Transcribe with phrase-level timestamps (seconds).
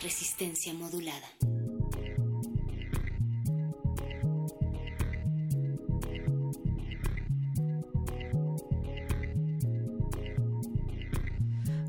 [0.00, 1.26] Resistencia modulada.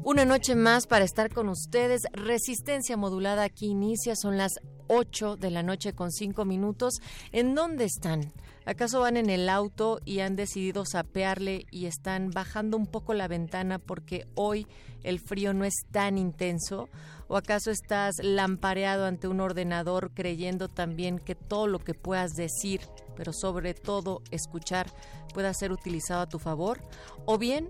[0.03, 2.01] Una noche más para estar con ustedes.
[2.11, 6.95] Resistencia modulada aquí inicia, son las 8 de la noche con 5 minutos.
[7.31, 8.33] ¿En dónde están?
[8.65, 13.27] ¿Acaso van en el auto y han decidido sapearle y están bajando un poco la
[13.27, 14.67] ventana porque hoy
[15.03, 16.89] el frío no es tan intenso?
[17.27, 22.81] ¿O acaso estás lampareado ante un ordenador creyendo también que todo lo que puedas decir,
[23.15, 24.91] pero sobre todo escuchar,
[25.33, 26.81] pueda ser utilizado a tu favor?
[27.25, 27.69] ¿O bien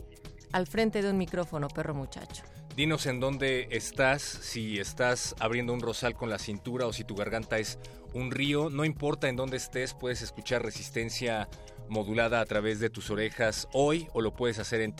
[0.51, 2.43] al frente de un micrófono, perro muchacho.
[2.79, 7.13] Dinos en dónde estás, si estás abriendo un rosal con la cintura o si tu
[7.13, 7.77] garganta es
[8.13, 11.49] un río, no importa en dónde estés, puedes escuchar resistencia
[11.89, 14.95] modulada a través de tus orejas hoy o lo puedes hacer en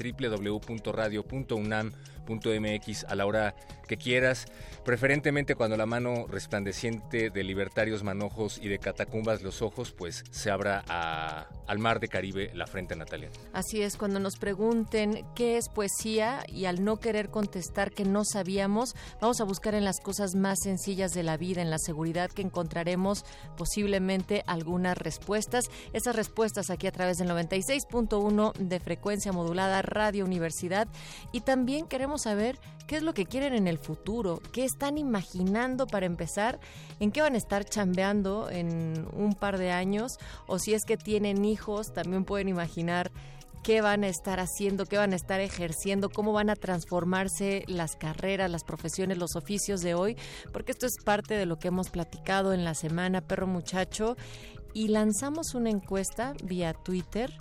[2.30, 3.56] www.radio.unam.mx a la hora
[3.88, 4.46] que quieras,
[4.86, 10.52] preferentemente cuando la mano resplandeciente de libertarios manojos y de catacumbas los ojos, pues se
[10.52, 10.84] abra
[11.66, 13.30] al mar de Caribe la frente, Natalia.
[13.52, 18.24] Así es, cuando nos pregunten qué es poesía y al no querer contestar que no
[18.26, 22.30] sabíamos, vamos a buscar en las cosas más sencillas de la vida, en la seguridad
[22.30, 23.26] que encontraremos
[23.58, 25.66] posiblemente algunas respuestas.
[25.94, 30.88] Esas respuestas aquí a través del 96.1 de frecuencia modulada Radio Universidad
[31.32, 35.88] y también queremos saber qué es lo que quieren en el futuro, qué están imaginando
[35.88, 36.60] para empezar,
[37.00, 40.98] en qué van a estar chambeando en un par de años o si es que
[40.98, 43.12] tienen hijos, también pueden imaginar
[43.64, 47.96] qué van a estar haciendo, qué van a estar ejerciendo, cómo van a transformarse las
[47.96, 50.18] carreras, las profesiones, los oficios de hoy,
[50.52, 54.16] porque esto es parte de lo que hemos platicado en la semana Perro Muchacho.
[54.74, 57.34] Y lanzamos una encuesta vía Twitter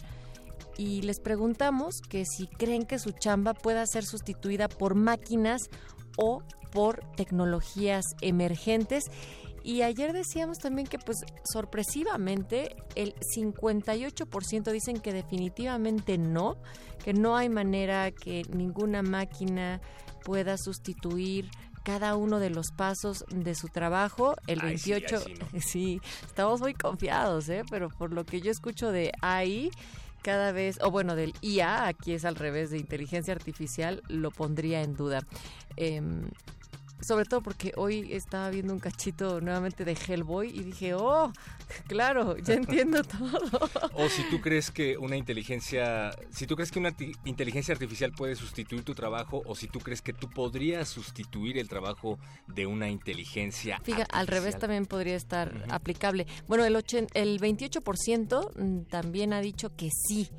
[0.79, 5.69] y les preguntamos que si creen que su chamba pueda ser sustituida por máquinas
[6.17, 9.05] o por tecnologías emergentes.
[9.65, 16.57] Y ayer decíamos también que pues sorpresivamente el 58% dicen que definitivamente no,
[17.05, 19.81] que no hay manera que ninguna máquina
[20.25, 21.51] pueda sustituir
[21.83, 24.37] cada uno de los pasos de su trabajo.
[24.47, 25.23] El 28,
[25.61, 27.63] sí, estamos muy confiados, ¿eh?
[27.69, 29.71] pero por lo que yo escucho de AI,
[30.23, 34.83] cada vez, o bueno, del IA, aquí es al revés, de inteligencia artificial, lo pondría
[34.83, 35.23] en duda.
[35.77, 36.29] Em,
[37.01, 41.33] sobre todo porque hoy estaba viendo un cachito nuevamente de Hellboy y dije, oh,
[41.87, 43.69] claro, ya entiendo todo.
[43.95, 46.95] O si tú crees que una inteligencia, si tú crees que una
[47.25, 51.69] inteligencia artificial puede sustituir tu trabajo o si tú crees que tú podrías sustituir el
[51.69, 56.27] trabajo de una inteligencia Fíjate, al revés también podría estar aplicable.
[56.47, 60.31] Bueno, el, el 28% mm, también ha dicho que sí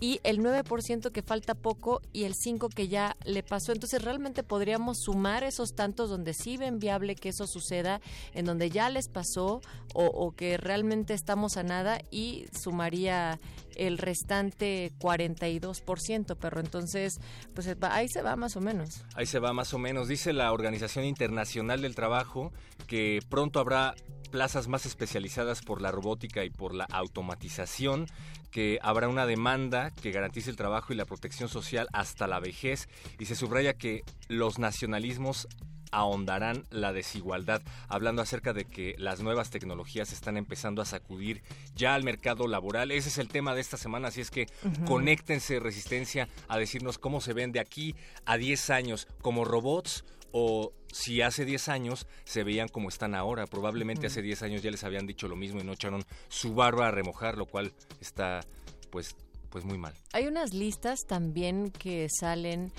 [0.00, 3.72] y el 9% que falta poco y el 5% que ya le pasó.
[3.72, 8.00] Entonces realmente podríamos sumar esos tantos donde sí ven viable que eso suceda,
[8.34, 9.60] en donde ya les pasó
[9.94, 13.40] o, que realmente estamos a nada y sumaría
[13.76, 17.18] el restante 42%, pero entonces,
[17.54, 19.04] pues ahí se va más o menos.
[19.14, 20.08] Ahí se va más o menos.
[20.08, 22.52] Dice la Organización Internacional del Trabajo
[22.86, 23.94] que pronto habrá
[24.36, 28.06] plazas más especializadas por la robótica y por la automatización,
[28.50, 32.86] que habrá una demanda que garantice el trabajo y la protección social hasta la vejez
[33.18, 35.48] y se subraya que los nacionalismos
[35.90, 41.42] ahondarán la desigualdad, hablando acerca de que las nuevas tecnologías están empezando a sacudir
[41.74, 42.90] ya al mercado laboral.
[42.90, 44.48] Ese es el tema de esta semana, así es que
[44.84, 47.94] conéctense, Resistencia, a decirnos cómo se ven de aquí
[48.26, 50.04] a 10 años como robots
[50.38, 53.46] o si hace 10 años se veían como están ahora.
[53.46, 56.88] Probablemente hace 10 años ya les habían dicho lo mismo y no echaron su barba
[56.88, 57.72] a remojar, lo cual
[58.02, 58.40] está
[58.90, 59.16] pues
[59.48, 59.94] pues muy mal.
[60.12, 62.70] Hay unas listas también que salen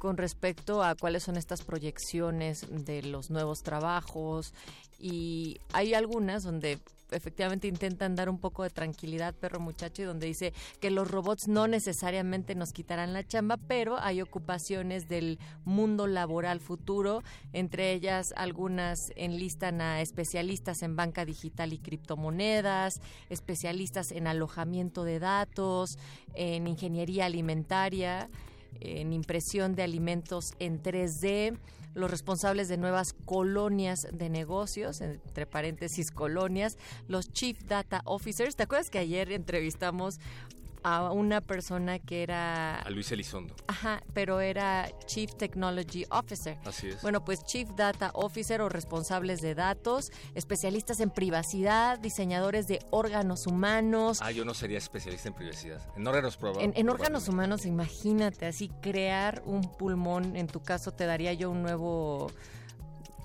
[0.00, 4.52] con respecto a cuáles son estas proyecciones de los nuevos trabajos
[4.98, 6.80] y hay algunas donde
[7.14, 11.48] efectivamente intentan dar un poco de tranquilidad, perro muchacho, y donde dice que los robots
[11.48, 17.22] no necesariamente nos quitarán la chamba, pero hay ocupaciones del mundo laboral futuro,
[17.52, 23.00] entre ellas algunas enlistan a especialistas en banca digital y criptomonedas,
[23.30, 25.98] especialistas en alojamiento de datos,
[26.34, 28.28] en ingeniería alimentaria,
[28.80, 31.58] en impresión de alimentos en 3D,
[31.94, 36.76] los responsables de nuevas colonias de negocios, entre paréntesis colonias,
[37.08, 38.56] los Chief Data Officers.
[38.56, 40.18] ¿Te acuerdas que ayer entrevistamos
[40.84, 42.76] a una persona que era...
[42.76, 43.54] A Luis Elizondo.
[43.66, 46.58] Ajá, pero era Chief Technology Officer.
[46.66, 47.00] Así es.
[47.00, 53.46] Bueno, pues Chief Data Officer o responsables de datos, especialistas en privacidad, diseñadores de órganos
[53.46, 54.20] humanos.
[54.20, 55.80] Ah, yo no sería especialista en privacidad.
[55.96, 61.06] En órganos En, en órganos humanos, imagínate, así crear un pulmón, en tu caso te
[61.06, 62.30] daría yo un nuevo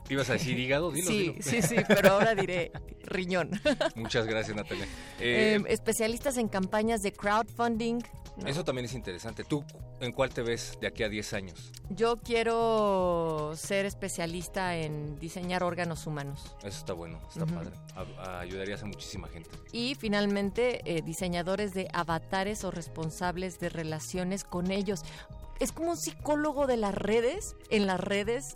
[0.10, 0.92] ibas a decir hígado?
[0.92, 2.72] Dilo, sí, sí, sí, pero ahora diré
[3.04, 3.52] riñón.
[3.96, 4.88] Muchas gracias, Natalia.
[5.22, 8.00] Eh, eh, especialistas en campañas de crowdfunding.
[8.46, 9.44] Eso también es interesante.
[9.44, 9.66] ¿Tú
[10.00, 11.72] en cuál te ves de aquí a 10 años?
[11.90, 16.56] Yo quiero ser especialista en diseñar órganos humanos.
[16.60, 17.72] Eso está bueno, está padre.
[18.40, 19.50] ayudarías a muchísima gente.
[19.74, 25.02] Y finalmente, eh, diseñadores de avatares o responsables de relaciones con ellos.
[25.60, 28.56] Es como un psicólogo de las redes, en las redes,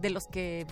[0.00, 0.66] de los que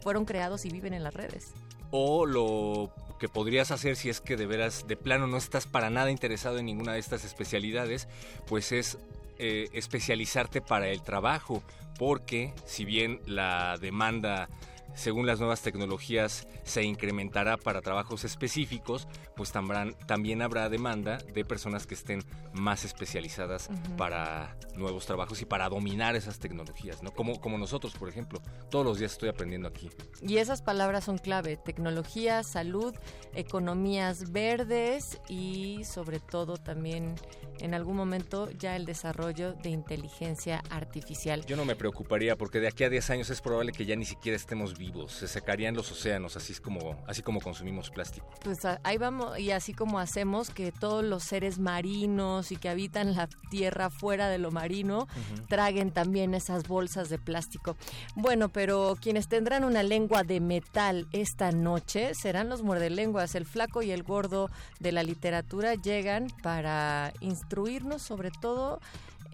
[0.00, 1.52] fueron creados y viven en las redes.
[1.90, 5.90] O lo que podrías hacer si es que de veras, de plano, no estás para
[5.90, 8.08] nada interesado en ninguna de estas especialidades,
[8.46, 8.98] pues es
[9.38, 11.62] eh, especializarte para el trabajo,
[11.98, 14.48] porque si bien la demanda
[14.96, 19.06] según las nuevas tecnologías se incrementará para trabajos específicos,
[19.36, 25.68] pues también, habrá demanda de personas que estén más especializadas para nuevos trabajos y para
[25.68, 27.12] dominar esas tecnologías, ¿no?
[27.12, 28.40] Como, como nosotros, por ejemplo.
[28.70, 29.90] Todos los días estoy aprendiendo aquí.
[30.22, 32.94] Y esas palabras son clave, tecnología, salud,
[33.34, 37.14] economías verdes y sobre todo también
[37.60, 41.44] en algún momento ya el desarrollo de inteligencia artificial.
[41.46, 44.04] Yo no me preocuparía porque de aquí a 10 años es probable que ya ni
[44.04, 48.28] siquiera estemos vivos, se secarían los océanos, así es como así como consumimos plástico.
[48.42, 53.14] Pues ahí vamos y así como hacemos que todos los seres marinos y que habitan
[53.14, 55.08] la tierra fuera de lo marino
[55.48, 57.76] traguen también esas bolsas de plástico.
[58.14, 63.82] Bueno, pero quienes tendrán una lengua de metal esta noche serán los muerdelenguas, el flaco
[63.82, 64.50] y el gordo
[64.80, 67.12] de la literatura llegan para
[67.46, 68.80] instruirnos sobre todo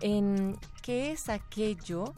[0.03, 2.15] en qué es aquello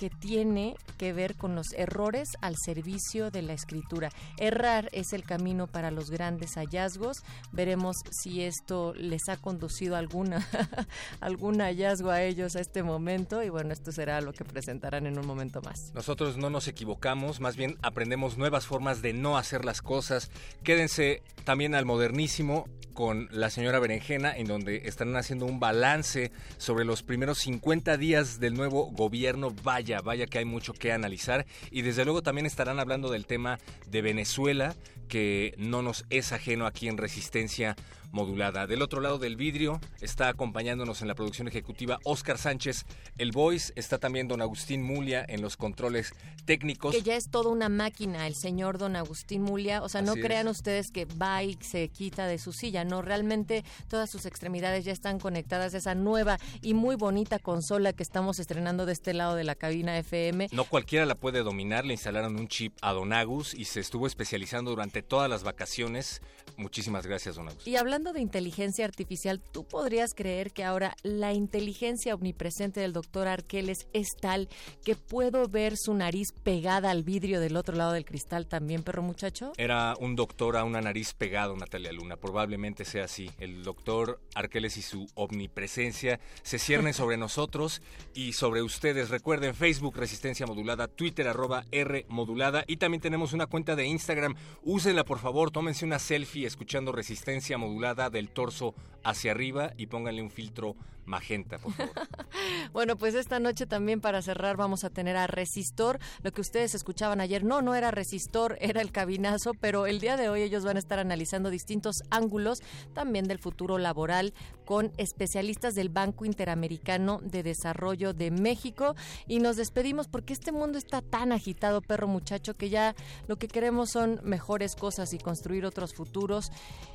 [0.00, 4.08] que tiene que ver con los errores al servicio de la escritura.
[4.38, 7.18] Errar es el camino para los grandes hallazgos.
[7.52, 10.48] Veremos si esto les ha conducido alguna
[11.20, 15.18] algún hallazgo a ellos a este momento y bueno, esto será lo que presentarán en
[15.18, 15.92] un momento más.
[15.92, 20.30] Nosotros no nos equivocamos, más bien aprendemos nuevas formas de no hacer las cosas.
[20.64, 22.64] Quédense también al modernísimo
[22.94, 28.40] con la señora Berenjena, en donde estarán haciendo un balance sobre los primeros 50 días
[28.40, 29.54] del nuevo gobierno.
[30.00, 31.46] Vaya que hay mucho que analizar.
[31.70, 33.58] Y desde luego también estarán hablando del tema
[33.88, 34.76] de Venezuela,
[35.08, 37.76] que no nos es ajeno aquí en Resistencia
[38.12, 38.66] modulada.
[38.66, 42.84] Del otro lado del vidrio está acompañándonos en la producción ejecutiva Oscar Sánchez,
[43.18, 46.12] el Voice, está también don Agustín Mulia en los controles
[46.44, 46.94] técnicos.
[46.94, 50.48] Que ya es toda una máquina el señor don Agustín Mulia, o sea, no crean
[50.48, 54.92] ustedes que va y se quita de su silla, no, realmente todas sus extremidades ya
[54.92, 59.34] están conectadas a esa nueva y muy bonita consola que estamos estrenando de este lado
[59.34, 60.48] de la cabina FM.
[60.52, 64.06] No cualquiera la puede dominar, le instalaron un chip a don Agus y se estuvo
[64.06, 66.22] especializando durante todas las vacaciones.
[66.60, 67.66] Muchísimas gracias, don Agus.
[67.66, 73.28] Y hablando de inteligencia artificial, ¿tú podrías creer que ahora la inteligencia omnipresente del doctor
[73.28, 74.50] Arqueles es tal
[74.84, 79.02] que puedo ver su nariz pegada al vidrio del otro lado del cristal también, perro
[79.02, 79.52] muchacho?
[79.56, 82.16] Era un doctor a una nariz pegado, Natalia Luna.
[82.16, 83.30] Probablemente sea así.
[83.38, 87.80] El doctor Arqueles y su omnipresencia se ciernen sobre nosotros
[88.12, 89.08] y sobre ustedes.
[89.08, 94.34] Recuerden Facebook Resistencia Modulada, Twitter arroba R Modulada y también tenemos una cuenta de Instagram.
[94.62, 100.22] Úsenla por favor, tómense una selfie escuchando Resistencia Modulada del torso hacia arriba y pónganle
[100.22, 100.76] un filtro
[101.10, 101.94] magenta, por favor.
[102.72, 105.98] bueno, pues esta noche también para cerrar vamos a tener a Resistor.
[106.22, 110.16] Lo que ustedes escuchaban ayer, no, no era Resistor, era el cabinazo, pero el día
[110.16, 112.62] de hoy ellos van a estar analizando distintos ángulos
[112.94, 114.32] también del futuro laboral
[114.70, 118.94] con especialistas del Banco Interamericano de Desarrollo de México.
[119.26, 122.94] Y nos despedimos porque este mundo está tan agitado, perro muchacho, que ya
[123.26, 126.52] lo que queremos son mejores cosas y construir otros futuros.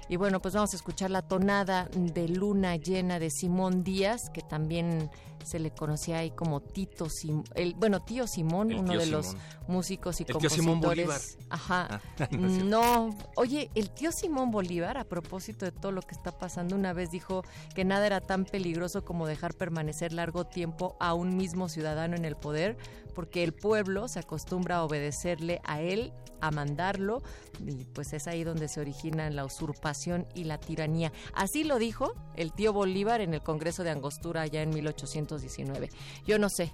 [0.07, 4.41] Y bueno, pues vamos a escuchar la tonada de Luna Llena de Simón Díaz, que
[4.41, 5.09] también
[5.45, 9.05] se le conocía ahí como Tito Simón, el, bueno, tío Simón, El uno tío de
[9.07, 9.35] los
[9.67, 10.65] músicos y El tío compositores.
[10.65, 11.21] Simón Bolívar.
[11.49, 12.01] Ajá.
[12.19, 16.75] Ah, no, oye, el tío Simón Bolívar, a propósito de todo lo que está pasando,
[16.75, 21.37] una vez dijo que nada era tan peligroso como dejar permanecer largo tiempo a un
[21.37, 22.77] mismo ciudadano en el poder,
[23.15, 27.23] porque el pueblo se acostumbra a obedecerle a él, a mandarlo,
[27.65, 31.11] y pues es ahí donde se origina la usurpación y la tiranía.
[31.33, 35.89] Así lo dijo el tío Bolívar en el Congreso de Angostura allá en 1819.
[36.27, 36.71] Yo no sé,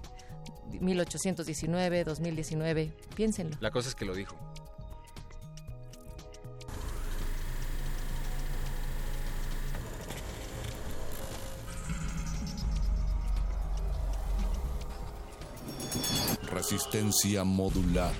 [0.80, 3.56] 1819, 2019, piénsenlo.
[3.60, 4.36] La cosa es que lo dijo.
[16.52, 18.12] Resistencia modular.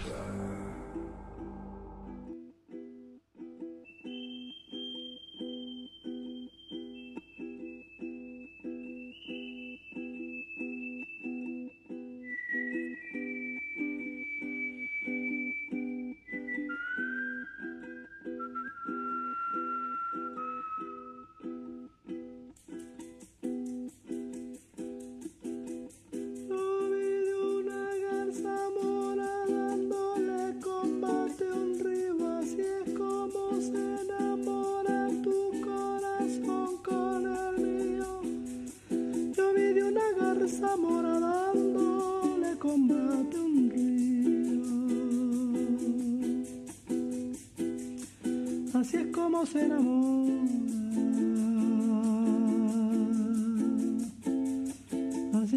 [49.55, 49.61] Así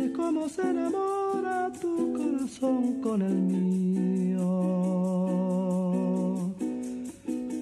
[0.01, 4.41] es como se enamora tu corazón con el mío.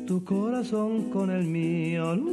[0.07, 2.32] Tu corazón con el mío.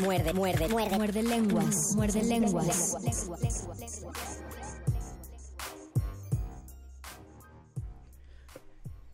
[0.00, 0.96] Muerde, muerde, muerde.
[0.96, 1.94] Muerde lenguas.
[1.94, 2.96] Muerde lenguas.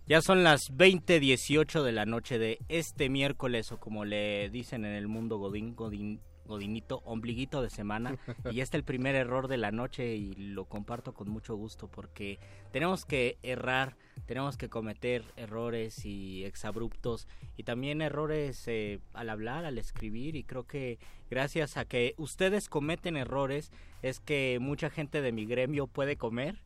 [0.06, 4.92] Ya son las 20:18 de la noche de este miércoles, o como le dicen en
[4.92, 8.16] el mundo Godín, Godín Godinito, ombliguito de semana.
[8.50, 11.88] y este es el primer error de la noche y lo comparto con mucho gusto
[11.88, 12.38] porque
[12.72, 19.64] tenemos que errar, tenemos que cometer errores y exabruptos y también errores eh, al hablar,
[19.64, 20.98] al escribir y creo que
[21.30, 23.70] gracias a que ustedes cometen errores
[24.02, 26.56] es que mucha gente de mi gremio puede comer,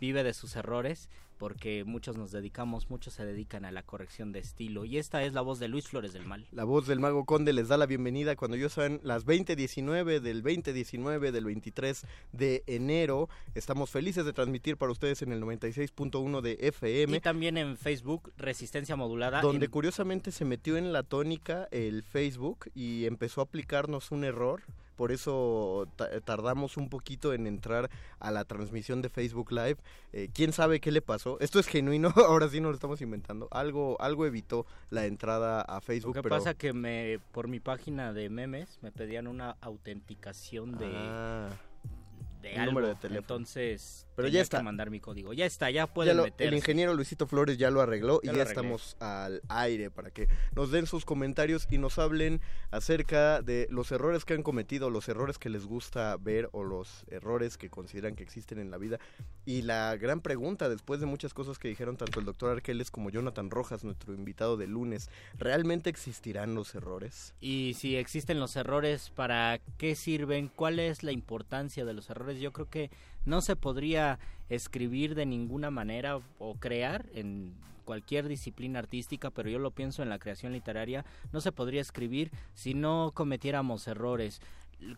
[0.00, 1.08] vive de sus errores
[1.38, 4.84] porque muchos nos dedicamos, muchos se dedican a la corrección de estilo.
[4.84, 6.46] Y esta es la voz de Luis Flores del Mal.
[6.52, 10.42] La voz del Mago Conde les da la bienvenida cuando yo son las 20.19 del
[10.42, 13.28] 2019 del 23 de enero.
[13.54, 17.16] Estamos felices de transmitir para ustedes en el 96.1 de FM.
[17.16, 19.40] Y también en Facebook, Resistencia Modulada.
[19.40, 24.24] Donde en- curiosamente se metió en la tónica el Facebook y empezó a aplicarnos un
[24.24, 24.62] error.
[24.98, 27.88] Por eso ta- tardamos un poquito en entrar
[28.18, 29.76] a la transmisión de Facebook Live.
[30.12, 31.38] Eh, ¿Quién sabe qué le pasó?
[31.38, 33.46] Esto es genuino, ahora sí no lo estamos inventando.
[33.52, 36.14] Algo, algo evitó la entrada a Lo Facebook.
[36.14, 36.34] que pero...
[36.36, 41.50] pasa que me por mi página de memes me pedían una autenticación de, Ah,
[42.40, 42.72] de algo.
[42.72, 43.18] número de teléfono.
[43.20, 44.58] Entonces, Pero ya está.
[44.58, 45.32] que mandar mi código.
[45.32, 46.48] Ya está, ya ya pueden lo- meterse.
[46.48, 48.60] el ingeniero Luisito Flores ya lo arregló Ya y lo ya arreglé.
[48.62, 52.40] estamos al aire para que nos den sus comentarios y nos hablen
[52.70, 57.04] acerca de los errores que han cometido, los errores que les gusta ver o los
[57.08, 58.98] errores que consideran que existen en la vida.
[59.44, 63.10] Y la gran pregunta, después de muchas cosas que dijeron tanto el doctor Arqueles como
[63.10, 67.34] Jonathan Rojas, nuestro invitado de lunes, ¿realmente existirán los errores?
[67.40, 70.48] Y si existen los errores, ¿para qué sirven?
[70.54, 72.27] ¿Cuál es la importancia de los errores?
[72.36, 72.90] Yo creo que
[73.24, 74.18] no se podría
[74.48, 77.54] escribir de ninguna manera o crear en
[77.84, 82.30] cualquier disciplina artística, pero yo lo pienso en la creación literaria, no se podría escribir
[82.54, 84.40] si no cometiéramos errores.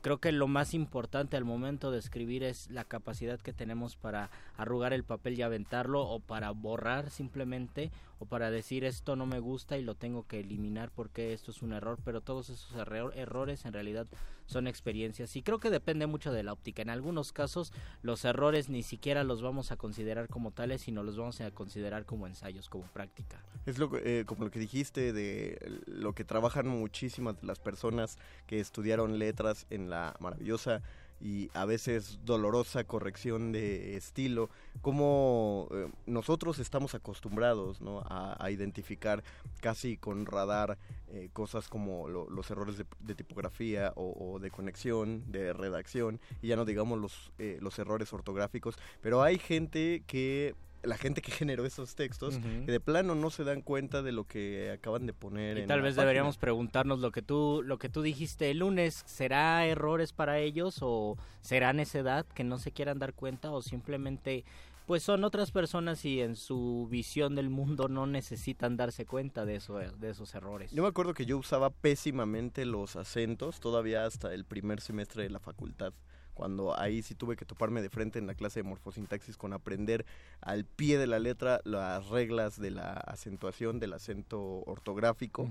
[0.03, 4.29] Creo que lo más importante al momento de escribir es la capacidad que tenemos para
[4.59, 9.39] arrugar el papel y aventarlo o para borrar simplemente o para decir esto no me
[9.39, 13.15] gusta y lo tengo que eliminar porque esto es un error, pero todos esos error-
[13.17, 14.07] errores en realidad
[14.51, 16.83] son experiencias y creo que depende mucho de la óptica.
[16.83, 21.17] En algunos casos los errores ni siquiera los vamos a considerar como tales, sino los
[21.17, 23.43] vamos a considerar como ensayos, como práctica.
[23.67, 28.19] Es lo, eh, como lo que dijiste de lo que trabajan muchísimas de las personas
[28.47, 30.83] que estudiaron letras en la maravillosa
[31.21, 34.49] y a veces dolorosa corrección de estilo,
[34.81, 38.03] como eh, nosotros estamos acostumbrados ¿no?
[38.07, 39.23] a, identificar
[39.61, 40.79] casi con radar
[41.09, 46.21] eh, cosas como lo- los errores de, de tipografía o, o de conexión, de redacción,
[46.41, 51.23] y ya no digamos los, eh, los errores ortográficos, pero hay gente que la gente
[51.23, 55.07] que generó esos textos que de plano no se dan cuenta de lo que acaban
[55.07, 56.03] de poner Y en tal vez página.
[56.03, 60.79] deberíamos preguntarnos lo que tú lo que tú dijiste el lunes, ¿será errores para ellos
[60.81, 64.45] o será necedad que no se quieran dar cuenta o simplemente
[64.87, 69.57] pues son otras personas y en su visión del mundo no necesitan darse cuenta de
[69.57, 70.73] eso de esos errores?
[70.73, 75.31] Yo me acuerdo que yo usaba pésimamente los acentos todavía hasta el primer semestre de
[75.31, 75.93] la facultad.
[76.35, 80.07] Cuando ahí sí tuve que toparme de frente en la clase de morfosintaxis con aprender
[80.41, 85.51] al pie de la letra las reglas de la acentuación, del acento ortográfico.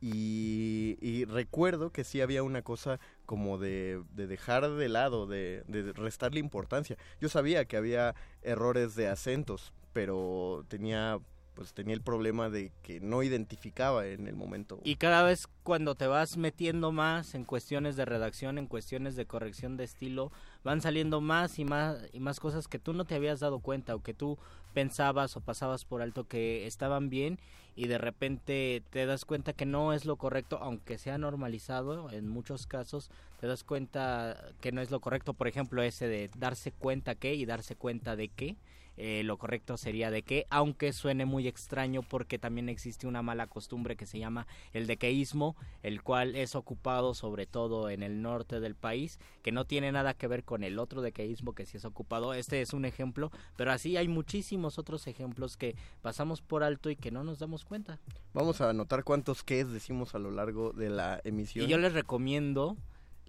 [0.00, 5.62] Y, y recuerdo que sí había una cosa como de, de dejar de lado, de,
[5.68, 6.96] de restarle importancia.
[7.20, 11.20] Yo sabía que había errores de acentos, pero tenía
[11.62, 14.80] pues tenía el problema de que no identificaba en el momento.
[14.82, 19.26] Y cada vez cuando te vas metiendo más en cuestiones de redacción, en cuestiones de
[19.26, 20.32] corrección de estilo,
[20.64, 23.94] van saliendo más y más y más cosas que tú no te habías dado cuenta
[23.94, 24.38] o que tú
[24.74, 27.38] pensabas o pasabas por alto que estaban bien
[27.76, 32.28] y de repente te das cuenta que no es lo correcto, aunque sea normalizado en
[32.28, 36.72] muchos casos, te das cuenta que no es lo correcto, por ejemplo, ese de darse
[36.72, 38.56] cuenta que y darse cuenta de que
[38.96, 43.46] eh, lo correcto sería de que, aunque suene muy extraño porque también existe una mala
[43.46, 48.60] costumbre que se llama el dequeísmo, el cual es ocupado sobre todo en el norte
[48.60, 51.84] del país, que no tiene nada que ver con el otro dequeísmo que sí es
[51.84, 52.34] ocupado.
[52.34, 56.96] Este es un ejemplo, pero así hay muchísimos otros ejemplos que pasamos por alto y
[56.96, 57.98] que no nos damos cuenta.
[58.34, 61.64] Vamos a anotar cuántos que decimos a lo largo de la emisión.
[61.64, 62.76] Y yo les recomiendo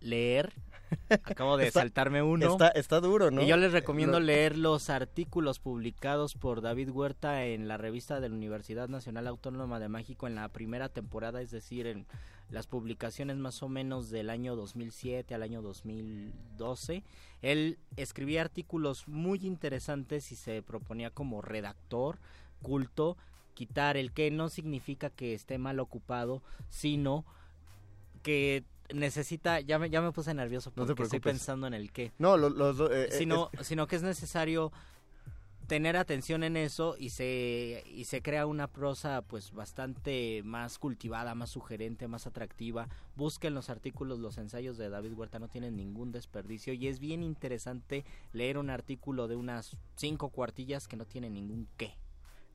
[0.03, 0.53] leer,
[1.09, 2.51] acabo de Está- saltarme uno.
[2.51, 3.41] Está, está duro, ¿no?
[3.41, 8.29] Y yo les recomiendo leer los artículos publicados por David Huerta en la revista de
[8.29, 12.05] la Universidad Nacional Autónoma de México en la primera temporada, es decir, en
[12.49, 17.03] las publicaciones más o menos del año 2007 al año 2012.
[17.41, 22.19] Él escribía artículos muy interesantes y se proponía como redactor
[22.61, 23.17] culto
[23.53, 27.25] quitar el que no significa que esté mal ocupado, sino
[28.23, 32.11] que necesita, ya me, ya me puse nervioso No porque estoy pensando en el qué.
[32.17, 34.71] No, lo- los do- eh, eh, sino, sino que es necesario
[35.67, 41.35] tener atención en eso y se y se crea una prosa pues bastante más cultivada,
[41.35, 42.89] más sugerente, más atractiva.
[43.15, 46.73] Busquen los artículos, los ensayos de David Huerta no tienen ningún desperdicio.
[46.73, 51.67] Y es bien interesante leer un artículo de unas cinco cuartillas que no tiene ningún
[51.77, 51.93] qué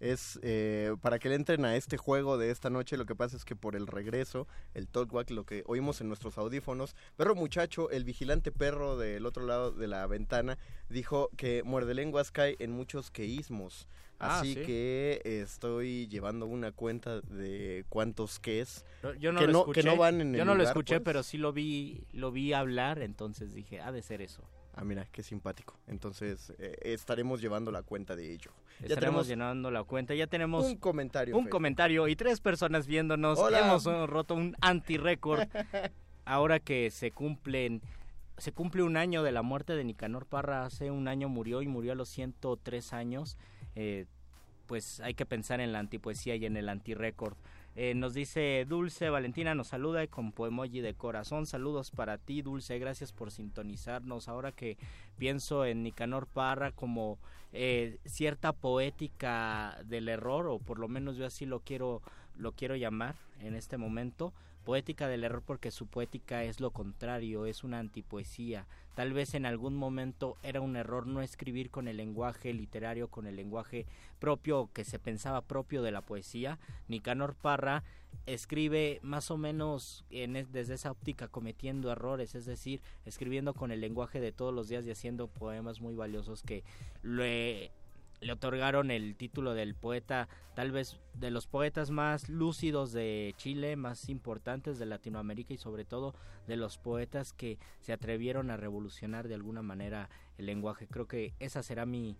[0.00, 2.96] es eh, para que le entren a este juego de esta noche.
[2.96, 6.38] Lo que pasa es que por el regreso, el talkwalk, lo que oímos en nuestros
[6.38, 10.58] audífonos, perro muchacho, el vigilante perro del otro lado de la ventana,
[10.88, 13.88] dijo que muerde lenguas cae en muchos queísmos.
[14.20, 14.62] Ah, Así ¿sí?
[14.62, 19.80] que estoy llevando una cuenta de cuántos qués No, Yo no que, lo no, escuché,
[19.80, 21.04] que no van en el yo no lo escuché, pues.
[21.04, 24.42] pero sí lo vi, lo vi hablar, entonces dije, ha de ser eso.
[24.78, 25.76] Ah, mira, qué simpático.
[25.88, 28.52] Entonces eh, estaremos llevando la cuenta de ello.
[28.78, 31.36] Ya Estaremos tenemos llenando la cuenta, ya tenemos un comentario.
[31.36, 31.50] un Fer.
[31.50, 33.40] comentario y tres personas viéndonos.
[33.40, 33.58] Hola.
[33.58, 35.48] Hemos eh, roto un anti-récord.
[36.24, 37.82] Ahora que se cumplen
[38.36, 41.66] se cumple un año de la muerte de Nicanor Parra, hace un año murió y
[41.66, 43.36] murió a los 103 años.
[43.74, 44.06] Eh,
[44.66, 47.34] pues hay que pensar en la antipoesía y en el anti-récord.
[47.80, 51.46] Eh, nos dice Dulce Valentina, nos saluda con poemoji de corazón.
[51.46, 52.76] Saludos para ti, Dulce.
[52.80, 54.26] Gracias por sintonizarnos.
[54.26, 54.76] Ahora que
[55.16, 57.20] pienso en Nicanor Parra como
[57.52, 62.02] eh, cierta poética del error, o por lo menos yo así lo quiero,
[62.36, 64.32] lo quiero llamar en este momento.
[64.64, 68.66] Poética del error porque su poética es lo contrario, es una antipoesía.
[68.98, 73.28] Tal vez en algún momento era un error no escribir con el lenguaje literario, con
[73.28, 73.86] el lenguaje
[74.18, 76.58] propio que se pensaba propio de la poesía.
[76.88, 77.84] Nicanor Parra
[78.26, 83.70] escribe más o menos en es- desde esa óptica cometiendo errores, es decir, escribiendo con
[83.70, 86.64] el lenguaje de todos los días y haciendo poemas muy valiosos que
[87.04, 87.70] le,
[88.20, 93.76] le otorgaron el título del poeta, tal vez de los poetas más lúcidos de Chile,
[93.76, 96.14] más importantes de Latinoamérica y sobre todo
[96.46, 100.88] de los poetas que se atrevieron a revolucionar de alguna manera el lenguaje.
[100.88, 102.16] Creo que esa será mi,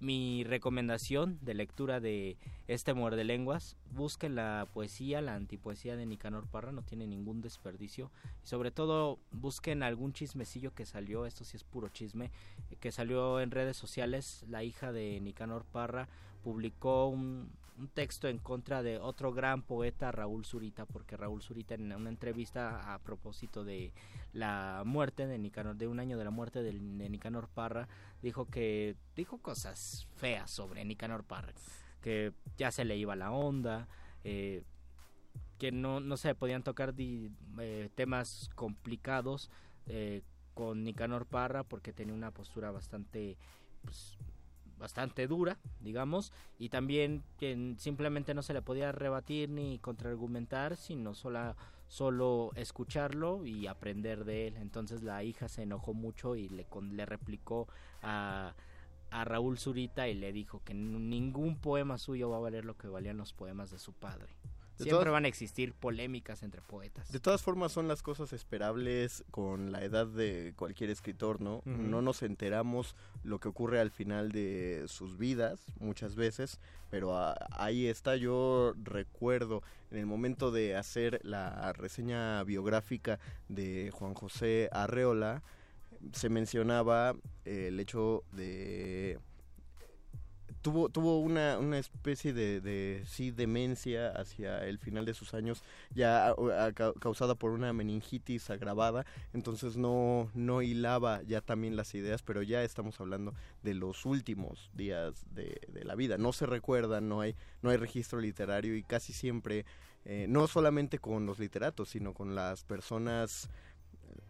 [0.00, 2.36] mi recomendación de lectura de
[2.68, 3.76] este muerde lenguas.
[3.92, 8.10] Busquen la poesía la antipoesía de Nicanor Parra no tiene ningún desperdicio.
[8.44, 12.30] Y sobre todo busquen algún chismecillo que salió esto sí es puro chisme
[12.70, 14.44] eh, que salió en redes sociales.
[14.48, 16.08] La hija de Nicanor Parra
[16.42, 21.74] publicó un, un texto en contra de otro gran poeta Raúl Zurita porque Raúl Zurita
[21.74, 23.92] en una entrevista a propósito de
[24.32, 27.88] la muerte de Nicanor de un año de la muerte de, Nicanor Parra
[28.22, 31.52] dijo que dijo cosas feas sobre Nicanor Parra
[32.00, 33.88] que ya se le iba la onda
[34.22, 34.62] eh,
[35.58, 39.50] que no, no se podían tocar eh, temas complicados
[39.86, 40.22] eh,
[40.54, 43.36] con Nicanor Parra porque tenía una postura bastante
[43.82, 44.16] pues,
[44.78, 51.14] bastante dura, digamos, y también que simplemente no se le podía rebatir ni contraargumentar, sino
[51.14, 51.56] sola,
[51.88, 54.56] solo escucharlo y aprender de él.
[54.56, 57.68] Entonces la hija se enojó mucho y le, con- le replicó
[58.02, 58.54] a,
[59.10, 62.88] a Raúl Zurita y le dijo que ningún poema suyo va a valer lo que
[62.88, 64.34] valían los poemas de su padre.
[64.78, 67.12] De Siempre todas- van a existir polémicas entre poetas.
[67.12, 71.62] De todas formas son las cosas esperables con la edad de cualquier escritor, ¿no?
[71.64, 76.58] No nos enteramos lo que ocurre al final de sus vidas muchas veces,
[76.90, 78.16] pero ah, ahí está.
[78.16, 85.42] Yo recuerdo en el momento de hacer la reseña biográfica de Juan José Arreola,
[86.12, 89.18] se mencionaba eh, el hecho de
[90.64, 95.62] tuvo tuvo una, una especie de, de sí demencia hacia el final de sus años
[95.94, 99.04] ya a- a- ca- causada por una meningitis agravada.
[99.34, 104.70] Entonces no no hilaba ya también las ideas pero ya estamos hablando de los últimos
[104.74, 106.16] días de, de la vida.
[106.18, 109.66] No se recuerda no hay no hay registro literario y casi siempre
[110.06, 113.48] eh, no solamente con los literatos sino con las personas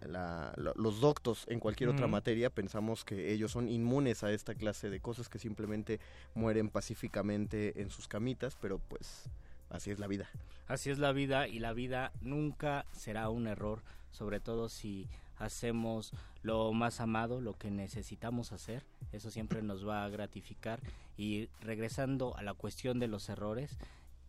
[0.07, 2.12] la- los doctos en cualquier otra Ujú.
[2.12, 6.01] materia pensamos que ellos son inmunes a esta clase de cosas que simplemente
[6.35, 9.25] mueren pacíficamente en sus camitas, pero pues
[9.70, 10.29] así es la vida.
[10.66, 16.12] Así es la vida y la vida nunca será un error, sobre todo si hacemos
[16.42, 20.81] lo más amado, lo que necesitamos hacer, eso siempre nos va a gratificar.
[21.16, 23.77] Y regresando a la cuestión de los errores,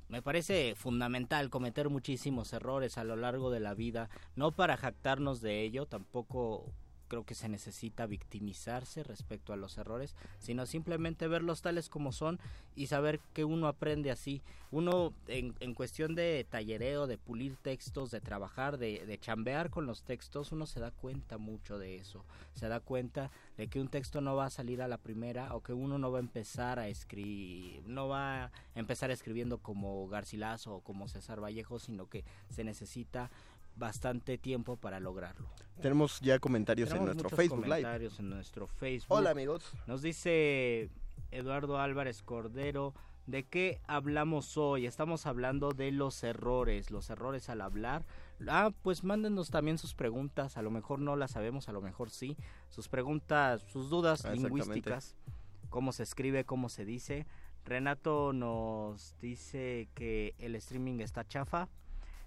[0.09, 5.41] me parece fundamental cometer muchísimos errores a lo largo de la vida, no para jactarnos
[5.41, 6.71] de ello, tampoco
[7.07, 12.39] creo que se necesita victimizarse respecto a los errores, sino simplemente verlos tales como son
[12.75, 14.41] y saber que uno aprende así.
[14.71, 19.85] Uno en, en cuestión de tallereo, de pulir textos, de trabajar, de, de chambear con
[19.85, 22.25] los textos, uno se da cuenta mucho de eso.
[22.53, 25.61] Se da cuenta de que un texto no va a salir a la primera o
[25.61, 30.75] que uno no va a empezar a escribir, no va a empezar escribiendo como Garcilaso
[30.75, 33.31] o como César Vallejo, sino que se necesita
[33.75, 35.47] bastante tiempo para lograrlo.
[35.81, 37.69] Tenemos ya comentarios en nuestro Facebook Live.
[37.69, 39.17] comentarios en nuestro Facebook.
[39.17, 39.73] Hola amigos.
[39.87, 40.89] Nos dice
[41.31, 42.93] Eduardo Álvarez Cordero.
[43.27, 44.85] ¿De qué hablamos hoy?
[44.85, 48.05] Estamos hablando de los errores, los errores al hablar.
[48.47, 52.11] Ah, pues mándenos también sus preguntas, a lo mejor no las sabemos, a lo mejor
[52.11, 52.37] sí.
[52.69, 55.15] Sus preguntas, sus dudas lingüísticas,
[55.69, 57.25] cómo se escribe, cómo se dice.
[57.65, 61.67] Renato nos dice que el streaming está chafa.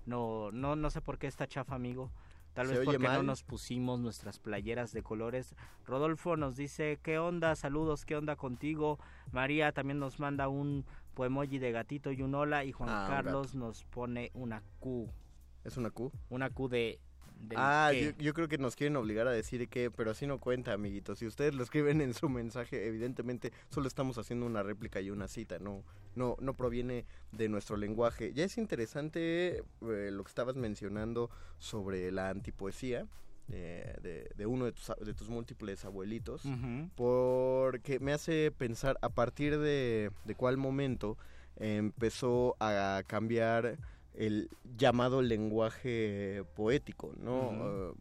[0.09, 2.11] No, no, no sé por qué está chafa, amigo.
[2.55, 5.55] Tal ¿Se vez porque no nos pusimos nuestras playeras de colores.
[5.87, 7.55] Rodolfo nos dice, ¿qué onda?
[7.55, 8.99] Saludos, ¿qué onda contigo?
[9.33, 12.65] María también nos manda un poemoji de gatito y un hola.
[12.65, 15.09] Y Juan Ah, Carlos nos pone una Q.
[15.65, 16.11] ¿Es una Q?
[16.31, 16.99] Una Q de...
[17.57, 20.73] Ah, yo, yo creo que nos quieren obligar a decir que, pero así no cuenta,
[20.73, 21.19] amiguitos.
[21.21, 25.29] Si ustedes lo escriben en su mensaje, evidentemente solo estamos haciendo una réplica y una
[25.29, 28.33] cita, no, no, no proviene de nuestro lenguaje.
[28.35, 33.07] Ya es interesante eh, lo que estabas mencionando sobre la antipoesía.
[33.51, 36.43] eh, de, de uno de tus, de tus múltiples abuelitos
[36.97, 41.17] porque me hace pensar a partir de, de cuál momento
[41.57, 43.79] empezó a cambiar
[44.19, 47.53] el llamado lenguaje poético, ¿no?
[47.53, 47.93] Eh,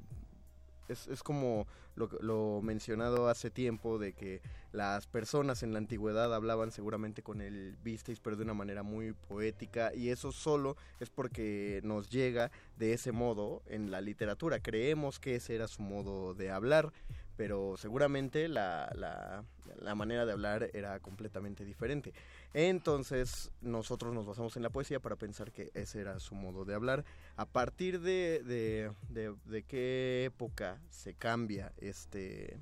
[0.89, 6.33] es, es como lo, lo mencionado hace tiempo de que las personas en la antigüedad
[6.33, 11.11] hablaban seguramente con el Visteis, pero de una manera muy poética, y eso solo es
[11.11, 14.59] porque nos llega de ese modo en la literatura.
[14.59, 16.93] Creemos que ese era su modo de hablar,
[17.37, 19.43] pero seguramente la, la,
[19.79, 22.11] la manera de hablar era completamente diferente.
[22.53, 26.73] Entonces nosotros nos basamos en la poesía para pensar que ese era su modo de
[26.73, 27.05] hablar.
[27.35, 32.59] A partir de, de, de- de qué época se cambia este,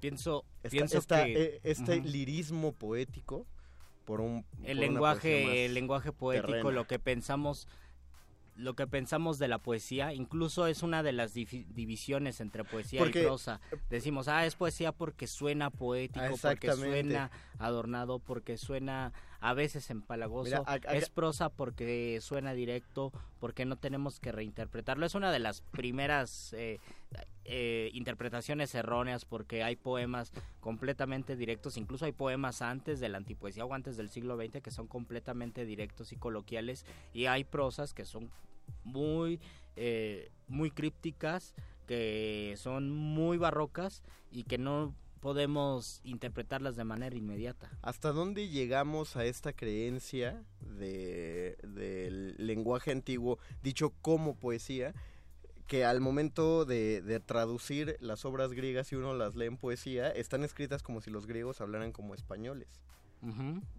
[0.00, 1.42] Pienso, esta- pienso esta- que...
[1.42, 3.46] eh, este lirismo poético
[4.04, 6.70] por un el lenguaje el lenguaje poético terrena.
[6.70, 7.66] lo que pensamos
[8.60, 13.22] lo que pensamos de la poesía incluso es una de las divisiones entre poesía Porque-
[13.22, 19.54] y prosa decimos ah es poesía porque suena poético porque suena adornado porque suena a
[19.54, 20.64] veces empalagoso.
[20.66, 25.62] Mira, es prosa porque suena directo porque no tenemos que reinterpretarlo es una de las
[25.62, 26.78] primeras eh,
[27.44, 33.64] eh, interpretaciones erróneas porque hay poemas completamente directos, incluso hay poemas antes de la antipoesía
[33.64, 38.04] o antes del siglo XX que son completamente directos y coloquiales y hay prosas que
[38.04, 38.30] son
[38.84, 39.40] muy
[39.76, 41.54] eh, muy crípticas,
[41.86, 47.70] que son muy barrocas y que no podemos interpretarlas de manera inmediata.
[47.82, 54.92] ¿Hasta dónde llegamos a esta creencia de, del lenguaje antiguo dicho como poesía?
[55.66, 60.10] Que al momento de, de traducir las obras griegas, si uno las lee en poesía,
[60.10, 62.68] están escritas como si los griegos hablaran como españoles.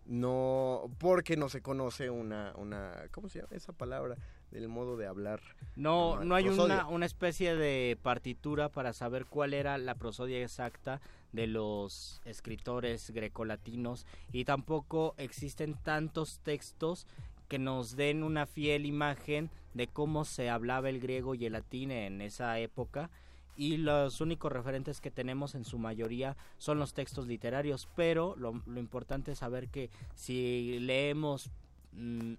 [0.05, 4.15] No, porque no se conoce una, una, ¿cómo se llama esa palabra?
[4.51, 5.39] Del modo de hablar.
[5.75, 10.99] No, hay una, una especie de partitura para saber cuál era la prosodia exacta
[11.31, 17.07] de los escritores grecolatinos y tampoco existen tantos textos
[17.47, 21.91] que nos den una fiel imagen de cómo se hablaba el griego y el latín
[21.91, 23.09] en esa época
[23.57, 28.61] y los únicos referentes que tenemos en su mayoría son los textos literarios, pero lo,
[28.65, 31.51] lo importante es saber que si leemos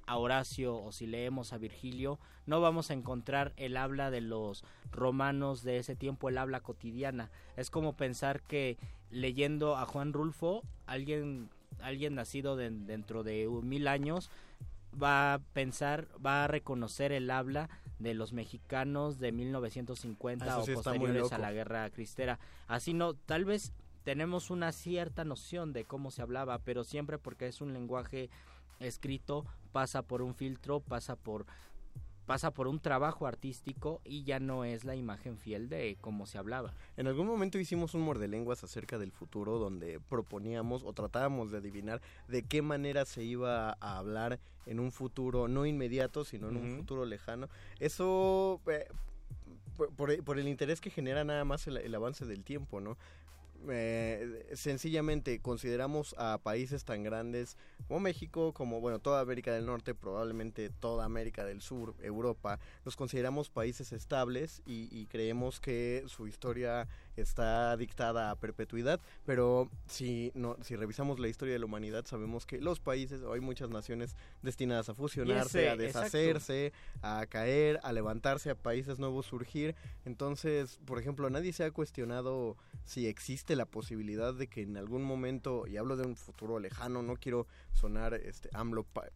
[0.06, 4.64] a Horacio o si leemos a Virgilio, no vamos a encontrar el habla de los
[4.90, 7.30] romanos de ese tiempo, el habla cotidiana.
[7.56, 8.78] Es como pensar que
[9.10, 14.30] leyendo a Juan Rulfo, alguien, alguien nacido de- dentro de mil años,
[15.00, 20.64] va a pensar, va a reconocer el habla de los mexicanos de 1950 Eso o
[20.66, 22.38] sí posteriores a la guerra cristera.
[22.66, 27.46] Así no, tal vez tenemos una cierta noción de cómo se hablaba, pero siempre porque
[27.46, 28.28] es un lenguaje
[28.82, 31.46] escrito, pasa por un filtro, pasa por
[32.24, 36.38] pasa por un trabajo artístico y ya no es la imagen fiel de cómo se
[36.38, 36.72] hablaba.
[36.96, 42.00] En algún momento hicimos un mordelenguas acerca del futuro donde proponíamos o tratábamos de adivinar
[42.28, 46.76] de qué manera se iba a hablar en un futuro no inmediato, sino en un
[46.76, 47.48] futuro lejano.
[47.80, 48.86] Eso, eh,
[49.76, 52.96] por, por- por el interés que genera nada más el, el avance del tiempo, ¿no?
[53.68, 59.94] Eh, sencillamente consideramos a países tan grandes como México, como bueno toda América del Norte,
[59.94, 66.26] probablemente toda América del Sur, Europa, los consideramos países estables y, y creemos que su
[66.26, 72.04] historia está dictada a perpetuidad, pero si no, si revisamos la historia de la humanidad
[72.06, 76.72] sabemos que los países, o hay muchas naciones destinadas a fusionarse, ese, a deshacerse,
[77.02, 79.74] a caer, a levantarse, a países nuevos surgir.
[80.04, 85.02] Entonces, por ejemplo, nadie se ha cuestionado si existe la posibilidad de que en algún
[85.02, 88.48] momento, y hablo de un futuro lejano, no quiero sonar este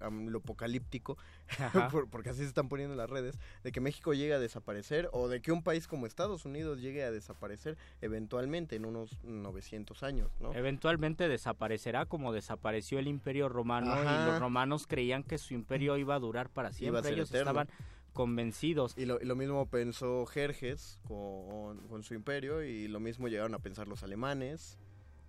[0.01, 1.23] amlopocalíptico, Ajá.
[1.23, 1.36] por-
[2.11, 5.29] porque así se están poniendo en las redes, de que México llegue a desaparecer o
[5.29, 10.31] de que un país como Estados Unidos llegue a desaparecer eventualmente en unos 900 años,
[10.41, 10.53] ¿no?
[10.55, 14.23] Eventualmente desaparecerá como desapareció el imperio romano Ajá.
[14.23, 17.11] y los romanos creían que su imperio iba a durar para siempre.
[17.11, 17.51] Ellos eterno.
[17.51, 17.69] estaban
[18.13, 18.95] convencidos.
[18.97, 23.55] Y lo, y lo mismo pensó Jerjes con, con su imperio y lo mismo llegaron
[23.55, 24.79] a pensar los alemanes.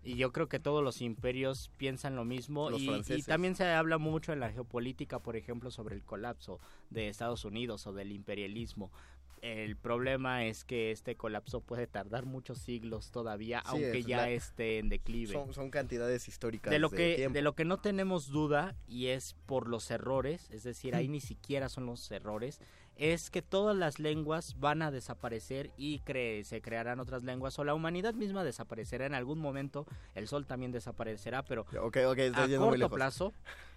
[0.07, 2.69] Y yo creo que todos los imperios piensan lo mismo.
[2.69, 6.61] Los y, y también se habla mucho en la geopolítica, por ejemplo, sobre el colapso
[6.89, 8.89] de Estados Unidos o del imperialismo.
[9.41, 14.17] El problema es que este colapso puede tardar muchos siglos todavía, Sí, aunque es ya
[14.17, 15.33] la- esté en declive.
[15.33, 17.33] Son, son cantidades históricas de lo que tiempo.
[17.35, 21.19] de lo que no tenemos duda y es por los errores es decir ahí ni
[21.19, 22.59] siquiera son los errores
[22.97, 27.63] es que todas las lenguas van a desaparecer y cre- se crearán otras lenguas o
[27.63, 31.65] la humanidad misma desaparecerá en algún momento el sol también desaparecerá pero
[32.35, 32.95] a muy corto lejos.
[32.95, 33.33] plazo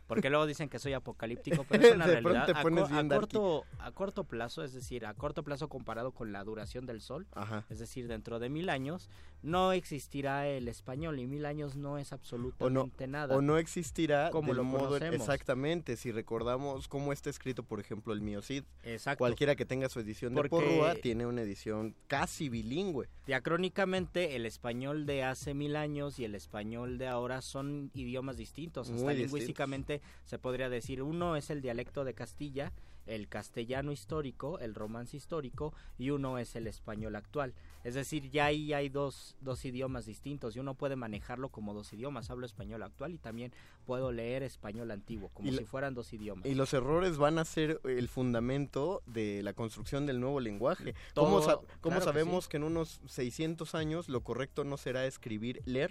[0.06, 3.92] porque luego dicen que soy apocalíptico pero es una realidad a, co- a corto a
[3.92, 7.64] corto plazo es decir a corto plazo comparado con la duración del sol Ajá.
[7.70, 9.08] es decir dentro de mil años
[9.42, 13.58] no existirá el español y mil años no es O no, absolutamente nada o no
[13.58, 15.16] existirá Como lo modo conocemos.
[15.16, 19.18] exactamente si recordamos cómo está escrito por ejemplo el Miocid Exacto.
[19.18, 24.44] cualquiera que tenga su edición Porque- de Porrúa tiene una edición casi bilingüe Diacrónicamente, el
[24.46, 28.90] español de hace mil años y el español de ahora son idiomas distintos.
[28.90, 32.72] Hasta Muy lingüísticamente se podría decir, uno es el dialecto de Castilla,
[33.10, 37.54] el castellano histórico, el romance histórico, y uno es el español actual.
[37.82, 41.92] Es decir, ya ahí hay dos, dos idiomas distintos y uno puede manejarlo como dos
[41.92, 42.30] idiomas.
[42.30, 43.52] Hablo español actual y también
[43.86, 46.44] puedo leer español antiguo, como Y si fueran dos idiomas.
[46.46, 50.94] y los errores van a ser el fundamento de la construcción del nuevo lenguaje.
[51.14, 54.76] Todo- ¿Cómo, sa- cómo claro que sabemos que, en unos 600 años lo correcto no
[54.76, 55.90] será escribir leer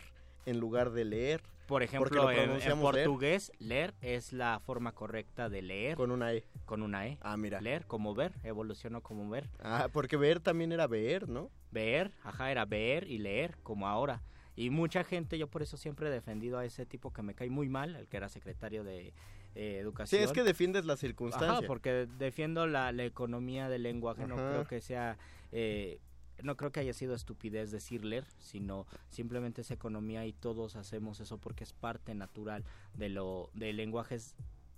[0.49, 1.41] en lugar de leer?
[1.67, 3.05] Por ejemplo, lo en, en pronunciamos leer.
[3.07, 5.95] portugués, leer es la forma correcta de leer.
[5.95, 6.43] Con una E.
[6.65, 7.19] Con una E.
[7.21, 7.61] Ah, mira.
[7.61, 9.49] Leer como ver, evolucionó como ver.
[9.59, 11.51] Ah, porque ver también era ver, ¿no?
[11.71, 14.23] Ver, ajá, era ver y leer como ahora.
[14.55, 17.49] Y mucha gente, yo por eso siempre he defendido a ese tipo que me cae
[17.51, 19.13] muy mal, el que era secretario de eh,
[19.53, 20.23] Sí, Educación.
[20.23, 21.59] es que defiendes la circunstancia.
[21.59, 25.17] Ajá, porque defiendo la, la economía del lenguaje, no creo que sea...
[25.51, 25.99] eh,
[26.43, 31.19] no creo que haya sido estupidez decir leer, sino simplemente es economía y todos hacemos
[31.19, 32.63] eso porque es parte natural
[32.95, 34.35] de lo de lenguajes.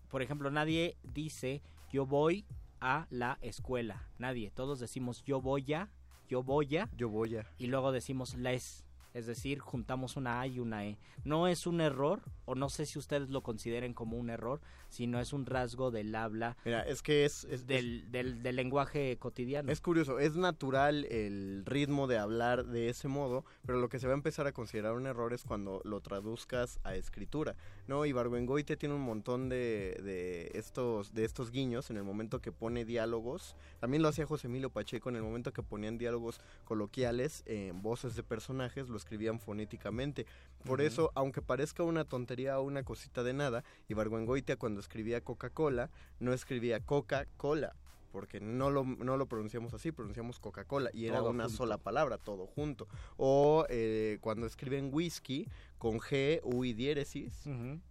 [0.10, 2.46] Por ejemplo, nadie dice yo voy
[2.80, 4.52] a la escuela, nadie.
[4.52, 5.90] Todos decimos yo voy a,
[6.30, 7.46] yo voy a Yo voy a.
[7.58, 10.98] y luego decimos les, es decir, juntamos una A y una E.
[11.24, 15.20] No es un error, o no sé si ustedes lo consideren como un error, sino
[15.20, 19.72] es un rasgo del habla, Mira, es que es, es, del, del, del lenguaje cotidiano.
[19.72, 24.08] Es curioso, es natural el ritmo de hablar de ese modo, pero lo que se
[24.08, 27.56] va a empezar a considerar un error es cuando lo traduzcas a escritura,
[27.88, 28.06] ¿no?
[28.06, 32.52] Y Barbengoite tiene un montón de, de estos de estos guiños en el momento que
[32.52, 33.56] pone diálogos.
[33.80, 38.16] También lo hacía José Emilio Pacheco en el momento que ponían diálogos coloquiales en voces
[38.16, 40.26] de personajes, lo escribían fonéticamente.
[40.64, 45.90] Por eso, aunque parezca una tontería o una cosita de nada, Ibargüengoitia cuando escribía Coca-Cola,
[46.20, 47.76] no escribía Coca-Cola,
[48.12, 51.58] porque no lo, no lo pronunciamos así, pronunciamos Coca-Cola y era Todo una junto.
[51.58, 52.88] sola palabra, todo junto.
[53.18, 55.48] O eh, cuando escriben whisky
[55.78, 57.46] con G, U y diéresis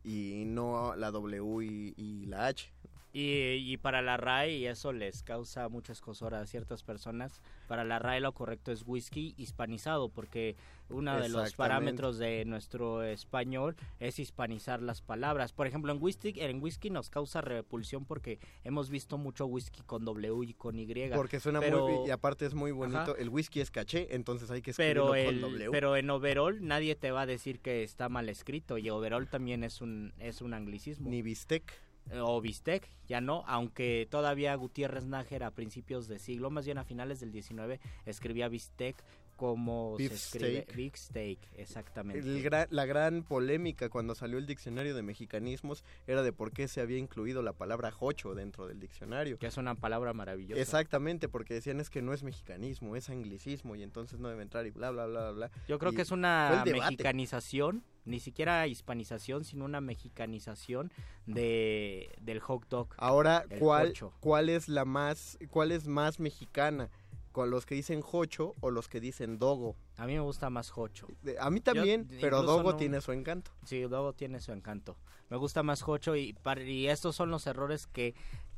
[0.04, 2.72] y no la W y, y la H.
[3.12, 7.84] Y, y para la RAE, y eso les causa mucha escosora a ciertas personas, para
[7.84, 10.54] la RAE lo correcto es whisky hispanizado, porque
[10.90, 15.52] uno de los parámetros de nuestro español es hispanizar las palabras.
[15.52, 20.04] Por ejemplo, en whisky, en whisky nos causa repulsión porque hemos visto mucho whisky con
[20.04, 20.86] W y con Y.
[21.14, 22.98] Porque suena pero- muy y aparte es muy bonito.
[22.98, 23.14] Ajá.
[23.18, 25.70] El whisky es caché, entonces hay que escribirlo pero con W.
[25.70, 29.64] pero en overall nadie te va a decir que está mal escrito y overall también
[29.64, 31.89] es un es un anglicismo Ni bistec.
[32.10, 36.78] Eh, o bistec ya no aunque todavía Gutiérrez Nájera a principios de siglo más bien
[36.78, 38.96] a finales del 19 escribía bistec
[39.40, 40.76] como Beef se escribe steak.
[40.76, 46.22] big steak exactamente El gra- la gran polémica cuando salió el diccionario de mexicanismos era
[46.22, 49.38] de por qué se había incluido la palabra jocho dentro del diccionario.
[49.38, 53.76] que es una palabra maravillosa Exactamente, porque decían es que no es mexicanismo, es anglicismo
[53.76, 55.50] y entonces no debe entrar y bla, bla, bla, bla.
[55.66, 60.92] yo creo Y que es una mexicanización ni siquiera hispanización sino una mexicanización
[61.26, 63.94] de del hot dog Ahora, ¿cuál.
[64.20, 66.90] ¿cuál es la más, cuál es más mexicana?
[67.32, 69.76] ¿Con los que dicen jocho o los que dicen dogo?
[69.96, 71.06] a mí me gusta más jocho
[71.38, 73.52] A mí también, Yo, pero dogo no- tiene su encanto.
[73.64, 74.96] Sí, Dogo tiene su encanto.
[75.28, 78.14] Me gusta más Jocho y, y estos son los errores que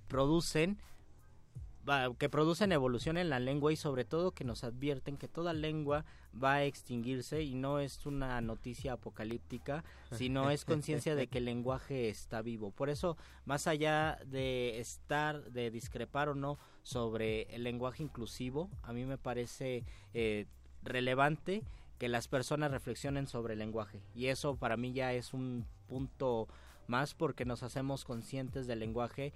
[0.09, 0.79] producen
[2.19, 6.05] que producen evolución en la lengua y sobre todo que nos advierten que toda lengua
[6.43, 11.45] va a extinguirse y no es una noticia apocalíptica, sino es conciencia de que el
[11.45, 12.71] lenguaje está vivo.
[12.71, 18.93] Por eso, más allá de estar, de discrepar o no sobre el lenguaje inclusivo, a
[18.93, 20.47] mí me parece eh,
[20.83, 21.65] relevante
[21.99, 26.49] que las personas reflexionen sobre el lenguaje y eso para mí ya es un punto
[26.89, 29.33] más porque nos hacemos conscientes del lenguaje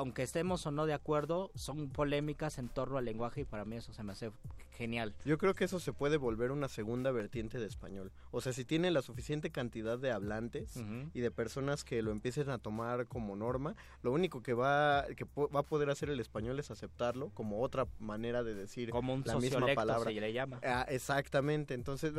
[0.00, 3.76] aunque estemos o no de acuerdo, son polémicas en torno al lenguaje y para mí
[3.76, 4.32] eso se me hace
[4.72, 5.14] genial.
[5.26, 8.10] Yo creo que eso se puede volver una segunda vertiente de español.
[8.30, 10.82] O sea, si tiene la suficiente cantidad de hablantes
[11.12, 15.26] y de personas que lo empiecen a tomar como norma, lo único que va que
[15.36, 19.22] va a poder hacer el español es aceptarlo como otra manera de decir Como un
[19.26, 20.10] la misma palabra.
[20.10, 20.60] se le llama.
[20.64, 21.74] Ah, exactamente.
[21.74, 22.14] Entonces,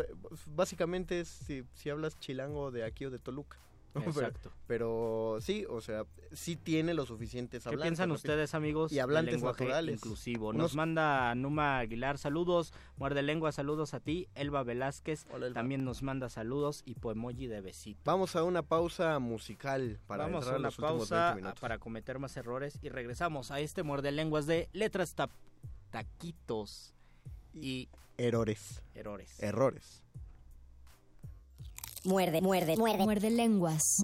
[0.46, 3.58] básicamente es si, si hablas chilango de aquí o de Toluca.
[3.96, 4.52] Exacto.
[4.68, 7.84] Pero, sí, o sea, sí tiene los suficientes ¿Qué hablantes.
[7.90, 8.16] piensan repito.
[8.32, 8.92] ustedes, amigos?
[8.92, 9.96] Y hablantes lenguaje naturales.
[9.96, 10.50] inclusivo.
[10.50, 16.04] Unos- Nos manda Numa Aguilar saludos, Muerde Lengua saludos a ti, Elba Velázquez también nos
[16.04, 18.00] manda saludos y Poemoji de besito.
[18.06, 21.60] Vamos a una pausa musical para Vamos entrar a una los pausa 20 minutos.
[21.60, 25.32] para cometer más errores y regresamos a este Muerde Lenguas de letras tap-
[25.92, 26.94] taquitos
[27.54, 28.82] y Errores.
[28.96, 29.42] errores.
[29.42, 30.04] Errores.
[32.04, 33.04] Muerde, muerde, muerde.
[33.04, 34.04] Muerde lenguas.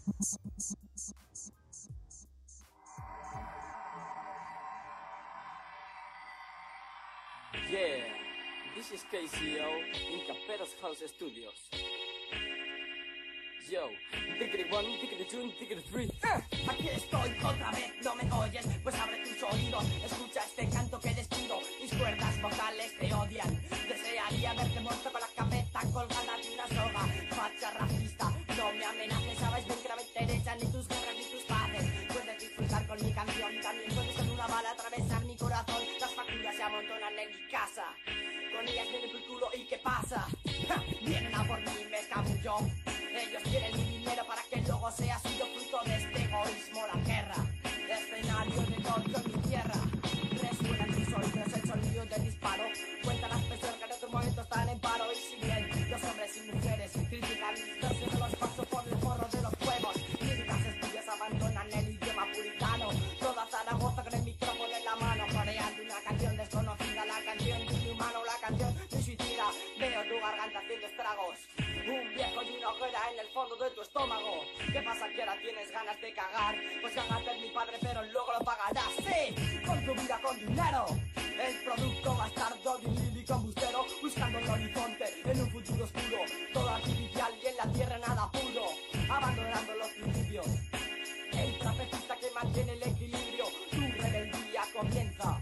[7.72, 8.04] Yeah,
[8.76, 9.70] this is KCO
[10.14, 11.58] in Caperas House Studios.
[13.70, 13.89] Yo,
[14.39, 16.05] diggity one, diggity two, diggity three.
[16.24, 20.97] Eh, Aquí estoy otra vez, no me oyes, pues abre tus oídos, escucha este canto
[21.01, 26.53] que despido, mis cuerdas vocales te odian, desearía verte muerto con la cabeza colgada de
[26.53, 31.15] una soga, facha racista, no me amenaces, sabes bien que no me ni tus guerras
[31.18, 35.36] ni tus paces, puedes disfrutar con mi canción, también puedes con una bala atravesar mi
[35.36, 37.86] corazón, las facturas se amontonan en mi casa,
[38.55, 40.26] con ellas viene tu culo y qué pasa,
[40.70, 42.57] Ja, vienen a por mí, me escabullo,
[43.18, 47.36] ellos quieren mi dinero para que luego sea suyo fruto de este egoísmo la guerra.
[47.89, 49.80] Escenario de odio en mi tierra.
[50.32, 52.63] Resuena en tus oídos el sonido del disparo.
[53.03, 55.05] Cuenta las personas que en otro momento están en paro.
[55.11, 58.66] Y si bien los hombres y mujeres critican mis versos, yo los paso
[73.12, 74.43] en el fondo de tu estómago.
[74.72, 76.55] ¿Qué pasa que ahora tienes ganas de cagar?
[76.82, 78.91] Pues es mi padre, pero luego lo pagarás.
[78.97, 80.86] Sí, con tu vida, con dinero.
[81.16, 83.86] El producto bastardo de un lírico embustero.
[84.01, 86.18] Buscando el horizonte en un futuro oscuro.
[86.53, 88.66] Todo artificial y en la tierra nada puro.
[89.10, 90.47] Abandonando los principios.
[91.32, 93.45] El trapecista que mantiene el equilibrio.
[93.72, 95.41] Tu rebeldía comienza.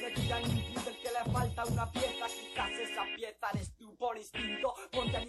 [0.00, 2.26] Me tiran un del que le falta una pieza.
[2.26, 4.74] Quizás esa pieza eres tú por instinto.
[4.90, 5.20] Ponte a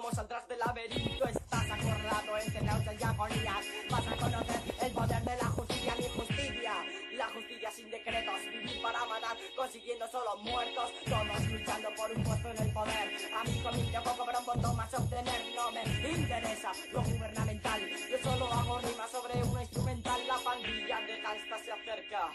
[0.00, 1.28] cómo saldrás del laberinto.
[1.28, 3.66] Estás acordado entre náuseas y agonías.
[3.90, 6.72] Vas a conocer el poder de la justicia, mi justicia.
[7.12, 10.90] La justicia sin decretos, vivir para matar, consiguiendo solo muertos.
[11.04, 13.08] Todos luchando por un puesto en el poder.
[13.36, 15.40] A mí conmigo poco, pero un voto más obtener.
[15.54, 17.80] No me interesa lo gubernamental.
[18.10, 20.26] Yo solo hago rimas sobre una instrumental.
[20.26, 22.30] La pandilla de gangsta se acerca.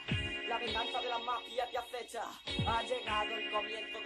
[0.47, 2.23] La venganza de la mafia te acecha.
[2.67, 3.99] Ha llegado el comienzo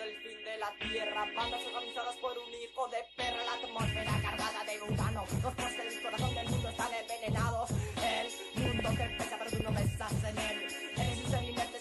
[0.60, 1.26] la tierra.
[1.36, 3.43] Bandas organizadas por un hijo de perra.
[3.43, 5.24] La atmósfera cargada de butano.
[5.43, 7.70] Los postes del corazón del mundo están envenenados.
[7.72, 10.57] El mundo te pesa, pero tú no besas en él.
[10.97, 11.32] Eres un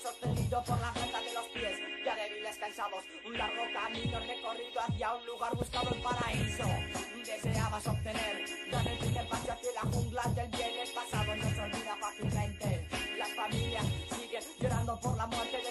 [0.03, 1.79] sostenido por la planta de los pies.
[2.05, 3.05] Ya débiles cansados.
[3.27, 6.65] Un largo camino recorrido hacia un lugar buscado en paraíso.
[7.27, 8.71] Deseabas obtener.
[8.71, 10.71] Dar el primer paso hacia la jungla del bien.
[10.79, 12.89] El pasado no se olvida fácilmente.
[13.19, 15.68] Las familias siguen llorando por la muerte de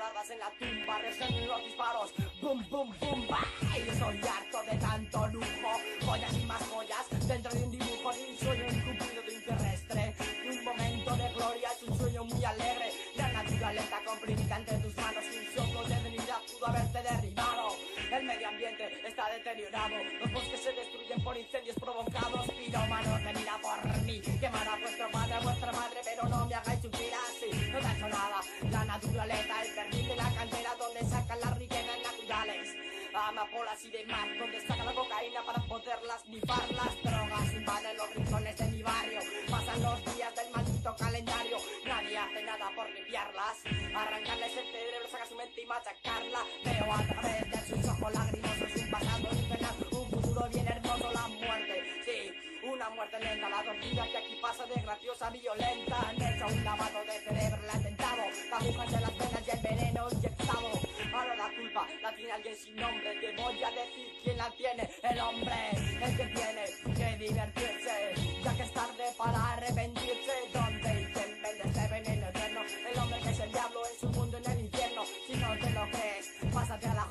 [0.00, 2.14] doradas en la tumba resuenan los disparos.
[2.40, 3.46] Boom, boom, boom, bah.
[3.76, 5.72] Y estoy harto de tanto lujo.
[6.06, 10.14] Joyas y más joyas dentro de un dibujo de un sueño incumplido de un terrestre.
[10.48, 12.92] Un momento de gloria es un sueño muy alegre.
[13.16, 17.68] La naturaleza comprimida entre tus manos y un soplo de divinidad pudo haberte derribado.
[18.10, 19.94] El medio ambiente está deteriorado.
[20.18, 22.50] Los bosques se destruyen por incendios provocados.
[22.50, 24.20] Pirómanos, venid a por mí.
[24.20, 27.70] Quemar a vuestro padre, vuestra madre, pero no me hagáis sufrir así.
[27.70, 28.40] No te ha hecho nada.
[28.68, 32.76] La naturaleza, el perfil de la cantera donde sacan las riquezas naturales.
[33.14, 36.72] Amapolas y demás, donde sacan la cocaína para poderlas nifar.
[36.72, 39.20] Las drogas invaden los rincones de mi barrio.
[39.48, 41.58] Pasan los días del maldito calendario.
[41.86, 43.56] Nadie hace nada por limpiarlas.
[43.94, 46.44] Arrancarles el cerebro, sacar su mente y machacarla.
[46.64, 47.49] Veo a través
[47.90, 49.76] ojos lagrimosos un pasado infernal.
[49.90, 51.74] Un futuro bien hermoso, la muerte.
[52.04, 52.18] Sí,
[52.66, 55.96] una muerte lenta, la tortura que aquí pasa de graciosa violenta.
[56.08, 59.60] Han hecho un lavado de cerebro, el atentado, la agujas de las venas y el
[59.60, 60.70] veneno inyectado.
[61.12, 64.88] Ahora la culpa la tiene alguien sin nombre, te voy a decir quién la tiene,
[65.02, 66.64] el hombre, el que tiene
[66.96, 68.14] que divertirse,
[68.44, 70.32] ya que es tarde para arrepentirse.
[70.52, 72.60] Donde dicen venderse veneno eterno,
[72.92, 75.02] el hombre que es el diablo en su mundo en el infierno.
[75.26, 77.06] Si no te lo crees, pásate a la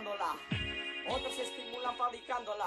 [0.00, 0.36] exportándola,
[1.08, 2.66] otros estimulan fabricándola,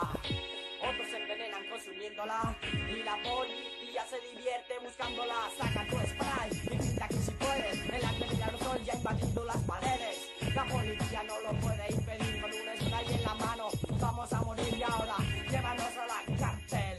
[0.82, 5.36] otros se envenenan consumiéndola y la policía se divierte buscándola.
[5.58, 9.46] Saca tu spray y pinta que si puedes, el arte del aerosol ya ha invadido
[9.46, 10.32] las paredes.
[10.54, 13.68] La policía no lo puede impedir con un spray en la mano.
[14.00, 15.16] Vamos a morir y ahora
[15.50, 16.98] llévanos a la cárcel.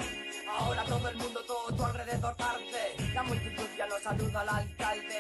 [0.48, 2.96] Ahora todo el mundo, todo tu alrededor tarde.
[3.12, 3.53] La multitud
[4.04, 5.14] saluda al alcalde.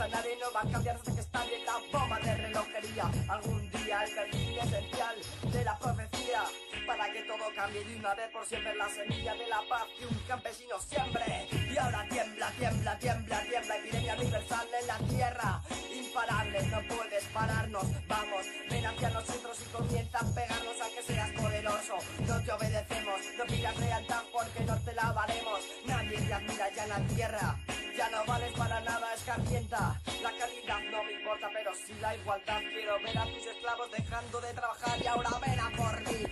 [0.00, 3.10] A nadie, no va a cambiar hasta que está bien la bomba de relojería.
[3.28, 5.16] Algún día el perfil esencial
[5.52, 6.42] de la profecía.
[6.90, 10.06] Para que todo cambie de una vez por siempre la semilla de la paz que
[10.06, 11.46] un campesino siembre.
[11.72, 13.76] Y ahora tiembla, tiembla, tiembla, tiembla.
[13.76, 15.62] Epidemia universal en la tierra.
[15.94, 17.84] Imparable, no puedes pararnos.
[18.08, 21.94] Vamos, ven hacia nosotros y comienza a pegarnos aunque seas poderoso.
[22.26, 25.60] No te obedecemos, no pidas lealtad porque no te la valemos.
[25.86, 27.56] Nadie te admira ya en la tierra.
[27.96, 30.00] Ya no vales para nada, escarmienta.
[30.22, 32.60] La calidad no me importa, pero sí la igualdad.
[32.72, 36.24] Quiero ver a tus esclavos dejando de trabajar y ahora ven a por mí.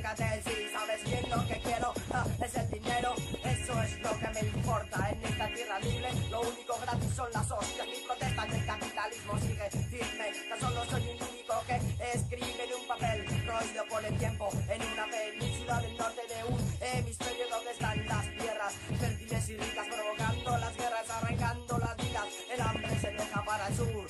[0.00, 1.92] Si sabes bien lo que quiero.
[2.10, 5.10] Ah, es el dinero, eso es lo que me importa.
[5.10, 7.86] En esta tierra libre, lo único gratis son las hostias.
[7.86, 10.32] Mi protesta del capitalismo sigue firme.
[10.48, 11.76] Tan solo soy un único que
[12.14, 13.26] escribe en un papel.
[13.46, 18.24] Roído por el tiempo en una península del norte de un hemisferio donde están las
[18.38, 22.26] tierras fértiles y ricas provocando las guerras, arrancando las vidas.
[22.54, 24.06] El hambre se deja para el sur,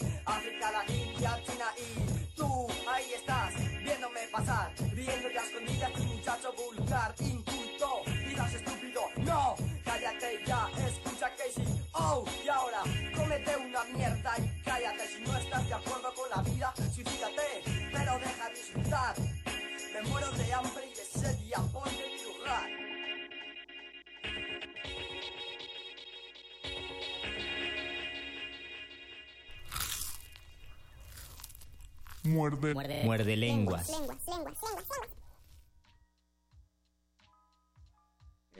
[6.91, 12.83] vulgar, inculto, dirás estúpido, no, cállate ya, escucha Casey, oh, y ahora
[13.15, 17.63] cómete una mierda y cállate si no estás de acuerdo con la vida, suicídate,
[17.93, 19.15] pero deja de disfrutar.
[19.93, 22.71] Me muero de hambre y de sed y a ponte en mi lugar.
[32.23, 33.05] Muerde.
[33.05, 33.91] Muerde lenguas.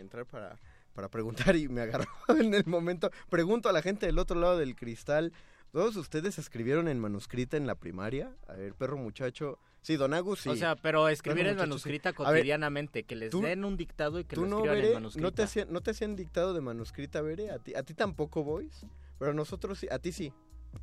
[0.01, 0.59] Entrar para,
[0.95, 3.11] para preguntar y me agarró en el momento.
[3.29, 5.33] Pregunto a la gente del otro lado del cristal.
[5.73, 8.35] ¿Todos ustedes escribieron en manuscrita en la primaria?
[8.49, 9.59] A ver, perro muchacho.
[9.83, 10.49] Sí, Don Agus, sí.
[10.51, 12.17] O sea, pero escribir Perro en muchacho, manuscrita sí.
[12.19, 14.77] A ver, cotidianamente, que les tú- den un dictado y que ¿Tú lo no, escriban
[14.77, 14.89] Bere?
[14.89, 15.23] en manuscrita.
[15.27, 17.51] ¿No te, hacían, ¿No te hacían dictado de manuscrita, Bere?
[17.51, 18.85] ¿A ti, a ti tampoco, Boys?
[19.19, 20.33] Pero nosotros sí, a ti sí.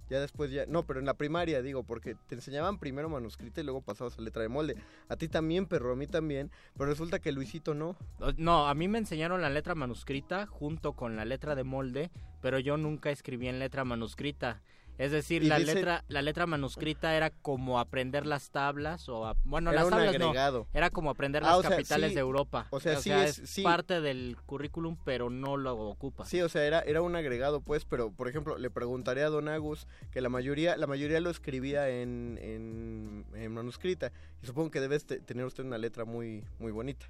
[0.09, 0.65] Ya después ya...
[0.65, 4.21] No, pero en la primaria, digo, porque te enseñaban primero manuscrita y luego pasabas a
[4.21, 4.75] letra de molde.
[5.09, 6.51] A ti también, perro, a mí también.
[6.77, 7.95] Pero resulta que Luisito no.
[8.37, 12.11] No, a mí me enseñaron la letra manuscrita junto con la letra de molde,
[12.41, 14.61] pero yo nunca escribí en letra manuscrita.
[14.97, 19.25] Es decir, Y la dice- letra la letra manuscrita era como aprender las tablas o
[19.27, 20.59] a- bueno, Era las un tablas agregado.
[20.73, 22.67] no, era como aprender Ah, las sea, capitales sí, de Europa.
[22.71, 23.61] o sea, sí es- sí.
[23.61, 26.25] parte del currículum, pero no lo ocupa.
[26.25, 29.47] Sí, o sea, era, era un agregado, pues, pero, por ejemplo, le preguntaré a Don
[29.49, 34.11] Agus que la mayoría, la mayoría lo escribía en, en, en manuscrita.
[34.41, 37.05] Y supongo que debes te- tener usted una letra muy, muy bonita.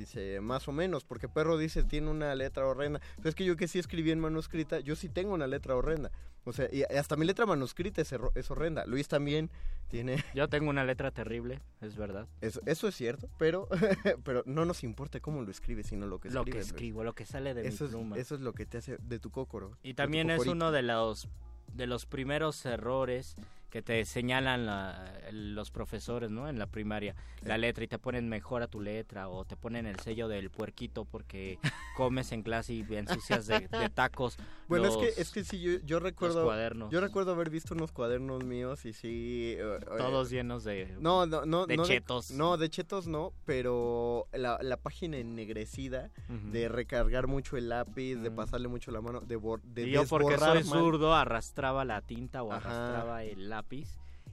[0.00, 3.02] Dice, más o menos, porque Perro dice, tiene una letra horrenda.
[3.16, 6.10] Pero es que yo que sí escribí en manuscrita, yo sí tengo una letra horrenda.
[6.44, 8.86] O sea, y hasta mi letra manuscrita es, es horrenda.
[8.86, 9.50] Luis también
[9.88, 10.24] tiene...
[10.34, 12.26] Yo tengo una letra terrible, es verdad.
[12.40, 13.68] Eso, eso es cierto, pero,
[14.24, 16.52] pero no nos importa cómo lo escribes, sino lo que Lo escribes.
[16.54, 16.66] que Luis.
[16.68, 18.16] escribo, lo que sale de eso mi es, pluma.
[18.16, 19.76] Eso es lo que te hace de tu cócoro.
[19.82, 21.28] Y también es uno de los
[21.74, 23.36] de los primeros errores
[23.70, 26.48] que te señalan la- los profesores, ¿no?
[26.48, 29.86] En la primaria, la letra y te ponen mejor a tu letra o te ponen
[29.86, 31.58] el sello del puerquito porque
[31.96, 34.36] comes en clase y ensucias de, de tacos.
[34.68, 36.90] Bueno, los- es que es que sí yo, yo recuerdo cuadernos.
[36.90, 41.26] yo recuerdo haber visto unos cuadernos míos y sí eh, eh, todos llenos de no,
[41.26, 42.30] no, no, de no chetos.
[42.32, 46.50] no, de chetos no, pero la, la página ennegrecida Ujú.
[46.50, 50.36] de recargar mucho el lápiz, de pasarle mucho la mano, de, de y yo porque
[50.38, 52.68] soy zurdo arrastraba la tinta o Ajá.
[52.68, 53.59] arrastraba el lápiz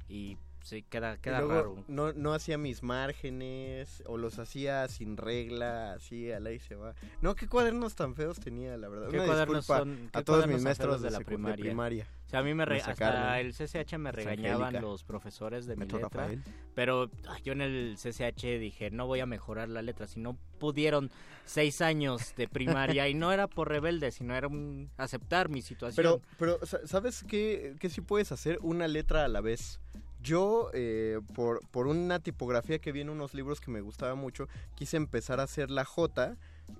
[0.07, 1.83] y sí queda Y queda luego raro.
[1.87, 6.93] No, no hacía mis márgenes o los hacía sin regla, así al ahí se va.
[7.21, 9.09] No, qué cuadernos tan feos tenía, la verdad.
[9.09, 10.09] ¿Qué Una cuadernos son?
[10.13, 12.07] a ¿Qué todos mis maestros de, de la de primaria?
[12.25, 15.77] O sea, a mí me re- Me hasta el CCH me regañaban los profesores de
[15.77, 16.43] mi letra, Rafael.
[16.75, 17.09] pero
[17.43, 21.09] yo en el CCH dije, no voy a mejorar la letra, si no pudieron
[21.45, 25.95] seis años de primaria y no era por rebelde, sino era un aceptar mi situación.
[25.95, 28.59] Pero, pero sa- ¿sabes qué, qué sí puedes hacer?
[28.61, 29.79] Una letra a la vez.
[30.21, 34.47] Yo, eh, por, por una tipografía que vi en unos libros que me gustaba mucho,
[34.75, 36.35] quise empezar a hacer la J,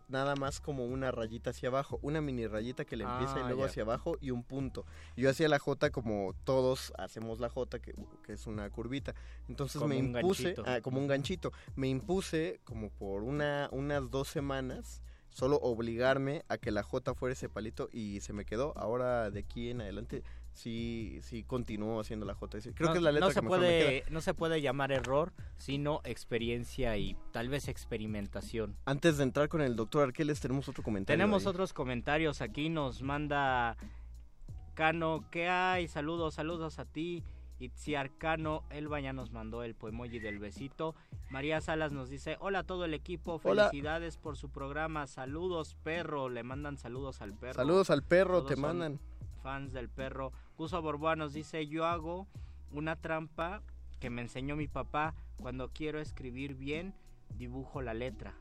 [0.10, 3.48] nada más como una rayita hacia abajo, una mini rayita que le empieza y Ah,
[3.48, 4.86] luego hacia abajo y un punto.
[5.16, 9.14] Yo hacía la J como todos hacemos la J, que, que es una curvita.
[9.48, 14.28] Entonces Como me impuse, ah, como un ganchito, me impuse como por una, unas dos
[14.28, 18.74] semanas solo obligarme a que la J fuera ese palito y se me quedó.
[18.76, 20.24] Ahora de aquí en adelante
[20.58, 22.60] sí sí continúo haciendo la J.
[22.62, 24.10] Sí, Creo no, que es la letra no se que mejor me puede, queda.
[24.12, 28.76] no se puede llamar error, sino experiencia y tal vez experimentación.
[28.86, 31.18] Antes de entrar con el doctor Arqueles tenemos otro comentario.
[31.18, 31.50] Tenemos ahí.
[31.50, 33.78] otros comentarios aquí, nos manda
[34.74, 35.88] Cano, ¿qué hay?
[35.88, 37.24] Saludos, saludos a ti.
[37.60, 40.94] Itziar Cano, Elba ya nos mandó el poemoji del besito.
[41.32, 43.70] María Salas nos dice, hola a todo el equipo, Hola.
[43.70, 47.56] felicidades por su programa, saludos perro, le mandan saludos al perro.
[47.56, 49.00] Saludos al perro, Todos te mandan.
[49.42, 50.32] Fans del perro.
[50.58, 52.28] Cuso Borboa nos dice, yo hago
[52.72, 53.62] una trampa
[54.00, 55.14] que me enseñó mi papá.
[55.40, 56.96] Cuando quiero escribir bien,
[57.38, 58.34] dibujo la letra.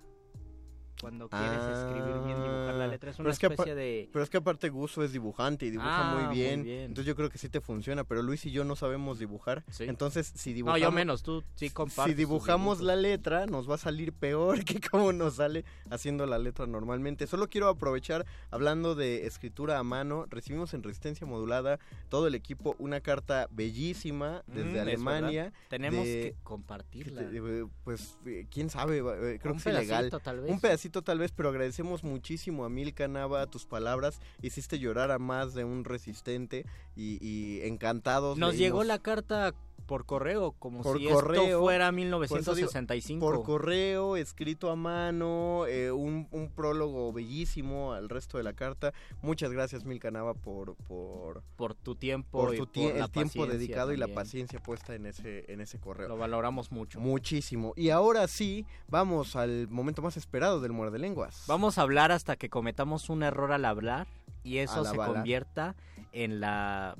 [1.00, 3.10] Cuando quieres escribir bien, dibujar la letra.
[3.10, 4.08] Es Ah, una que especie de...
[4.12, 6.66] Pero es que aparte Guso es dibujante y dibuja Ah, muy, muy bien.
[6.66, 9.64] Entonces yo creo que sí te funciona, pero Luis y yo no sabemos dibujar.
[9.80, 10.80] Entonces si No, dibujamos...
[10.80, 12.12] yo menos, tú sí Si compartes.
[12.14, 16.38] tus dibujamos la letra, nos va a salir peor que como nos sale haciendo la
[16.38, 17.26] letra normalmente.
[17.26, 21.78] Solo quiero aprovechar, hablando de escritura a mano, recibimos en Resistencia Modulada
[22.08, 25.52] todo el equipo una carta bellísima Mm, desde es Alemania.
[25.68, 27.22] Tenemos de- que compartirla.
[27.22, 30.04] de- pues, eh, quién sabe, eh, creo Un que es ilegal.
[30.08, 30.50] pedacito, tal vez.
[30.50, 34.20] Un pedacito tal vez, pero agradecemos muchísimo a Milka Nava tus palabras.
[34.42, 36.64] Hiciste llorar a más de un resistente
[36.96, 38.38] y, y encantados.
[38.38, 39.52] Nos llegó la carta
[39.86, 43.24] por correo, como por si correo esto fuera por eso digo, 1965.
[43.24, 48.92] Por correo, escrito a mano, eh, un, un prólogo bellísimo al resto de la carta.
[49.22, 53.46] Muchas gracias, Milka Nava, por, por, por tu tiempo por tu por tie- el tiempo
[53.46, 56.08] dedicado y la paciencia puesta en ese, en ese correo.
[56.08, 56.98] Lo valoramos mucho.
[56.98, 57.72] Muchísimo.
[57.76, 61.44] Y ahora sí, vamos al momento más esperado del muerde lenguas.
[61.46, 64.08] Vamos a hablar hasta que cometamos un error al hablar
[64.46, 65.14] y eso se bala.
[65.14, 65.74] convierta
[66.12, 66.96] en la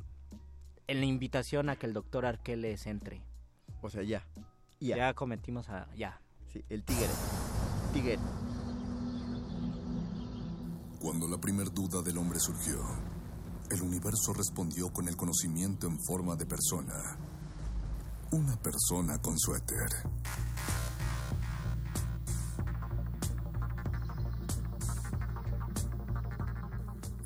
[0.88, 3.22] en la invitación a que el doctor Arqueles entre.
[3.82, 4.26] O sea, ya.
[4.80, 6.20] Ya, cometimos a ya.
[6.53, 7.09] Sí, el tigre.
[7.92, 8.18] Tigre.
[11.01, 12.80] Cuando la primer duda del hombre surgió,
[13.70, 17.16] el universo respondió con el conocimiento en forma de persona.
[18.32, 19.88] Una persona con suéter.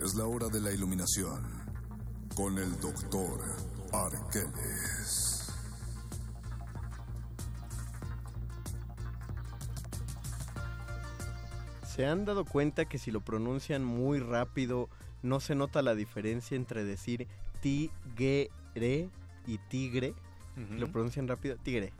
[0.02, 1.42] Es la hora de la iluminación
[2.34, 3.38] con el doctor
[3.92, 5.52] Arqueles.
[11.86, 14.88] ¿Se han dado cuenta que si lo pronuncian muy rápido
[15.22, 17.28] no se nota la diferencia entre decir
[17.60, 18.48] tigre
[19.46, 20.14] y tigre?
[20.78, 21.92] Lo pronuncian rápido, tigre.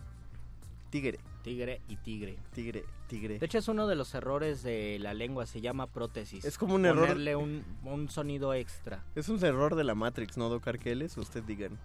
[0.88, 1.18] Tigre.
[1.42, 2.38] Tigre y tigre.
[2.55, 3.38] Tigre, tigre.
[3.40, 6.44] De hecho es uno de los errores de la lengua, se llama prótesis.
[6.44, 9.04] Es como un error- Ponerle un, un sonido extra.
[9.16, 11.16] Es un error de la Matrix, ¿no, Doc Arqueles?
[11.18, 11.76] Usted digan.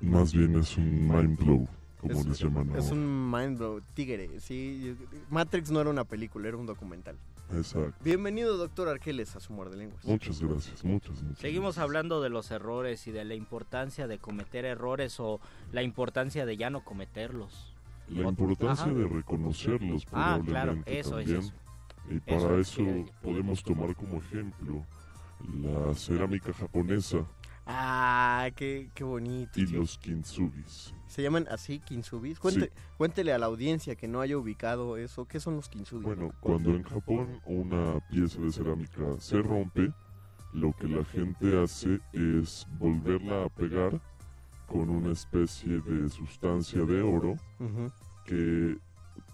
[0.00, 1.68] Más bien es un mind blow,
[2.00, 2.94] como es, les llaman es ahora.
[2.96, 4.40] un mind blow, tigre.
[4.40, 4.96] Sí,
[5.28, 7.16] Matrix no era una película, era un documental.
[7.52, 7.94] Exacto.
[8.04, 10.04] Bienvenido, doctor Arqueles, a su muerde lenguas.
[10.04, 11.40] Muchas gracias, muchas, muchas.
[11.40, 15.40] Seguimos hablando de los errores y de la importancia de cometer errores o
[15.72, 17.69] la importancia de ya no cometerlos.
[18.10, 18.92] La importancia Ajá.
[18.94, 21.38] de reconocerlos Ah, probablemente claro, eso es también.
[21.40, 21.52] eso.
[22.10, 23.04] Y Eso para es, eso sí.
[23.22, 24.84] podemos tomar como ejemplo
[25.62, 27.24] la cerámica japonesa
[27.66, 29.60] Ah, qué, qué bonito.
[29.60, 29.78] y tío.
[29.80, 30.92] los kintsugis.
[31.06, 32.40] ¿Se llaman así, kinsubis?
[32.40, 35.26] Cuente- Cuéntele a la audiencia que no haya ubicado eso.
[35.26, 36.04] ¿Qué son los kinsubis?
[36.04, 39.92] Bueno, cuando en Japón una pieza de cerámica se rompe,
[40.52, 44.00] lo que la gente hace es volverla a pegar
[44.70, 47.36] con una especie de sustancia de oro
[48.24, 48.78] que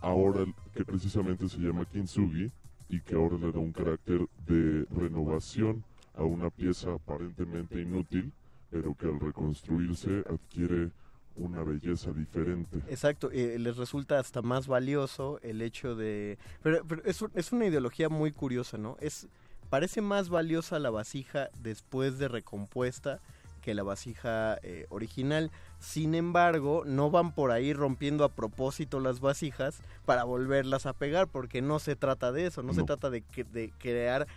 [0.00, 2.50] ahora que precisamente se llama kintsugi
[2.88, 5.84] y que ahora le da un carácter de renovación
[6.14, 8.32] a una pieza aparentemente inútil,
[8.70, 10.90] pero que al reconstruirse adquiere
[11.36, 12.78] una belleza diferente.
[12.88, 16.38] Exacto, eh, les resulta hasta más valioso el hecho de...
[16.62, 18.96] Pero, pero es, es una ideología muy curiosa, ¿no?
[19.00, 19.28] Es
[19.70, 23.20] Parece más valiosa la vasija después de recompuesta
[23.66, 25.50] que la vasija eh, original.
[25.80, 31.26] Sin embargo, no van por ahí rompiendo a propósito las vasijas para volverlas a pegar,
[31.26, 34.28] porque no se trata de eso, no, se trata de, de crear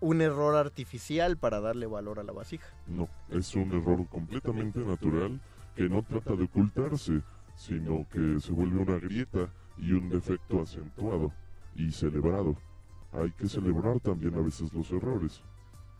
[0.00, 2.66] un error artificial para darle valor a la vasija.
[2.86, 5.38] No, es un error completamente natural
[5.76, 7.20] que no trata de ocultarse,
[7.56, 11.34] sino que se vuelve una grieta y un defecto acentuado
[11.76, 12.56] y celebrado.
[13.12, 15.42] Hay que celebrar también a veces los errores.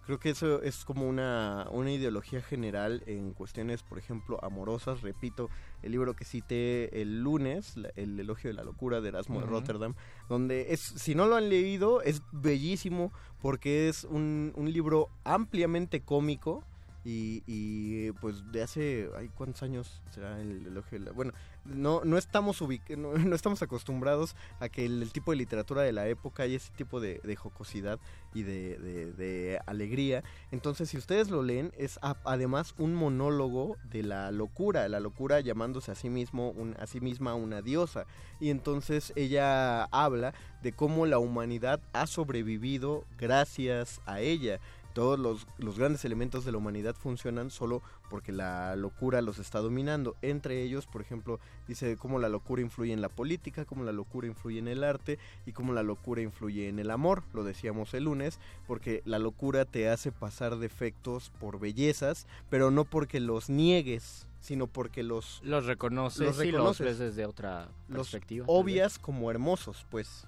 [0.07, 5.01] Creo que eso es como una, una ideología general en cuestiones, por ejemplo, amorosas.
[5.01, 5.49] Repito,
[5.83, 9.45] el libro que cité el lunes, la- El elogio de la locura de Erasmo de
[9.47, 9.55] Ujú.
[9.55, 9.95] Rotterdam,
[10.29, 16.03] donde es, si no lo han leído, es bellísimo porque es un, un libro ampliamente
[16.03, 16.63] cómico
[17.07, 21.13] y, y, pues de hace, ay, ¿cuántos años será el elogio de la...
[21.13, 21.33] Bueno,
[21.65, 25.93] no, no estamos ubic- no, estamos acostumbrados a que el, el tipo de literatura de
[25.93, 27.99] la época y ese tipo de, de jocosidad
[28.35, 30.23] y de, de- alegría.
[30.51, 35.91] Entonces, si ustedes lo leen, es además un monólogo de la locura, la locura llamándose
[35.93, 38.07] a sí mismo, un- a sí misma una diosa.
[38.41, 44.61] Y entonces ella habla de cómo la humanidad ha sobrevivido gracias a ella.
[44.95, 49.59] Todos los, los grandes elementos de la humanidad funcionan solo porque la locura los está
[49.59, 50.17] dominando.
[50.23, 54.27] Entre ellos, por ejemplo, dice cómo la locura influye en la política, cómo la locura
[54.29, 57.25] influye en el arte y cómo la locura influye en el amor.
[57.33, 62.85] Lo decíamos el lunes, porque la locura te hace pasar defectos por bellezas, pero no
[62.85, 66.87] porque los niegues, sino porque los, Los reconoces los y los reconoces.
[66.87, 68.45] ves desde otra perspectiva.
[68.49, 70.27] obvias como hermosos, pues.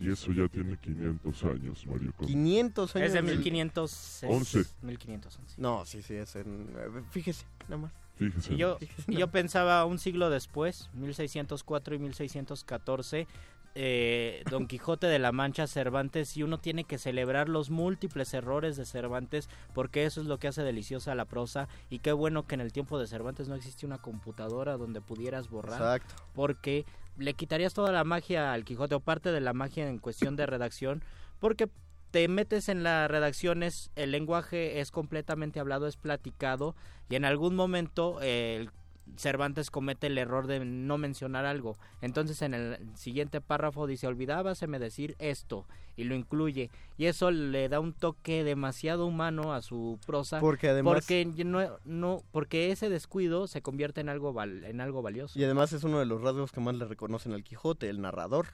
[0.00, 2.12] Y eso ya tiene 500 años, Mario.
[2.16, 2.32] Conde.
[2.32, 3.06] 500 años.
[3.06, 3.92] Es de del- 1500.
[3.92, 4.64] es 11.
[4.82, 5.54] 1511.
[5.58, 6.68] No, sí, sí, es en...
[6.76, 7.92] eh, Fíjese, nada más.
[8.16, 8.54] Fíjese.
[8.54, 13.26] Y yo, y yo pensaba un siglo después, 1604 y 1614,
[13.74, 18.76] eh, Don Quijote de la Mancha, Cervantes, y uno tiene que celebrar los múltiples errores
[18.76, 22.54] de Cervantes, porque eso es lo que hace deliciosa la prosa, y qué bueno que
[22.56, 26.14] en el tiempo de Cervantes no existe una computadora donde pudieras borrar, Exacto.
[26.34, 26.86] porque
[27.18, 30.46] le quitarías toda la magia al Quijote, o parte de la magia en cuestión de
[30.46, 31.02] redacción,
[31.40, 31.68] porque
[32.10, 36.74] te metes en las redacciones, el lenguaje es completamente hablado, es platicado,
[37.10, 38.70] y en algún momento eh, el
[39.16, 41.76] Cervantes comete el error de no mencionar algo.
[42.00, 46.70] Entonces en el siguiente párrafo dice, olvidábaseme decir esto, y lo incluye.
[46.96, 50.38] Y eso le da un toque demasiado humano a su prosa.
[50.40, 55.02] Porque además- Porque, no, no, porque ese descuido se convierte en algo, val- en algo
[55.02, 55.38] valioso.
[55.38, 58.46] Y además es uno de los rasgos que más le reconocen al Quijote, el narrador.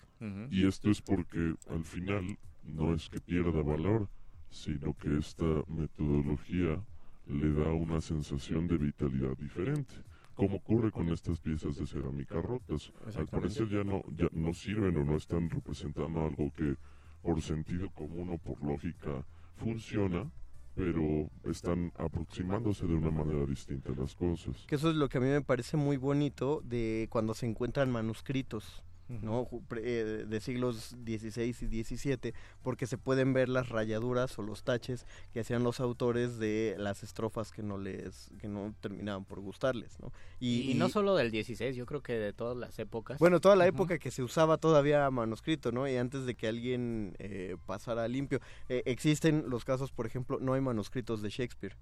[0.50, 4.08] Y esto es porque al final no es que pierda valor,
[4.48, 6.82] sino que esta metodología
[7.26, 9.94] le da una sensación de vitalidad diferente.
[10.34, 12.92] Como ocurre con estas piezas de cerámica rotas.
[13.16, 16.76] Al parecer ya no, ya no sirven o no están representando algo que
[17.22, 19.24] por sentido común o por lógica
[19.56, 20.30] funciona,
[20.74, 24.66] pero están aproximándose de una manera distinta a las cosas.
[24.66, 27.90] Que eso es lo que a mí me parece muy bonito de cuando se encuentran
[27.90, 28.82] manuscritos.
[29.08, 29.48] ¿No?
[29.76, 35.06] Eh, de siglos XVI y XVII, porque se pueden ver las rayaduras o los taches
[35.32, 39.98] que hacían los autores de las estrofas que no les que no terminaban por gustarles,
[40.00, 40.12] ¿no?
[40.40, 43.18] Y, no solo del 16, yo creo que de todas las épocas.
[43.18, 45.88] Bueno, toda la época que se usaba todavía manuscrito, ¿no?
[45.88, 48.40] Y antes de que alguien eh, pasara limpio.
[48.68, 51.76] Eh, existen los casos, por ejemplo, no hay manuscritos de Shakespeare.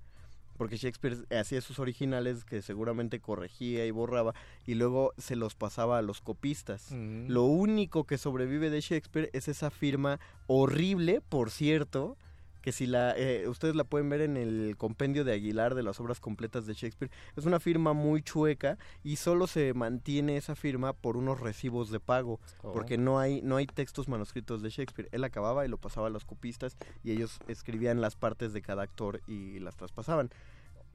[0.63, 4.33] Porque Shakespeare hacía sus originales que seguramente corregía y borraba
[4.65, 6.93] y luego se los pasaba a los copistas.
[6.93, 7.25] Ujú.
[7.27, 12.17] Lo único que sobrevive de Shakespeare es esa firma horrible, por cierto,
[12.63, 16.01] que si la eh, ustedes la pueden ver en el compendio de Aguilar de las
[16.01, 20.93] obras completas de Shakespeare, es una firma muy chueca y solo se mantiene esa firma
[20.93, 22.73] por unos recibos de pago, Oh.
[22.73, 25.09] porque no hay no hay textos manuscritos de Shakespeare.
[25.13, 28.83] Él acababa y lo pasaba a los copistas y ellos escribían las partes de cada
[28.85, 30.31] actor y las traspasaban.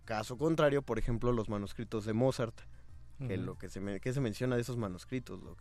[0.06, 2.56] Caso contrario, por ejemplo, los manuscritos de Mozart,
[3.28, 5.58] que lo que se me- que se menciona de esos manuscritos, Doc?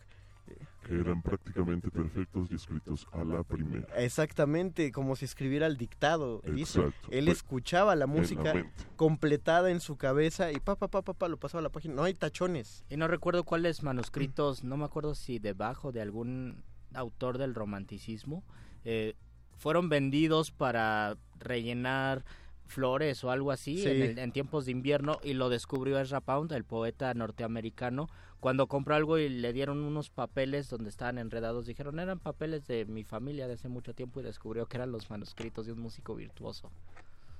[0.85, 3.85] Que eran prácticamente perfectos y escritos a la primera.
[3.97, 6.41] Exactamente, como si escribiera el dictado.
[6.53, 6.81] dice.
[7.11, 8.53] Él escuchaba la en la música
[8.95, 11.93] completada en su cabeza y pa, pa, pa, pa, pa, lo pasaba a la página.
[11.95, 12.83] No hay tachones.
[12.89, 18.43] Y no recuerdo cuáles manuscritos, no me acuerdo si debajo de algún autor del romanticismo,
[18.85, 19.15] eh,
[19.57, 22.23] fueron vendidos para rellenar
[22.65, 23.89] flores o algo así Sí.
[23.89, 28.09] en, el- en tiempos de invierno y lo descubrió Ezra Pound, el poeta norteamericano,
[28.39, 32.85] cuando compró algo y le dieron unos papeles donde estaban enredados, dijeron eran papeles de
[32.85, 36.15] mi familia de hace mucho tiempo y descubrió que eran los manuscritos de un músico
[36.15, 36.71] virtuoso.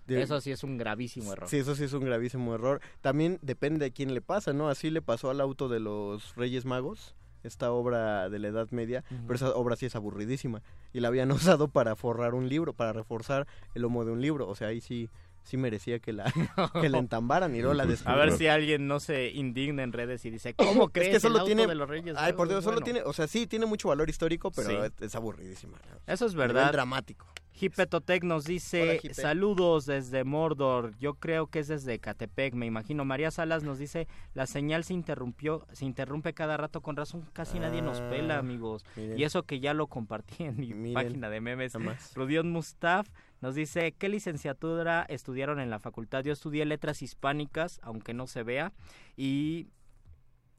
[0.08, 1.50] De- Eso sí es un gravísimo error.
[1.50, 2.80] Sí, eso sí es un gravísimo error.
[3.02, 4.70] También depende de quién le pasa, ¿no?
[4.70, 9.04] Así le pasó al auto de los Reyes Magos, esta obra de la Edad Media,
[9.26, 10.62] pero esa obra sí es aburridísima.
[10.94, 11.30] Y la habían
[11.60, 14.48] usado para forrar un libro, para reforzar el lomo de un libro.
[14.48, 15.10] O sea, ahí sí,
[15.48, 16.26] sí merecía que la,
[16.82, 20.24] que la entambaran y luego la A ver si alguien no se indigna en redes
[20.26, 22.48] y dice, ¿cómo crees es que solo el auto tiene de los Reyes ay por
[22.48, 22.84] Dios solo bueno"?
[22.86, 24.76] tiene o sea sí tiene mucho valor histórico pero Sí.
[24.76, 26.72] es, es aburridísima Eso es verdad.
[26.72, 27.26] dramático
[27.60, 30.96] Hipetotec nos dice saludos desde Mordor.
[31.00, 33.04] Yo creo que es desde Catepec, me imagino.
[33.04, 37.28] María Salas nos dice la señal se interrumpió, se interrumpe cada rato con razón.
[37.34, 38.86] Casi nadie nos Ah, pela, amigos.
[38.96, 39.18] miren.
[39.18, 41.74] Y eso que ya lo compartí en mi Miren, página de memes.
[42.14, 43.08] Rudión Mustaf
[43.42, 46.24] nos dice qué licenciatura estudiaron en la facultad.
[46.24, 48.74] Yo estudié letras hispánicas, aunque no se vea,
[49.16, 49.68] y,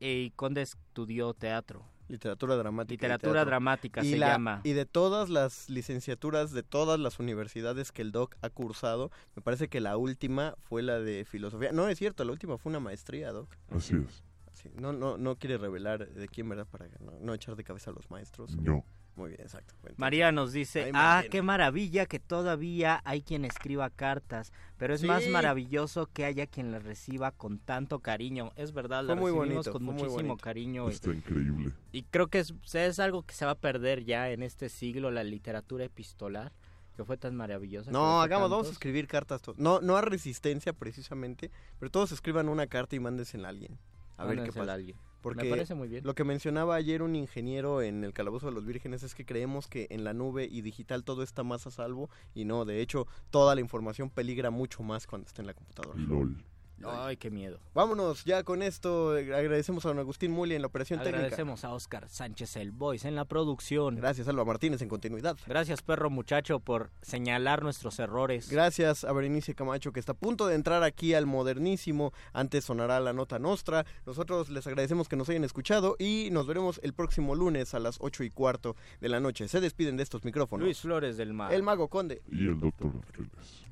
[0.00, 1.84] y Conde estudió teatro.
[2.08, 2.94] Literatura dramática.
[2.94, 3.50] y Literatura teatro.
[3.50, 4.60] dramática y se la- llama.
[4.64, 9.42] Y de todas las licenciaturas de todas las universidades que el doc ha cursado, me
[9.42, 11.70] parece que la última fue la de filosofía.
[11.72, 13.54] No, es cierto, la última fue una maestría, doc.
[13.70, 14.22] Así es.
[14.54, 16.66] Sí, no, no, no quiere revelar de quién, ¿verdad?
[16.66, 18.56] Para no, no echar de cabeza a los maestros.
[18.56, 18.84] No.
[19.18, 19.74] Muy bien, exacto.
[19.78, 24.94] Entonces, María nos dice, ahí ah, qué maravilla que todavía hay quien escriba cartas, pero
[24.94, 28.52] es más maravilloso que haya quien las reciba con tanto cariño.
[28.54, 30.88] Es verdad, las muy recibimos bonito, con muchísimo cariño.
[30.88, 31.72] y- Está increíble.
[31.90, 35.10] Y, creo que es, es algo que se va a perder ya en este siglo,
[35.10, 36.52] la literatura epistolar,
[36.96, 37.90] que fue tan maravillosa.
[37.90, 39.42] No, hagamos, vamos a escribir cartas.
[39.42, 39.58] todos.
[39.58, 41.50] No, no a resistencia precisamente,
[41.80, 43.78] pero todos escriban una carta y mándensela a alguien.
[44.16, 44.70] A ver qué pasa.
[44.70, 44.96] a alguien.
[45.20, 46.04] Porque Me parece muy bien.
[46.04, 49.66] lo que mencionaba ayer un ingeniero en el Calabozo de los Vírgenes es que creemos
[49.66, 53.06] que en la nube y digital todo está más a salvo y no, de hecho,
[53.30, 55.98] toda la información peligra mucho más cuando está en la computadora.
[55.98, 56.36] LOL.
[56.84, 57.58] Ay, qué miedo.
[57.74, 61.18] Vámonos, ya con esto agradecemos a don Agustín Muli en la operación técnica.
[61.18, 63.96] Agradecemos a Oscar Sánchez el Voice en la producción.
[63.96, 65.36] Gracias, Alba Martínez en continuidad.
[65.46, 68.50] Gracias, perro muchacho, por señalar nuestros errores.
[68.50, 72.12] Gracias a Berenice Camacho que está a punto de entrar aquí al modernísimo.
[72.32, 73.84] Antes sonará la nota nostra.
[74.06, 77.98] Nosotros les agradecemos que nos hayan escuchado y nos veremos el próximo lunes a las
[78.00, 79.48] ocho y cuarto de la noche.
[79.48, 80.64] Se despiden de estos micrófonos.
[80.64, 81.52] Luis Flores del Mar.
[81.52, 82.22] El Mago Conde.
[82.30, 83.64] Y el doctor Rodríguez.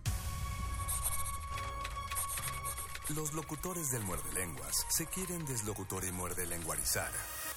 [3.15, 7.09] Los locutores del muerde lenguas se quieren deslocutor y muerde lenguarizar.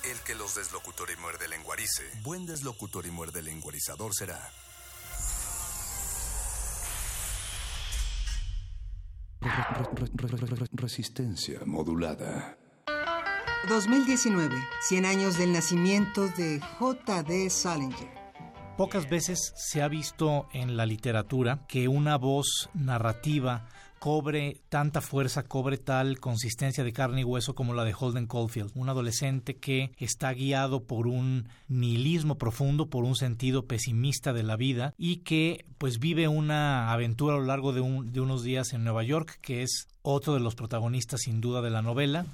[0.04, 4.40] El que los deslocutor y muerde lenguarice, buen deslocutor y muerde lenguarizador será.
[10.72, 12.56] Resistencia modulada.
[13.68, 17.50] 2019, 100 años del nacimiento de J.D.
[17.50, 18.20] Salinger.
[18.78, 23.68] Pocas veces se ha visto en la literatura que una voz narrativa
[24.00, 28.72] cobre tanta fuerza, cobre tal consistencia de carne y hueso como la de Holden Caulfield,
[28.76, 34.56] un adolescente que está guiado por un nihilismo profundo, por un sentido pesimista de la
[34.56, 38.74] vida y que pues vive una aventura a lo largo de, un- de unos días
[38.74, 42.26] en Nueva York, que es otro de los protagonistas sin duda de la novela,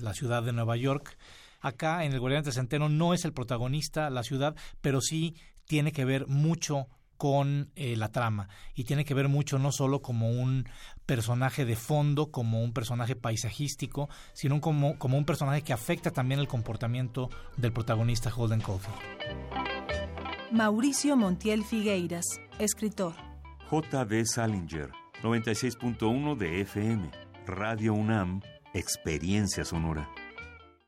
[0.00, 1.16] la ciudad de Nueva York.
[1.60, 5.34] Acá en El Guardián Centeno no es el protagonista la ciudad, pero sí
[5.66, 6.86] tiene que ver mucho
[7.16, 10.68] con eh, la trama y tiene que ver mucho no solo como un
[11.06, 16.40] personaje de fondo, como un personaje paisajístico, sino como, como un personaje que afecta también
[16.40, 18.98] el comportamiento del protagonista Holden Caulfield.
[20.50, 23.14] Mauricio Montiel Figueiras, escritor.
[23.68, 24.24] J.D.
[24.26, 24.90] Salinger,
[25.22, 27.10] 96.1 de FM.
[27.46, 28.40] Radio UNAM,
[28.72, 30.08] Experiencia Sonora.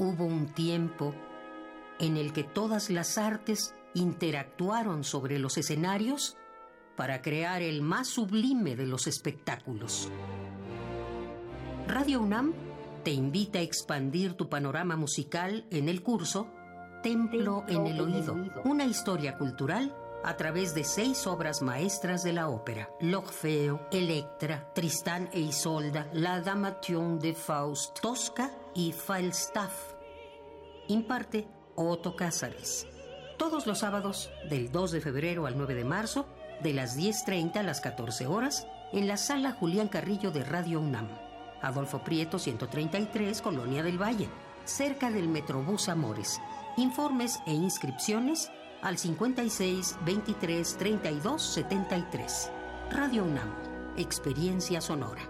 [0.00, 1.14] Hubo un tiempo
[1.98, 6.38] en el que todas las artes interactuaron sobre los escenarios
[6.96, 10.10] para crear el más sublime de los espectáculos.
[11.86, 12.54] Radio UNAM
[13.04, 16.50] te invita a expandir tu panorama musical en el curso
[17.02, 19.94] Templo en el Oído, una historia cultural
[20.24, 26.40] a través de seis obras maestras de la ópera: L'Orfeo, Electra, Tristán e Isolda, La
[26.40, 29.94] Damation de Faust, Tosca y Falstaff.
[30.88, 32.86] Imparte Otto Cázares.
[33.38, 36.26] Todos los sábados, del 2 de febrero al 9 de marzo,
[36.62, 41.08] de las 10.30 a las 14 horas, en la sala Julián Carrillo de Radio UNAM.
[41.62, 44.28] Adolfo Prieto 133, Colonia del Valle,
[44.64, 46.40] cerca del Metrobús Amores.
[46.76, 48.50] Informes e inscripciones
[48.82, 52.50] al 56 23 32 73.
[52.90, 53.54] Radio UNAM,
[53.96, 55.29] Experiencia Sonora.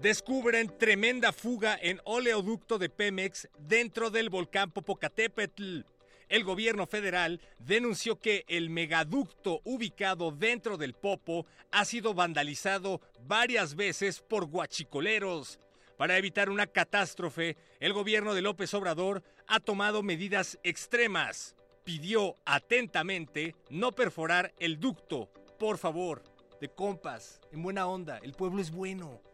[0.00, 5.80] Descubren tremenda fuga en oleoducto de Pemex dentro del volcán Popocatépetl.
[6.28, 13.74] El gobierno federal denunció que el megaducto ubicado dentro del Popo ha sido vandalizado varias
[13.74, 15.60] veces por guachicoleros.
[15.96, 21.56] Para evitar una catástrofe, el gobierno de López Obrador ha tomado medidas extremas.
[21.84, 25.30] Pidió atentamente no perforar el ducto.
[25.58, 26.22] Por favor,
[26.60, 29.25] de compas, en buena onda, el pueblo es bueno.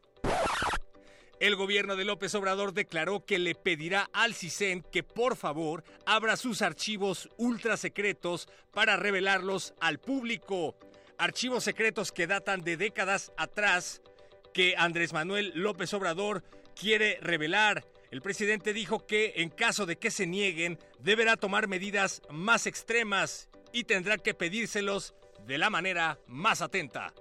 [1.43, 6.37] El gobierno de López Obrador declaró que le pedirá al CISEN que por favor abra
[6.37, 10.79] sus archivos ultra secretos para revelarlos al público.
[11.19, 14.03] Archivos secretos que datan de décadas atrás
[14.55, 16.45] que Andrés Manuel López Obrador
[16.77, 17.85] quiere revelar.
[18.13, 23.49] El presidente dijo que en caso de que se nieguen, deberá tomar medidas más extremas
[23.73, 25.13] y tendrá que pedírselos
[25.45, 27.13] de la manera más atenta.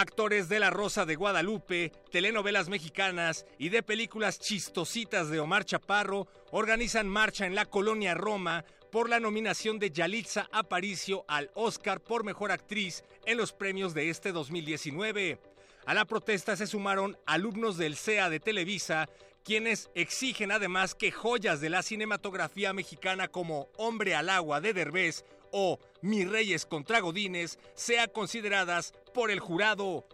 [0.00, 6.28] Actores de La Rosa de Guadalupe, telenovelas mexicanas y de películas chistositas de Omar Chaparro
[6.52, 12.22] organizan marcha en la colonia Roma por la nominación de Yalitza Aparicio al Oscar por
[12.22, 15.40] Mejor Actriz en los premios de este 2019.
[15.84, 19.08] A la protesta se sumaron alumnos del CEA de Televisa,
[19.42, 25.24] quienes exigen además que joyas de la cinematografía mexicana como Hombre al agua de Derbez
[25.50, 30.06] o Mis Reyes contra Godines sean consideradas por el jurado.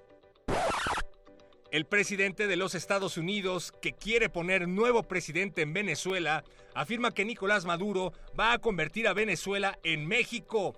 [1.70, 7.24] El presidente de los Estados Unidos, que quiere poner nuevo presidente en Venezuela, afirma que
[7.24, 10.74] Nicolás Maduro va a convertir a Venezuela en México.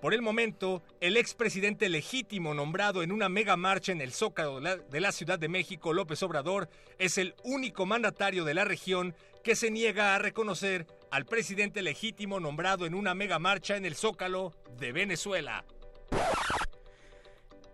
[0.00, 5.00] Por el momento, el expresidente legítimo nombrado en una mega marcha en el Zócalo de
[5.00, 9.14] la Ciudad de México, López Obrador, es el único mandatario de la región
[9.46, 13.94] que se niega a reconocer al presidente legítimo nombrado en una mega marcha en el
[13.94, 15.64] Zócalo de Venezuela.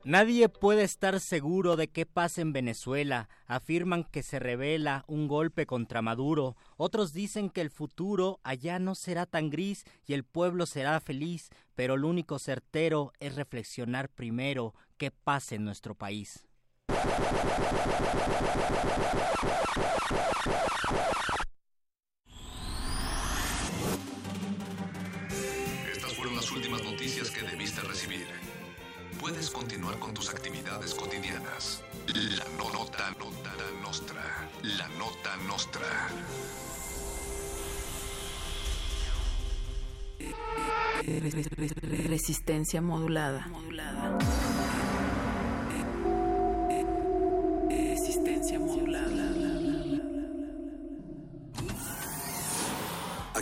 [0.04, 3.30] Nadie puede estar seguro de qué pasa en Venezuela.
[3.46, 6.56] Afirman que se revela un golpe contra Maduro.
[6.76, 11.48] Otros dicen que el futuro allá no será tan gris y el pueblo será feliz.
[11.74, 16.44] Pero lo único certero es reflexionar primero qué pasa en nuestro país.
[26.54, 28.26] Últimas noticias que debiste recibir.
[29.20, 31.82] Puedes continuar con tus actividades cotidianas.
[32.06, 34.48] La no- nota, nota nostra.
[34.62, 36.08] La nota nostra.
[42.08, 43.46] Resistencia modulada.
[47.68, 48.71] Resistencia modulada.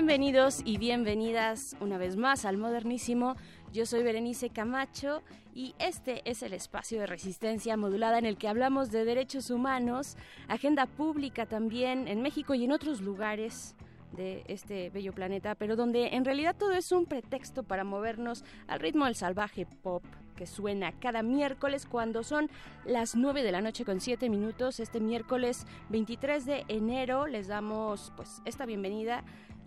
[0.00, 3.36] Bienvenidos y bienvenidas una vez más al Modernísimo.
[3.70, 5.22] Yo soy Berenice Camacho
[5.54, 10.16] y este es el espacio de resistencia modulada en el que hablamos de derechos humanos,
[10.48, 13.76] agenda pública también en México y en otros lugares
[14.12, 18.80] de este bello planeta, pero donde en realidad todo es un pretexto para movernos al
[18.80, 20.02] ritmo del salvaje pop
[20.34, 22.48] que suena cada miércoles cuando son
[22.86, 24.80] las 9 de la noche con 7 minutos.
[24.80, 29.22] Este miércoles 23 de enero les damos pues esta bienvenida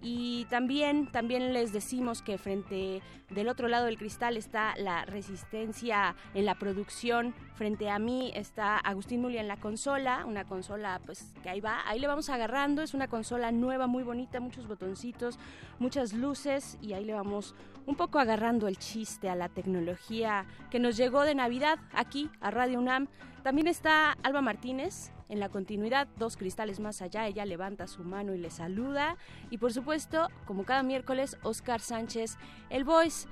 [0.05, 6.15] y también, también les decimos que frente del otro lado del cristal está la resistencia
[6.33, 7.33] en la producción.
[7.55, 11.87] Frente a mí está Agustín Mulia en la consola, una consola pues que ahí va,
[11.87, 12.81] ahí le vamos agarrando.
[12.81, 15.39] Es una consola nueva, muy bonita, muchos botoncitos,
[15.79, 20.79] muchas luces y ahí le vamos un poco agarrando el chiste a la tecnología que
[20.79, 23.07] nos llegó de Navidad aquí a Radio UNAM.
[23.41, 28.35] También está Alba Martínez en la continuidad, dos cristales más allá, ella levanta su mano
[28.35, 29.17] y le saluda.
[29.49, 32.37] Y por supuesto, como cada miércoles, Oscar Sánchez,
[32.69, 33.27] el voice.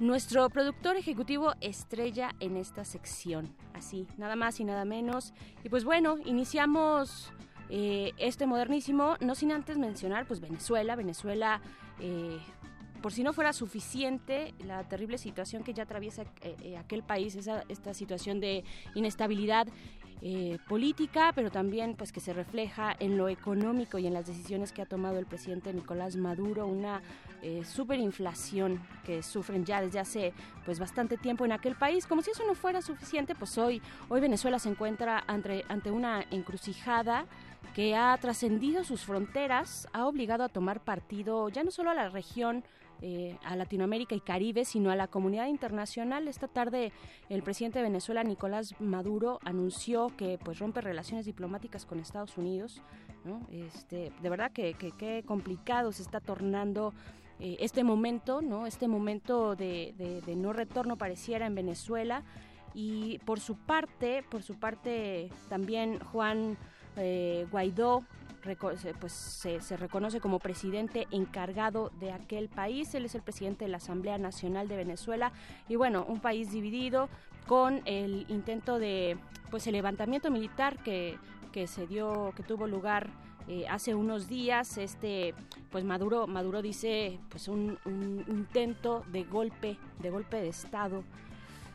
[0.00, 3.54] Nuestro productor ejecutivo estrella en esta sección.
[3.74, 5.34] Así, nada más y nada menos.
[5.62, 7.30] Y pues bueno, iniciamos
[7.68, 11.60] eh, este modernísimo, no sin antes mencionar, pues Venezuela, Venezuela,
[12.00, 12.40] eh,
[13.02, 17.62] por si no fuera suficiente la terrible situación que ya atraviesa eh, aquel país, esa,
[17.68, 18.64] esta situación de
[18.94, 19.68] inestabilidad
[20.26, 24.72] eh, política, pero también pues que se refleja en lo económico y en las decisiones
[24.72, 27.02] que ha tomado el presidente Nicolás Maduro, una
[27.42, 30.32] eh, superinflación que sufren ya desde hace
[30.64, 32.06] pues bastante tiempo en aquel país.
[32.06, 36.24] Como si eso no fuera suficiente, pues hoy, hoy Venezuela se encuentra ante, ante una
[36.30, 37.26] encrucijada
[37.74, 42.08] que ha trascendido sus fronteras, ha obligado a tomar partido ya no solo a la
[42.08, 42.64] región
[43.02, 46.28] eh, a Latinoamérica y Caribe, sino a la comunidad internacional.
[46.28, 46.92] Esta tarde
[47.28, 52.82] el presidente de Venezuela, Nicolás Maduro, anunció que pues rompe relaciones diplomáticas con Estados Unidos.
[53.24, 53.46] ¿no?
[53.50, 56.92] Este, de verdad que, que, que complicado se está tornando
[57.40, 58.66] eh, este momento, ¿no?
[58.66, 62.22] Este momento de, de, de no retorno pareciera en Venezuela.
[62.74, 66.56] Y por su parte, por su parte también Juan
[66.96, 68.04] eh, Guaidó
[69.00, 72.94] pues se, se, reconoce como presidente encargado de aquel país.
[72.94, 75.32] Él es el presidente de la Asamblea Nacional de Venezuela
[75.68, 77.08] y bueno, un país dividido
[77.46, 79.16] con el intento de
[79.50, 81.16] pues el levantamiento militar que,
[81.52, 83.10] que se dio, que tuvo lugar
[83.48, 84.76] eh, hace unos días.
[84.76, 85.34] Este
[85.70, 91.02] pues Maduro, Maduro dice pues un, un intento de golpe, de golpe de estado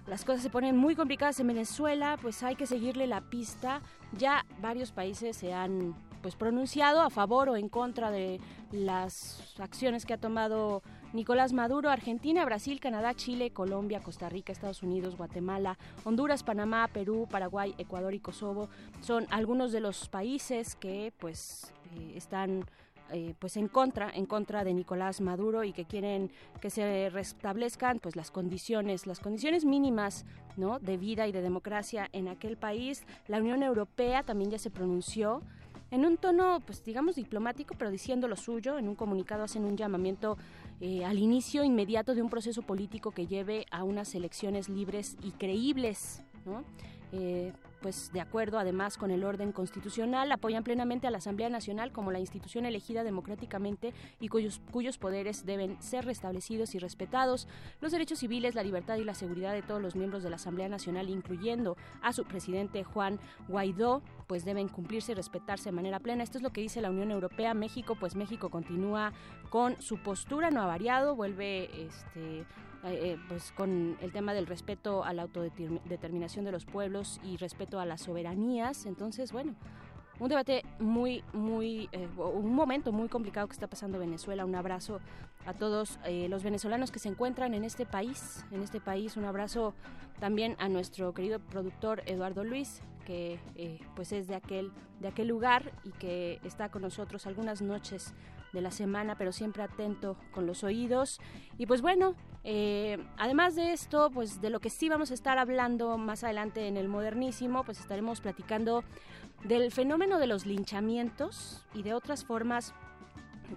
[0.09, 3.81] las cosas se ponen muy complicadas en Venezuela, pues hay que seguirle la pista.
[4.17, 8.39] Ya varios países se han pues pronunciado a favor o en contra de
[8.71, 10.81] las acciones que ha tomado
[11.13, 17.27] Nicolás Maduro, Argentina, Brasil, Canadá, Chile, Colombia, Costa Rica, Estados Unidos, Guatemala, Honduras, Panamá, Perú,
[17.29, 18.69] Paraguay, Ecuador y Kosovo
[19.01, 22.65] son algunos de los países que pues eh, están
[23.11, 26.29] eh, pues en contra en contra de Nicolás Maduro y que quieren
[26.61, 30.25] que se restablezcan pues las condiciones las condiciones mínimas
[30.57, 33.03] no de vida y de democracia en aquel país.
[33.27, 35.41] La Unión Europea también ya se pronunció
[35.91, 38.77] en un tono, pues digamos, diplomático, pero diciendo lo suyo.
[38.77, 40.37] En un comunicado hacen un llamamiento
[40.81, 45.31] eh, al inicio inmediato de un proceso político que lleve a unas elecciones libres y
[45.31, 46.63] creíbles, ¿no?
[47.11, 51.91] Eh, pues de acuerdo además con el orden constitucional, apoyan plenamente a la Asamblea Nacional
[51.91, 57.47] como la institución elegida democráticamente y cuyos, cuyos poderes deben ser restablecidos y respetados.
[57.79, 60.69] Los derechos civiles, la libertad y la seguridad de todos los miembros de la Asamblea
[60.69, 66.23] Nacional, incluyendo a su presidente Juan Guaidó, pues deben cumplirse y respetarse de manera plena.
[66.23, 67.53] Esto es lo que dice la Unión Europea.
[67.53, 69.13] México, pues México continúa
[69.49, 72.45] con su postura, no ha variado, vuelve este
[72.83, 77.79] eh, pues con el tema del respeto a la autodeterminación de los pueblos y respeto
[77.79, 78.85] a las soberanías.
[78.85, 79.55] Entonces, bueno,
[80.19, 84.43] un debate muy, muy, eh, un momento muy complicado que está pasando Venezuela.
[84.43, 84.99] Un abrazo
[85.45, 89.15] a todos eh, los venezolanos que se encuentran en este país, en este país.
[89.15, 89.73] Un abrazo
[90.19, 95.29] también a nuestro querido productor Eduardo Luis, que eh, pues es de aquel, de aquel
[95.29, 98.13] lugar y que está con nosotros algunas noches
[98.51, 101.21] de la semana, pero siempre atento con los oídos.
[101.57, 105.37] Y pues bueno, eh, además de esto, pues de lo que sí vamos a estar
[105.37, 108.83] hablando más adelante en el modernísimo, pues estaremos platicando
[109.43, 112.73] del fenómeno de los linchamientos y de otras formas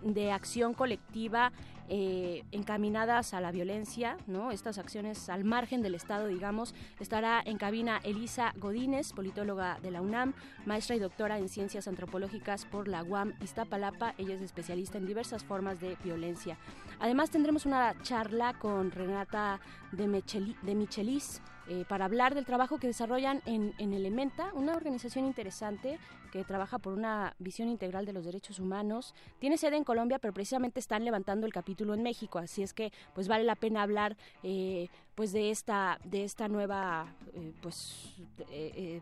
[0.03, 1.53] de acción colectiva
[1.89, 4.51] eh, encaminadas a la violencia, ¿no?
[4.51, 6.75] Estas acciones al margen del Estado, digamos.
[7.01, 12.65] Estará en cabina Elisa Godínez, politóloga de la UNAM, maestra y doctora en ciencias antropológicas
[12.65, 14.15] por la UAM Iztapalapa.
[14.19, 16.57] Ella es especialista en diversas formas de violencia.
[17.01, 19.61] Además tendremos una charla con Renata
[19.93, 24.75] de, Micheli, de Michelis, eh, para hablar del trabajo que desarrollan en, en, Elementa, una
[24.75, 25.99] organización interesante
[26.33, 29.15] que trabaja por una visión integral de los derechos humanos.
[29.39, 32.93] Tiene sede en Colombia, pero precisamente están levantando el capítulo en México, así es que
[33.15, 38.17] pues vale la pena hablar eh, pues de esta de esta nueva eh, pues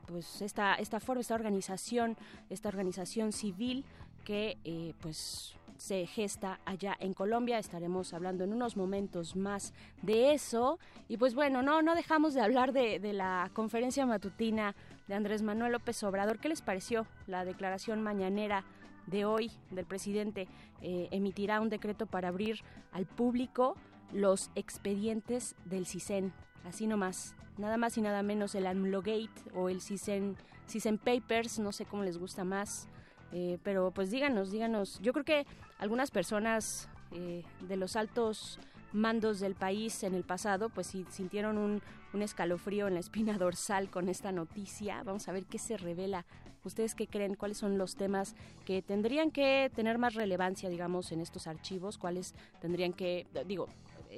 [0.06, 2.16] pues esta esta forma, esta organización,
[2.50, 3.84] esta organización civil
[4.24, 7.58] que pues se gesta allá en Colombia.
[7.58, 9.72] Estaremos hablando en unos momentos más
[10.02, 10.78] de eso.
[11.08, 14.76] Y pues bueno, no, no dejamos de hablar de, la conferencia matutina
[15.08, 16.38] de Andrés Manuel López Obrador.
[16.38, 18.64] ¿Qué les pareció la declaración mañanera?
[19.06, 20.46] de hoy del presidente
[20.82, 22.60] eh, emitirá un decreto para abrir
[22.92, 23.74] al público
[24.12, 26.32] los expedientes del CISEN,
[26.64, 30.36] así nomás, nada más y nada menos el AMLOGate o el CISEN,
[30.68, 32.88] CISEN Papers, no sé cómo les gusta más,
[33.32, 35.46] eh, pero pues díganos, díganos, yo creo que
[35.78, 38.58] algunas personas eh, de los altos
[38.92, 41.80] mandos del país en el pasado, pues si sintieron un,
[42.12, 45.02] un escalofrío en la espina dorsal con esta noticia.
[45.04, 46.24] Vamos a ver qué se revela.
[46.64, 47.36] ¿Ustedes qué creen?
[47.36, 48.34] ¿Cuáles son los temas
[48.66, 51.96] que tendrían que tener más relevancia, digamos, en estos archivos?
[51.96, 53.68] ¿Cuáles tendrían que, digo,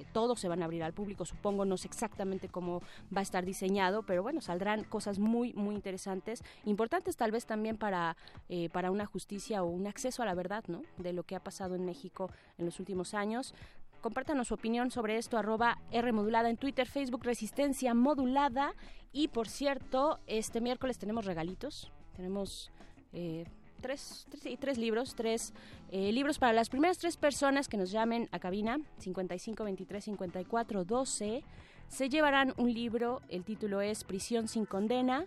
[0.03, 2.81] eh, todos se van a abrir al público, supongo, no sé exactamente cómo
[3.15, 7.77] va a estar diseñado, pero bueno, saldrán cosas muy, muy interesantes, importantes tal vez también
[7.77, 8.16] para,
[8.49, 10.83] eh, para una justicia o un acceso a la verdad, ¿no?
[10.99, 13.55] De lo que ha pasado en México en los últimos años.
[14.01, 18.74] Compártanos su opinión sobre esto, arroba R modulada en Twitter, Facebook, Resistencia Modulada.
[19.12, 21.93] Y por cierto, este miércoles tenemos regalitos.
[22.16, 22.73] Tenemos
[23.12, 23.45] eh,
[23.83, 25.53] tres, tres, tres libros, tres
[25.91, 30.85] eh, libros para las primeras tres personas que nos llamen a cabina, 55 23 54
[30.85, 31.45] 12.
[31.89, 35.27] Se llevarán un libro, el título es Prisión sin condena.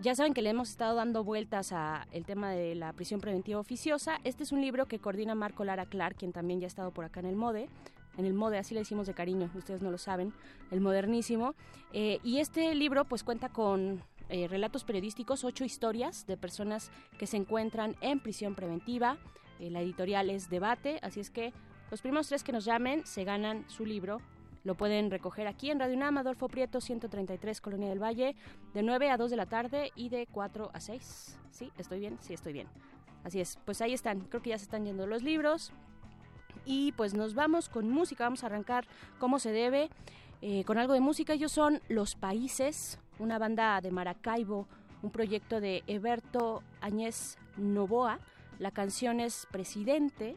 [0.00, 3.60] Ya saben que le hemos estado dando vueltas a el tema de la prisión preventiva
[3.60, 4.18] oficiosa.
[4.24, 7.04] Este es un libro que coordina Marco Lara Clark, quien también ya ha estado por
[7.04, 7.68] acá en el MODE
[8.20, 10.32] en el MODE, así le decimos de cariño, ustedes no lo saben,
[10.70, 11.54] el modernísimo.
[11.92, 17.26] Eh, y este libro pues cuenta con eh, relatos periodísticos, ocho historias de personas que
[17.26, 19.18] se encuentran en prisión preventiva.
[19.58, 21.52] Eh, la editorial es Debate, así es que
[21.90, 24.20] los primeros tres que nos llamen se ganan su libro.
[24.62, 28.36] Lo pueden recoger aquí en Radio UNAM, Adolfo Prieto, 133, Colonia del Valle,
[28.72, 31.38] de 9 a 2 de la tarde y de 4 a 6.
[31.50, 31.72] ¿Sí?
[31.76, 32.18] ¿Estoy bien?
[32.20, 32.68] Sí, estoy bien.
[33.24, 35.72] Así es, pues ahí están, creo que ya se están yendo los libros.
[36.64, 38.86] Y pues nos vamos con música, vamos a arrancar
[39.18, 39.90] como se debe,
[40.42, 41.32] eh, con algo de música.
[41.32, 44.66] Ellos son Los Países, una banda de Maracaibo,
[45.02, 48.18] un proyecto de Eberto Añez Novoa.
[48.58, 50.36] La canción es Presidente.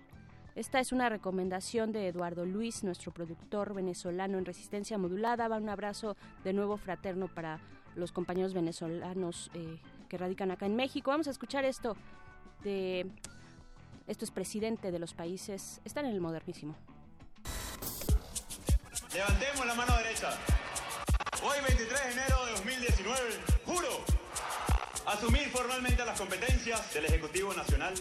[0.55, 5.47] Esta es una recomendación de Eduardo Luis, nuestro productor venezolano en resistencia modulada.
[5.47, 7.60] Va un abrazo de nuevo fraterno para
[7.95, 9.80] los compañeros venezolanos eh,
[10.10, 11.10] que radican acá en México.
[11.10, 11.95] Vamos a escuchar esto
[12.64, 13.10] de
[14.07, 15.80] esto es presidente de los países.
[15.85, 16.76] Están en el modernísimo.
[19.14, 20.30] Levantemos la mano derecha.
[21.45, 23.20] Hoy, 23 de enero de 2019,
[23.65, 24.06] juro
[25.06, 27.94] asumir formalmente las competencias del Ejecutivo Nacional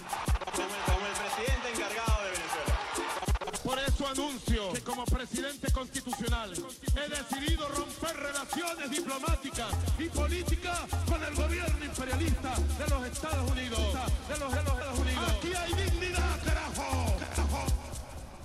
[0.55, 3.63] como el, como el presidente encargado de Venezuela.
[3.65, 11.25] Por eso anuncio que como presidente constitucional he decidido romper relaciones diplomáticas y políticas con
[11.25, 13.81] el gobierno imperialista de los Estados Unidos.
[14.29, 15.31] De los, de los Estados Unidos.
[15.31, 17.17] Aquí hay dignidad, carajo.
[17.19, 17.67] carajo.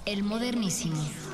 [0.05, 1.26] El modernísimo.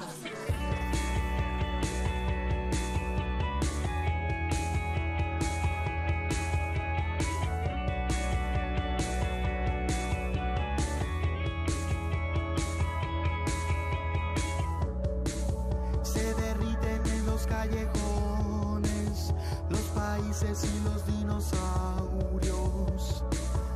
[20.46, 23.24] Y los dinosaurios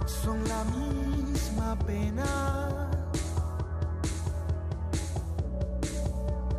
[0.06, 2.92] son la misma pena.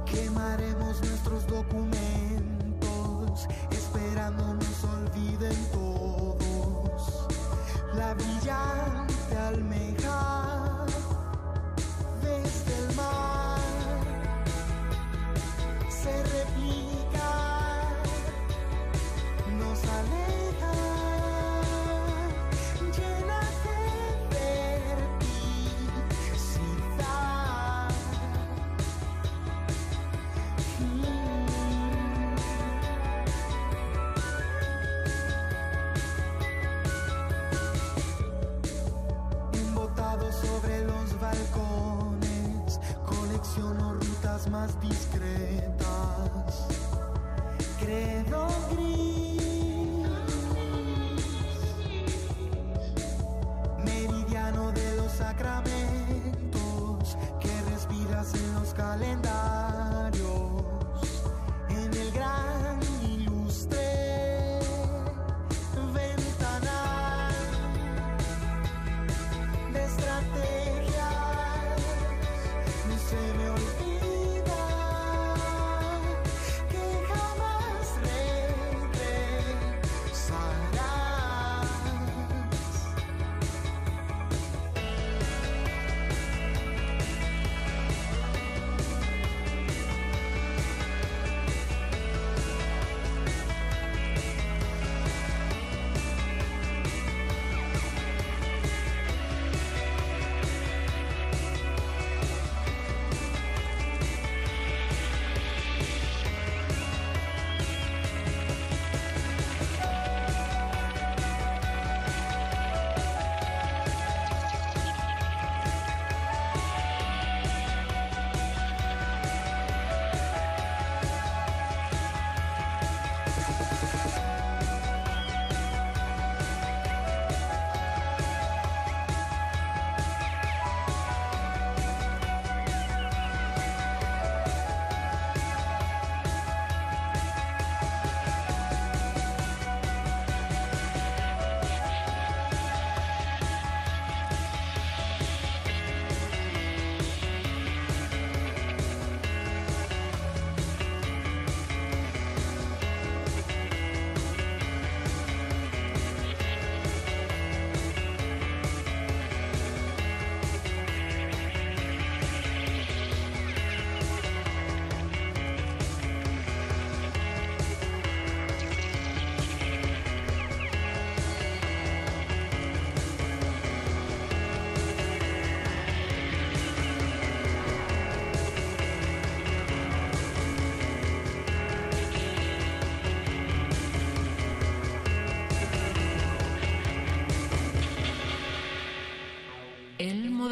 [0.07, 4.58] Quemaremos nuestros documentos, esperando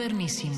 [0.07, 0.55] modernísimo.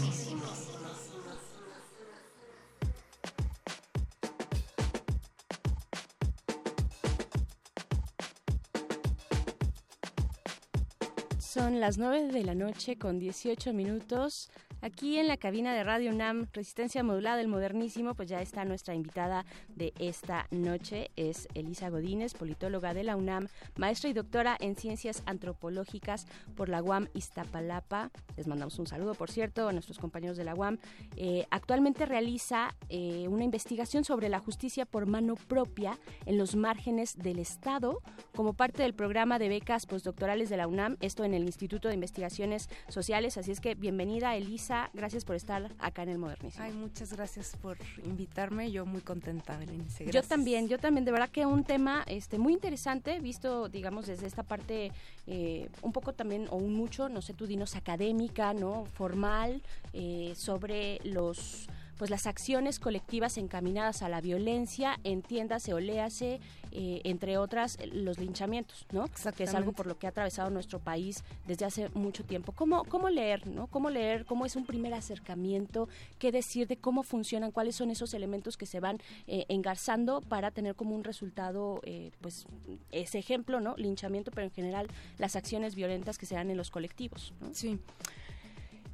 [11.39, 14.51] Son las 9 de la noche con 18 minutos.
[14.83, 18.95] Aquí en la cabina de Radio UNAM, Resistencia Modulada del Modernísimo, pues ya está nuestra
[18.95, 19.47] invitada
[19.79, 25.23] de esta noche, es Elisa Godínez, politóloga de la UNAM, maestra y doctora en Ciencias
[25.27, 26.27] Antropológicas
[26.57, 28.11] por la UAM Iztapalapa.
[28.37, 30.79] Les mandamos un saludo, por cierto, a nuestros compañeros de la UAM.
[31.17, 37.17] Eh, actualmente realiza eh, una investigación sobre la justicia por mano propia en los márgenes
[37.17, 38.03] del Estado
[38.35, 41.95] como parte del programa de becas postdoctorales de la UNAM, esto en el Instituto de
[41.95, 43.39] Investigaciones Sociales.
[43.39, 46.65] Así es que bienvenida, Elisa gracias por estar acá en el Modernísimo.
[46.65, 48.71] Ay, muchas gracias por invitarme.
[48.71, 50.11] Yo muy contenta, Berenice.
[50.11, 51.05] Yo también, yo también.
[51.05, 54.93] De verdad que un tema este muy interesante, visto, digamos, desde esta parte
[55.27, 58.87] eh, un poco también, o un mucho, no sé, tú dinos, académica, ¿no?
[58.87, 59.63] Formal,
[59.93, 61.69] eh, sobre los
[61.99, 68.19] pues las acciones colectivas encaminadas a la violencia, entiéndase o léase, eh, entre otras, los
[68.19, 69.07] linchamientos, ¿no?
[69.37, 72.53] Que es algo por lo que ha atravesado nuestro país desde hace mucho tiempo.
[72.53, 73.67] ¿Cómo, cómo leer, ¿no?
[73.67, 74.25] ¿Cómo leer?
[74.25, 75.89] ¿Cómo es un primer acercamiento?
[76.19, 77.51] ¿Qué decir de cómo funcionan?
[77.51, 82.13] ¿Cuáles son esos elementos que se van eh, engarzando para tener como un resultado, eh,
[82.21, 82.47] pues,
[82.93, 83.75] ese ejemplo, ¿no?
[83.77, 84.87] Linchamiento, pero en general
[85.19, 87.33] las acciones violentas que se dan en los colectivos.
[87.53, 87.79] Sí.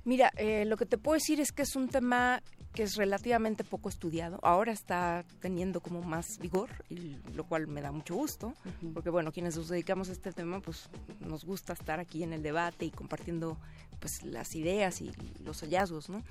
[0.05, 2.43] Mira, eh, lo que te puedo decir es que es un tema
[2.75, 4.41] que es relativamente poco estudiado.
[4.43, 8.55] Ahora está teniendo como más vigor, y lo cual me da mucho gusto,
[8.93, 10.91] porque bueno, quienes nos dedicamos a este tema, pues
[11.21, 13.57] nos gusta estar aquí en el debate y compartiendo
[14.01, 15.13] pues las ideas y
[15.45, 16.23] los hallazgos, ¿no?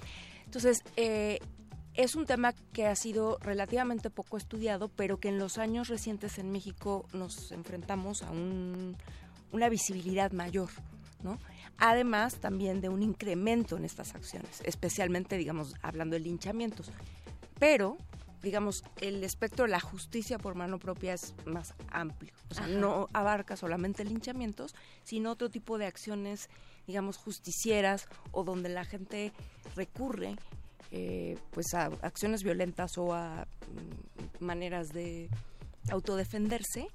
[0.45, 1.39] Entonces, eh,
[1.93, 6.37] es un tema que ha sido relativamente poco estudiado, pero que en los años recientes
[6.39, 8.97] en México nos enfrentamos a un,
[9.51, 10.69] una visibilidad mayor,
[11.23, 11.39] ¿no?
[11.77, 16.91] Además también de un incremento en estas acciones, especialmente, digamos, hablando de linchamientos.
[17.59, 17.97] Pero,
[18.41, 22.33] digamos, el espectro de la justicia por mano propia es más amplio.
[22.49, 26.49] O sea, no abarca solamente linchamientos, sino otro tipo de acciones,
[26.87, 29.31] digamos, justicieras o donde la gente
[29.75, 30.35] recurre
[30.91, 33.47] eh, pues a acciones violentas o a
[34.39, 35.27] mm, maneras de
[35.89, 36.87] autodefenderse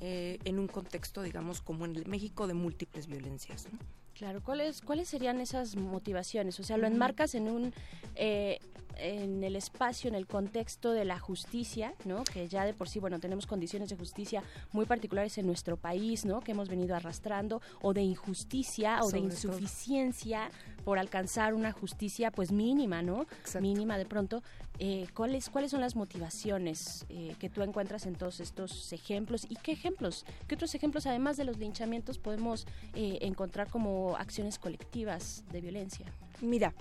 [0.00, 3.68] eh, en un contexto, digamos, como en el México de múltiples violencias.
[3.72, 3.78] ¿no?
[4.18, 6.58] Claro, ¿cuáles cuáles serían esas motivaciones?
[6.58, 7.74] O sea, lo enmarcas en un
[8.14, 8.58] eh,
[8.98, 12.24] en el espacio, en el contexto de la justicia, ¿no?
[12.24, 16.24] Que ya de por sí, bueno, tenemos condiciones de justicia muy particulares en nuestro país,
[16.24, 16.40] ¿no?
[16.40, 20.50] Que hemos venido arrastrando, o de injusticia o de insuficiencia
[20.84, 23.26] por alcanzar una justicia, pues mínima, ¿no?
[23.60, 24.42] Mínima de pronto.
[24.78, 29.46] Eh, ¿cuáles, ¿Cuáles son las motivaciones eh, que tú encuentras en todos estos ejemplos?
[29.48, 30.26] ¿Y qué ejemplos?
[30.46, 36.06] ¿Qué otros ejemplos, además de los linchamientos, podemos eh, encontrar como acciones colectivas de violencia?
[36.40, 36.74] Mira,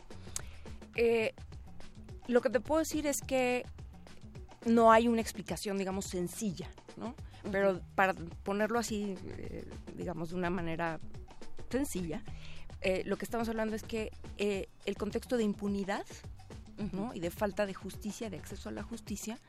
[0.95, 1.33] eh,
[2.27, 3.65] lo que te puedo decir es que
[4.65, 7.15] no hay una explicación, digamos, sencilla, ¿no?
[7.51, 9.65] Pero para ponerlo así, eh,
[9.95, 10.99] digamos, de una manera
[11.69, 12.23] sencilla,
[12.81, 16.05] eh, lo que estamos hablando es que eh, el contexto de impunidad
[16.91, 17.13] ¿no?
[17.13, 19.39] y de falta de justicia, de acceso a la justicia,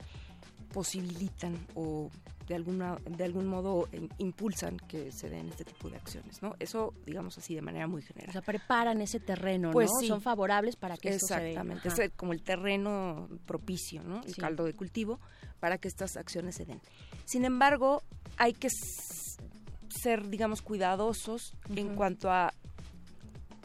[0.73, 2.11] posibilitan o
[2.47, 6.55] de alguna de algún modo eh, impulsan que se den este tipo de acciones, ¿no?
[6.61, 8.29] Eso, digamos así, de manera muy general.
[8.31, 10.01] O sea, preparan ese terreno, Pues ¿no?
[10.01, 10.07] sí.
[10.09, 11.49] Son favorables para que esto se dé.
[11.51, 14.23] Exactamente, es como el terreno propicio, ¿no?
[14.23, 14.41] El Sí.
[14.41, 15.19] caldo de cultivo
[15.61, 16.81] para que estas acciones se den.
[17.25, 18.03] Sin embargo,
[18.37, 22.53] hay que ser, digamos, cuidadosos en cuanto a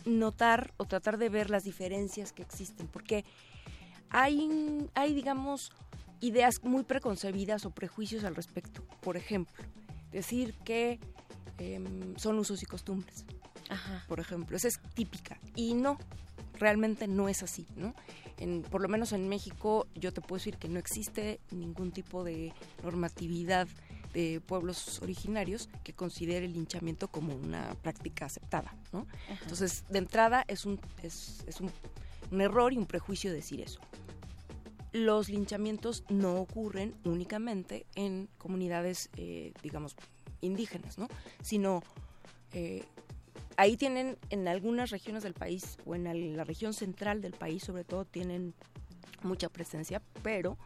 [0.06, 3.24] notar o tratar de ver las diferencias que existen, porque
[4.10, 5.72] hay, hay digamos,
[6.22, 8.84] ideas muy preconcebidas o prejuicios al respecto.
[9.02, 9.64] Por ejemplo,
[10.12, 11.00] decir que
[11.58, 13.26] em, son usos y costumbres,
[14.08, 15.40] por ejemplo, esa es típica.
[15.56, 15.98] Y no,
[16.60, 17.96] realmente no es así, ¿no?
[18.38, 22.24] En, por lo menos en México yo te puedo decir que no existe ningún tipo
[22.24, 22.54] de
[22.84, 23.68] normatividad
[24.14, 29.08] de pueblos originarios que considere el linchamiento como una práctica aceptada, ¿no?
[29.30, 29.40] Ajá.
[29.44, 31.72] Entonces, de entrada es un, es, es un,
[32.30, 33.80] un error y un prejuicio decir eso.
[34.92, 39.96] Los linchamientos no ocurren únicamente en comunidades, eh, digamos,
[40.42, 41.08] indígenas, ¿no?
[41.42, 41.82] Sino
[42.54, 42.84] eh,
[43.58, 47.84] ahí tienen en algunas regiones del país o en la región central del país sobre
[47.84, 48.54] todo tienen
[49.24, 50.58] mucha presencia, pero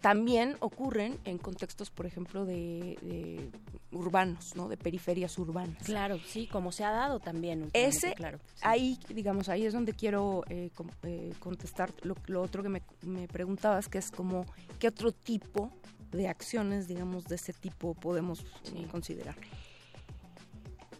[0.00, 3.50] también ocurren en contextos, por ejemplo, de, de
[3.92, 4.68] urbanos, ¿no?
[4.68, 5.82] De periferias urbanas.
[5.84, 7.68] Claro, sí, como se ha dado también.
[7.72, 8.38] Ese, claro.
[8.62, 12.82] ahí, digamos, ahí es donde quiero eh, com- eh, contestar lo, lo otro que me,
[13.02, 14.46] me preguntabas, que es como,
[14.78, 15.70] ¿qué otro tipo
[16.12, 18.40] de acciones, digamos, de ese tipo podemos
[18.74, 19.36] eh, considerar?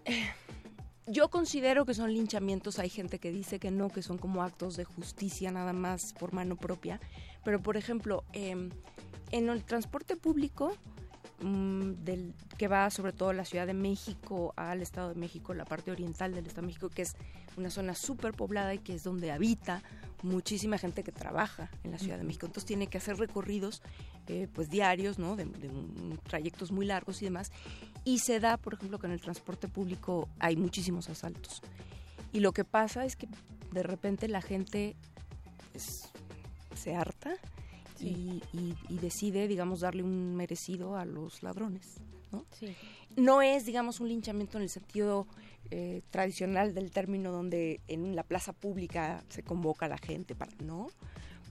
[0.05, 0.24] Eh,
[1.06, 4.77] yo considero que son linchamientos, hay gente que dice que no, que son como actos
[4.77, 7.01] de justicia nada más por mano propia,
[7.44, 8.70] pero por ejemplo, em,
[9.32, 10.76] en el transporte público
[11.40, 15.54] mm, del, que va sobre todo a la Ciudad de México, al Estado de México,
[15.54, 17.14] la parte oriental del Estado de México, que es
[17.56, 19.82] una zona súper poblada y que es donde habita
[20.22, 22.46] muchísima gente que trabaja en la Ciudad de México.
[22.46, 23.82] Entonces tiene que hacer recorridos
[24.26, 25.34] eh, pues diarios, ¿no?
[25.34, 27.50] De, de un- trayectos muy largos y demás.
[28.04, 31.62] Y se da, por ejemplo, que en el transporte público hay muchísimos asaltos.
[32.32, 33.28] Y lo que pasa es que
[33.72, 34.94] de repente la gente
[35.72, 36.09] pues,
[36.81, 37.35] se harta
[38.01, 41.97] y, y- y decide, digamos, darle un merecido a los ladrones,
[42.32, 42.44] ¿no?
[42.59, 42.74] Sí.
[43.16, 45.27] No es, digamos, un linchamiento en el sentido
[45.70, 50.52] eh, tradicional del término donde en la plaza pública se convoca a la gente para...
[50.65, 50.89] No,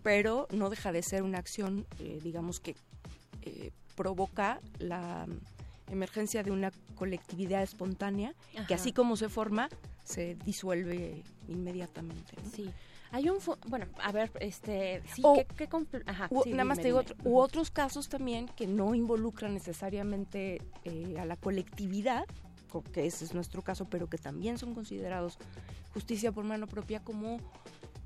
[0.04, 2.76] pero no deja de ser una acción, eh, digamos, que
[3.44, 5.28] eh, provoca la
[5.92, 8.34] emergencia de una colectividad espontánea
[8.68, 9.70] que así como se forma,
[10.04, 12.34] se disuelve inmediatamente.
[12.44, 12.50] ¿no?
[12.56, 12.70] Sí.
[13.12, 13.38] Hay un,
[13.68, 15.70] bueno, a ver, este, sí, O- ¿qué, qué
[16.06, 17.14] ajá, U- sí, nada más te digo, dime.
[17.14, 22.26] otro- u otros casos también que no involucran necesariamente eh, a la colectividad,
[22.72, 25.38] co- que ese es nuestro caso, pero que también son considerados
[25.94, 27.38] justicia por mano propia como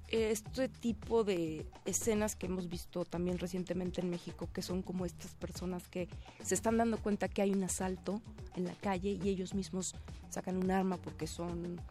[0.08, 5.32] este tipo de escenas que hemos visto también recientemente en México, que son como estas
[5.36, 6.08] personas que
[6.44, 8.22] se están dando cuenta que hay un asalto
[8.56, 9.96] en la calle y ellos mismos
[10.30, 11.82] sacan un arma porque son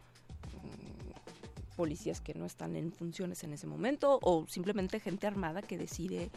[1.73, 6.31] policías que no están en funciones en ese momento o simplemente gente armada que decide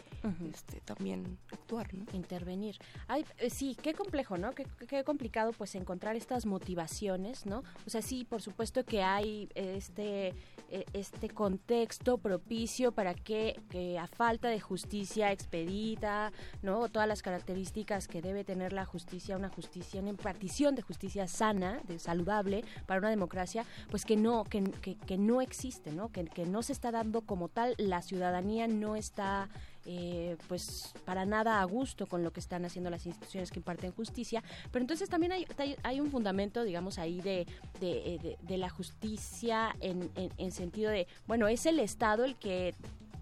[0.52, 2.04] este, también actuar, ¿no?
[2.12, 2.76] intervenir.
[3.08, 4.52] Ay, eh, sí, qué complejo, ¿no?
[4.52, 7.62] Qué, qué complicado pues encontrar estas motivaciones, ¿no?
[7.86, 10.34] O sea, sí, por supuesto que hay este
[10.68, 16.32] eh, este contexto propicio para que, que a falta de justicia expedita,
[16.62, 16.88] ¿no?
[16.88, 21.80] Todas las características que debe tener la justicia, una justicia, una impartición de justicia sana,
[21.86, 26.10] de saludable para una democracia, pues que no, que, que, que no existe, ¿no?
[26.10, 29.48] Que, no se está dando como tal, la ciudadanía no está
[29.84, 33.92] eh, pues para nada a gusto con lo que están haciendo las instituciones que imparten
[33.92, 34.42] justicia,
[34.72, 37.46] pero entonces también hay, hay, hay un fundamento, digamos, ahí de,
[37.80, 42.24] de, eh, de- de la justicia en, en, en sentido de, bueno, es el Estado
[42.24, 42.74] el que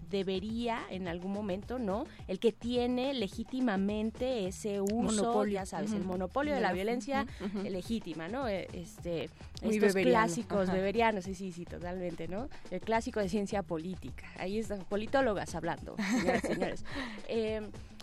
[0.09, 2.05] debería en algún momento, ¿no?
[2.27, 5.53] El que tiene legítimamente ese uso, Monopolio.
[5.55, 7.25] ya sabes, el monopolio de la violencia
[7.63, 8.47] legítima, ¿no?
[8.47, 9.29] Eh, Este,
[9.61, 10.73] Muy estos beberiano, clásicos ajá.
[10.73, 12.49] beberianos, sí, sí, sí, totalmente, ¿no?
[12.71, 14.25] El clásico de ciencia política.
[14.37, 16.85] Ahí están politólogas hablando, señoras y señores.
[17.27, 17.61] Eh,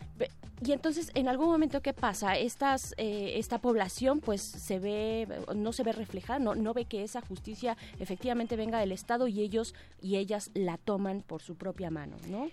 [0.64, 2.38] y entonces, en algún momento, ¿qué pasa?
[2.38, 5.26] Estas, eh, esta población, pues, se ve,
[5.56, 9.40] no se ve reflejada, no, no ve que esa justicia efectivamente venga del Estado y
[9.40, 12.48] ellos y ellas la toman por su propia mano, ¿no?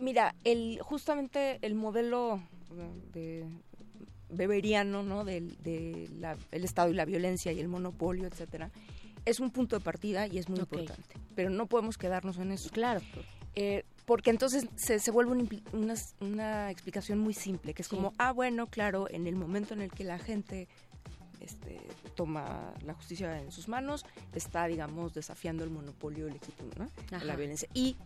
[0.00, 2.40] Mira, el, justamente el modelo
[3.12, 3.44] de
[4.30, 5.24] beberiano, ¿no?
[5.24, 8.70] Del de la- el Estado y la violencia y el monopolio, etcétera,
[9.24, 11.14] es un punto de partida y es muy importante.
[11.36, 12.70] Pero no podemos quedarnos en eso.
[12.70, 13.00] Claro.
[13.54, 17.96] Eh, porque entonces se, se vuelve un una, una explicación muy simple, que es Sí.
[17.96, 20.68] como, ah, bueno, claro, en el momento en el que la gente
[21.40, 21.78] este,
[22.14, 27.18] toma la justicia en sus manos, está, digamos, desafiando el monopolio legítimo ¿no?
[27.18, 27.68] de la violencia.
[27.74, 27.96] Y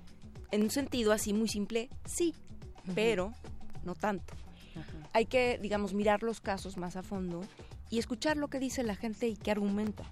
[0.50, 2.34] en un sentido así muy simple, sí,
[2.94, 3.32] pero
[3.84, 4.34] no tanto.
[5.12, 7.40] Hay que, digamos, mirar los casos más a fondo
[7.90, 10.04] y escuchar lo que dice la gente y qué argumenta.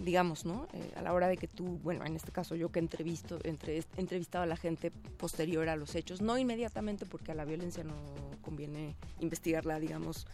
[0.00, 0.66] Digamos, ¿no?
[0.72, 3.78] Eh, a la hora de que tú, bueno, en este caso yo que entrevisto, entre,
[3.78, 7.84] he entrevistado a la gente posterior a los hechos, no inmediatamente porque a la violencia
[7.84, 7.94] no
[8.42, 10.26] conviene investigarla, digamos,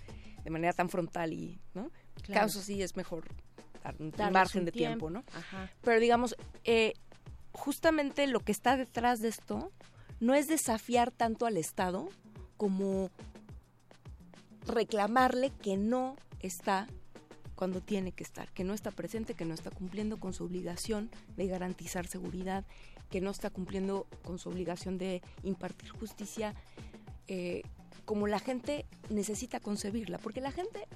[0.42, 1.90] de manera tan frontal y, ¿no?
[2.22, 2.42] Claro.
[2.42, 3.24] Casos sí es mejor
[3.82, 5.24] dar un Darles margen un de tiempo, ¿no?
[5.34, 5.70] Ajá.
[5.82, 6.94] Pero digamos, eh,
[7.52, 9.72] justamente lo que está detrás de esto
[10.20, 12.08] no es desafiar tanto al Estado
[12.56, 13.10] como
[14.66, 16.86] reclamarle que no está
[17.60, 21.10] cuando tiene que estar, que no está presente, que no está cumpliendo con su obligación
[21.36, 22.64] de garantizar seguridad,
[23.10, 26.54] que no está cumpliendo con su obligación de impartir justicia
[27.28, 27.60] eh,
[28.06, 30.86] como la gente necesita concebirla, porque la gente,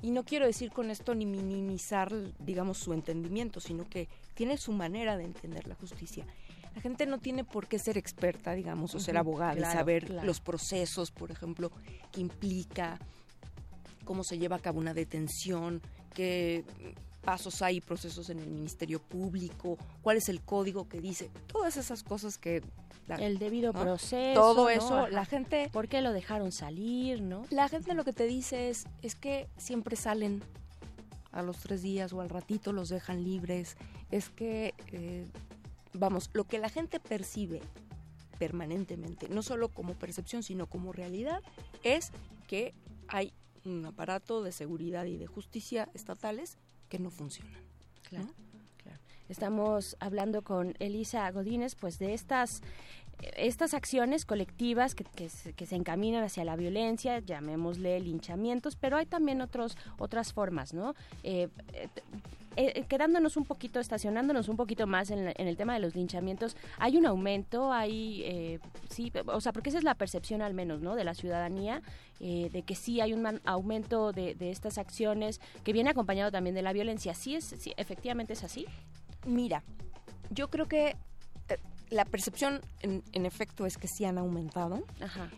[0.00, 4.70] y no quiero decir con esto ni minimizar, digamos, su entendimiento, sino que tiene su
[4.70, 6.24] manera de entender la justicia.
[6.72, 10.24] La gente no tiene por qué ser experta, digamos, o ser abogada y saber claro.
[10.24, 11.72] los procesos, por ejemplo,
[12.12, 13.00] que implica
[14.04, 15.80] cómo se lleva a cabo una detención,
[16.14, 16.64] qué
[17.22, 22.02] pasos hay, procesos en el Ministerio Público, cuál es el código que dice, todas esas
[22.02, 22.62] cosas que...
[23.06, 23.80] la- El debido ¿no?
[23.80, 24.40] proceso.
[24.40, 25.70] Todo eso, la gente...
[25.72, 27.44] ¿Por qué lo dejaron salir, no?
[27.50, 30.42] La gente lo que te dice es, es que siempre salen
[31.30, 33.76] a los tres días o al ratito los dejan libres,
[34.10, 35.24] es que, eh,
[35.94, 37.60] vamos, lo que la gente percibe
[38.38, 41.40] permanentemente, no solo como percepción, sino como realidad,
[41.84, 42.10] es
[42.48, 42.74] que
[43.08, 43.32] hay
[43.64, 46.58] un aparato de seguridad y de justicia estatales
[46.88, 47.62] que no funcionan.
[48.08, 48.28] Claro.
[49.28, 52.60] Estamos hablando con Elisa Godínez, pues de estas
[53.36, 59.40] estas acciones colectivas que, que, se, encaminan hacia la violencia, llamémosle linchamientos, pero hay también
[59.40, 60.94] otros, otras formas, ¿no?
[61.22, 61.48] Eh,
[62.56, 65.94] eh, eh, quedándonos un poquito, estacionándonos un poquito más en, en, el tema de los
[65.94, 68.60] linchamientos, hay un aumento, hay, eh,
[68.90, 70.94] sí, o sea, porque esa es la percepción al menos, ¿no?
[70.94, 71.82] De la ciudadanía,
[72.20, 76.54] eh, de que sí hay un aumento de, de, estas acciones que viene acompañado también
[76.54, 77.14] de la violencia.
[77.14, 78.66] ¿Sí es, sí, efectivamente es así?
[79.26, 79.62] Mira,
[80.30, 80.96] yo creo que
[81.90, 84.84] la percepción, en, en, efecto, es que sí han aumentado.
[85.00, 85.30] Ajá.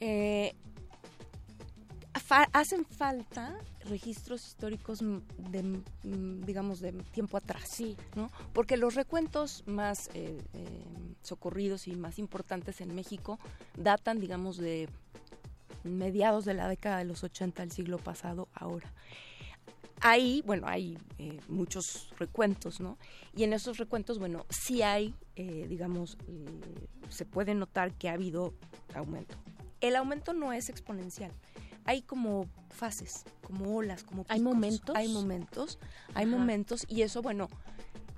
[0.00, 0.54] Eh,
[2.14, 3.56] fa hacen falta
[3.90, 5.82] registros históricos de,
[6.46, 7.96] digamos, de tiempo atrás, sí.
[8.14, 8.30] ¿no?
[8.54, 10.84] Porque los recuentos más eh, eh,
[11.22, 13.38] socorridos y más importantes en México
[13.76, 14.88] datan, digamos, de
[15.84, 18.92] mediados de la década de los 80 del siglo pasado ahora
[20.02, 22.96] ahí, bueno, hay eh, muchos recuentos, ¿no?
[23.36, 26.16] Y en esos recuentos, bueno, sí hay, digamos,
[27.10, 28.54] se puede notar que ha habido
[28.94, 29.36] aumento.
[29.82, 31.32] El aumento no es exponencial.
[31.90, 34.36] Hay como fases, como olas, como picos.
[34.36, 34.94] ¿Hay momentos?
[34.94, 35.78] Hay momentos,
[36.14, 36.36] hay Ajá.
[36.36, 37.48] momentos y eso, bueno,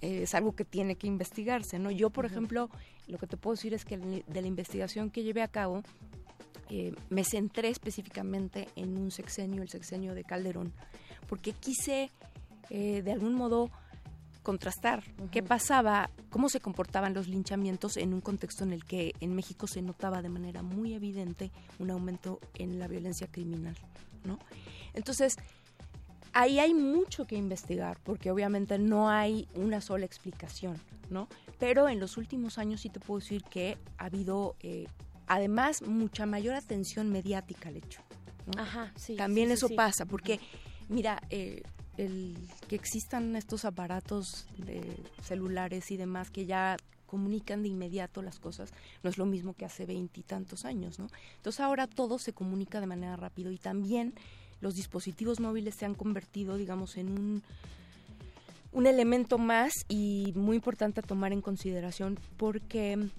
[0.03, 1.90] es algo que tiene que investigarse, ¿no?
[1.90, 2.35] Yo, por Ajá.
[2.35, 2.69] ejemplo,
[3.07, 5.82] lo que te puedo decir es que de la investigación que llevé a cabo,
[6.69, 10.74] eh, me centré específicamente en un sexenio, el sexenio de Calderón,
[11.27, 12.11] porque quise
[12.69, 13.70] eh, de algún modo
[14.43, 15.31] contrastar uh -huh.
[15.31, 19.66] qué pasaba, cómo se comportaban los linchamientos en un contexto en el que en México
[19.66, 23.77] se notaba de manera muy evidente un aumento en la violencia criminal,
[24.24, 24.39] ¿no?
[24.94, 25.36] Entonces,
[26.32, 30.77] ahí hay mucho que investigar, porque obviamente no hay una sola explicación,
[31.10, 31.28] ¿no?
[31.59, 34.86] Pero en los últimos años sí te puedo decir que ha habido, eh,
[35.27, 38.01] además, mucha mayor atención mediática al hecho.
[38.47, 38.60] ¿no?
[38.60, 39.14] Ajá, sí.
[39.16, 40.40] También sí, eso sí, pasa, porque,
[40.89, 41.62] mira, eh,
[41.97, 42.36] el
[42.69, 44.82] que existan estos aparatos de
[45.23, 49.66] celulares y demás que ya comunican de inmediato las cosas, no es lo mismo que
[49.66, 51.09] hace veintitantos años, ¿no?
[51.36, 54.14] Entonces ahora todo se comunica de manera rápido y también
[54.62, 57.43] los dispositivos móviles se han convertido, digamos, en un,
[58.73, 63.10] un elemento más y muy importante a tomar en consideración porque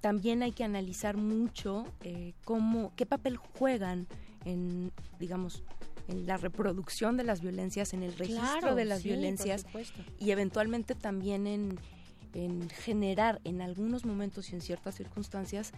[0.00, 4.08] también hay que analizar mucho eh, cómo, qué papel juegan
[4.44, 4.90] en,
[5.20, 5.62] digamos,
[6.08, 9.66] en la reproducción de las violencias, en el registro claro, de las sí, violencias
[10.18, 11.78] y eventualmente también en,
[12.34, 15.72] en, generar en algunos momentos y en ciertas circunstancias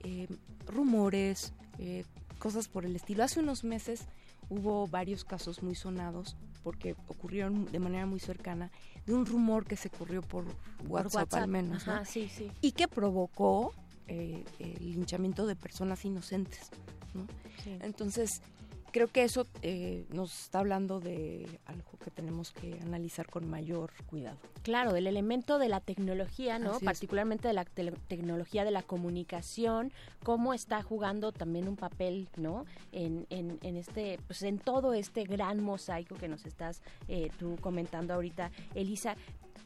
[0.00, 0.28] eh,
[0.66, 2.04] rumores, eh,
[2.38, 3.24] cosas por el estilo.
[3.24, 4.06] Hace unos meses
[4.48, 8.70] hubo varios casos muy sonados porque ocurrieron de manera muy cercana
[9.06, 12.04] de un rumor que se corrió por WhatsApp, por WhatsApp al menos Ajá, ¿no?
[12.04, 12.50] sí, sí.
[12.60, 13.72] y que provocó
[14.06, 16.70] eh, el linchamiento de personas inocentes.
[17.14, 17.26] ¿no?
[17.62, 17.76] Sí.
[17.80, 18.42] Entonces,
[18.90, 23.92] creo que eso eh, nos está hablando de algo que tenemos que analizar con mayor
[24.06, 24.38] cuidado.
[24.62, 26.72] Claro, del elemento de la tecnología, ¿no?
[26.72, 29.92] Así Particularmente de la te tecnología de la comunicación,
[30.22, 32.64] cómo está jugando también un papel, ¿no?
[32.92, 37.56] En, en, en este, pues en todo este gran mosaico que nos estás eh, tú
[37.60, 39.16] comentando ahorita, Elisa.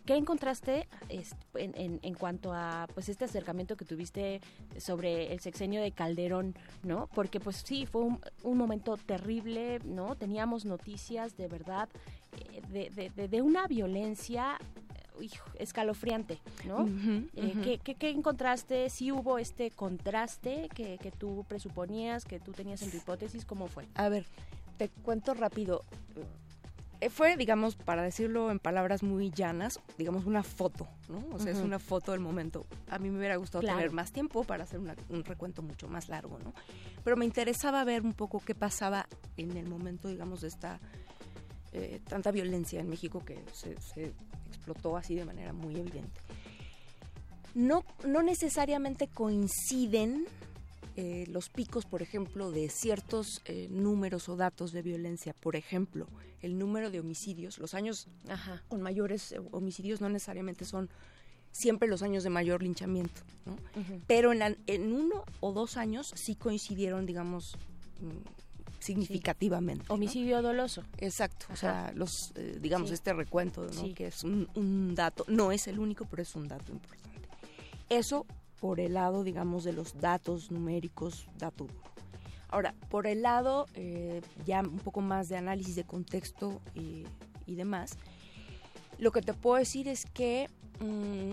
[0.04, 4.40] ¿Qué encontraste en, en, en, cuanto a pues este acercamiento que tuviste
[4.78, 7.08] sobre el sexenio de Calderón, no?
[7.14, 10.16] Porque pues sí, fue un, un momento terrible, ¿no?
[10.16, 11.88] Teníamos noticias de verdad
[12.32, 14.58] eh, de, de, de, de, una violencia
[15.20, 16.78] hijo, escalofriante, ¿no?
[16.78, 17.62] Uh -huh, eh, uh -huh.
[17.62, 18.90] ¿qué, qué, qué, encontraste?
[18.90, 23.44] ¿Sí hubo este contraste que, que tú presuponías, que tú tenías en tu hipótesis?
[23.44, 23.86] ¿Cómo fue?
[23.94, 24.26] A ver,
[24.78, 25.84] te cuento rápido
[27.10, 31.18] fue, digamos, para decirlo en palabras muy llanas, digamos, una foto, ¿no?
[31.34, 31.58] O sea, uh -huh.
[31.58, 32.66] es una foto del momento.
[32.88, 33.78] A mí me hubiera gustado claro.
[33.78, 36.52] tener más tiempo para hacer una, un recuento mucho más largo, ¿no?
[37.04, 39.06] Pero me interesaba ver un poco qué pasaba
[39.36, 40.80] en el momento, digamos, de esta
[41.74, 44.12] eh, tanta violencia en México que se, se,
[44.48, 46.20] explotó así de manera muy evidente.
[47.54, 50.26] No, no necesariamente coinciden
[50.96, 56.06] eh, los picos, por ejemplo, de ciertos eh, números o datos de violencia, por ejemplo,
[56.40, 58.62] el número de homicidios, los años Ajá.
[58.68, 60.90] con mayores homicidios no necesariamente son
[61.50, 63.52] siempre los años de mayor linchamiento, ¿no?
[63.52, 64.00] Uh -huh.
[64.06, 67.56] Pero en, la, en, uno o dos años sí coincidieron, digamos,
[68.80, 69.84] significativamente.
[69.86, 69.92] Sí.
[69.92, 70.48] Homicidio ¿no?
[70.48, 70.82] doloso.
[70.98, 71.54] Exacto, Ajá.
[71.54, 72.94] o sea, los, eh, digamos, sí.
[72.94, 73.72] este recuento, ¿no?
[73.72, 73.94] Sí.
[73.94, 77.28] que es un, un dato, no es el único, pero es un dato importante.
[77.88, 78.26] Eso
[78.62, 81.66] por el lado, digamos, de los datos numéricos, dato.
[82.46, 87.02] Ahora, por el lado eh, ya un poco más de análisis de contexto y,
[87.44, 87.98] y, demás,
[88.98, 90.48] lo que te puedo decir es que
[90.78, 91.32] mmm,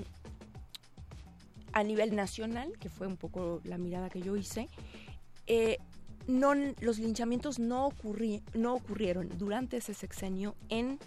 [1.72, 4.68] a nivel nacional, que fue un poco la mirada que yo hice,
[5.46, 5.78] eh,
[6.26, 10.98] no, los linchamientos no, ocurri no ocurrieron durante ese sexenio en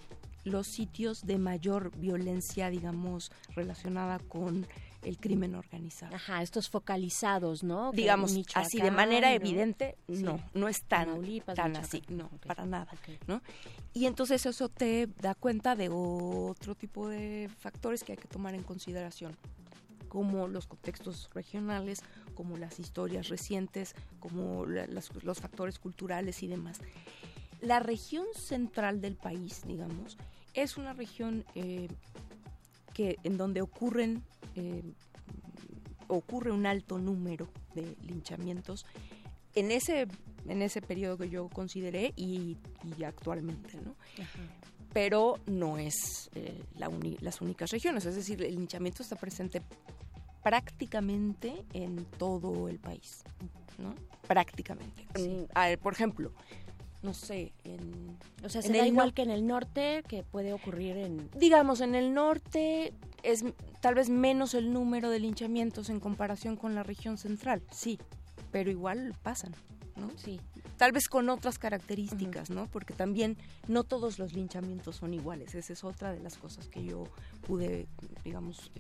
[0.44, 4.69] los sitios de mayor violencia, digamos, relacionada con
[5.02, 6.14] el crimen organizado.
[6.14, 7.92] Ajá, estos focalizados, ¿no?
[7.92, 9.34] Digamos, así de manera ¿no?
[9.34, 10.22] evidente, Sí.
[10.22, 11.84] no, no es tan, Tamaulipas, tan Michoacán.
[11.84, 12.92] así, no, para nada,
[13.26, 13.42] ¿no?
[13.92, 18.54] Y entonces eso te da cuenta de otro tipo de factores que hay que tomar
[18.54, 19.36] en consideración
[20.08, 22.02] como los contextos regionales,
[22.34, 26.80] como las historias recientes, como la- las- los factores culturales y demás.
[27.60, 30.18] La región central del país, digamos,
[30.54, 31.88] es una región eh,
[32.94, 34.23] que en donde ocurren
[34.56, 34.82] eh,
[36.09, 38.85] ocurre un alto número de linchamientos
[39.55, 40.06] en ese
[40.47, 42.56] en ese periodo que yo consideré y,
[42.98, 43.94] y actualmente, ¿no?
[44.93, 49.62] Pero no es eh, la uni- las únicas regiones, es decir, el linchamiento está presente
[50.43, 53.23] prácticamente en todo el país,
[53.78, 53.94] ¿no?
[54.27, 55.06] Prácticamente.
[55.19, 56.32] Mm, a ver, por ejemplo,
[57.02, 60.02] no sé, en O sea, en se da el igual no- que en el norte,
[60.08, 61.28] que puede ocurrir en...
[61.36, 62.92] digamos, en el norte
[63.22, 63.44] es
[63.80, 67.98] tal vez menos el número de linchamientos en comparación con la región central, sí,
[68.52, 69.52] pero igual pasan,
[69.96, 70.10] ¿no?
[70.16, 70.40] Sí.
[70.76, 72.66] Tal vez con otras características, ¿no?
[72.66, 73.36] Porque también
[73.68, 75.54] no todos los linchamientos son iguales.
[75.54, 77.04] Esa es otra de las cosas que yo
[77.46, 77.86] pude,
[78.24, 78.72] digamos,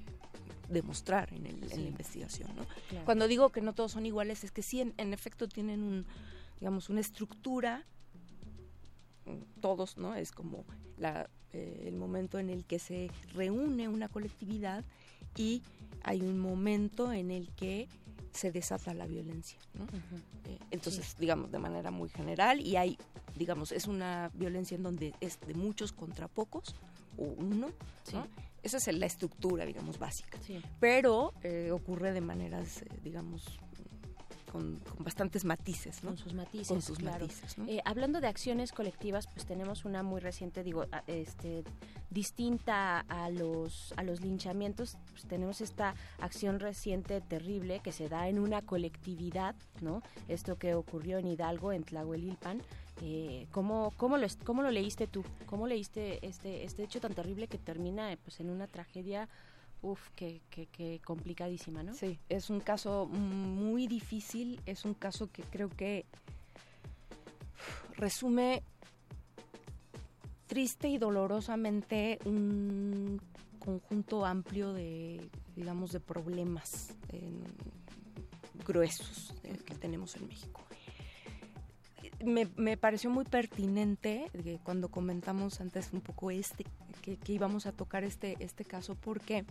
[0.68, 2.64] demostrar en, el- en la investigación, ¿no?
[2.88, 3.04] Claro.
[3.04, 6.06] Cuando digo que no todos son iguales, es que sí, en, en efecto tienen un,
[6.60, 7.84] digamos, una estructura
[9.60, 10.14] todos, ¿no?
[10.14, 10.64] Es como
[10.96, 14.84] la, eh, el momento en el que se reúne una colectividad
[15.36, 15.62] y
[16.02, 17.88] hay un momento en el que
[18.32, 19.84] se desata la violencia, ¿no?
[20.48, 22.98] Eh, entonces, digamos, de manera muy general y hay,
[23.36, 26.74] digamos, es una violencia en donde es de muchos contra pocos
[27.18, 27.70] o uno,
[28.12, 28.26] ¿no?
[28.62, 30.38] Esa es la estructura, digamos, básica.
[30.78, 33.58] Pero eh, ocurre de maneras, eh, digamos,
[34.52, 36.10] con, con bastantes matices, ¿no?
[36.10, 37.24] Con sus matices, Con sus claro.
[37.24, 37.66] matices, ¿no?
[37.66, 41.64] Eh, hablando de acciones colectivas, pues tenemos una muy reciente, digo, a- este,
[42.10, 44.98] distinta a los a los linchamientos.
[45.12, 50.02] Pues tenemos esta acción reciente terrible que se da en una colectividad, ¿no?
[50.28, 52.62] Esto que ocurrió en Hidalgo, en Tlahuelilpan.
[53.00, 55.24] Eh, ¿cómo, cómo, lo, ¿Cómo lo leíste tú?
[55.46, 59.28] ¿Cómo leíste este, este hecho tan terrible que termina pues, en una tragedia,
[59.82, 61.94] uf, que, que, que complicadísima, ¿no?
[61.94, 66.06] Sí, es un caso muy difícil, es un caso que creo que
[67.96, 68.62] resume
[70.46, 73.20] triste y dolorosamente un
[73.58, 77.44] conjunto amplio de, digamos, de problemas eh,
[78.66, 80.60] gruesos eh, que tenemos en México.
[82.24, 86.64] Me, me pareció muy pertinente eh, cuando comentamos antes un poco este,
[87.02, 89.44] que, que íbamos a tocar este, este caso, porque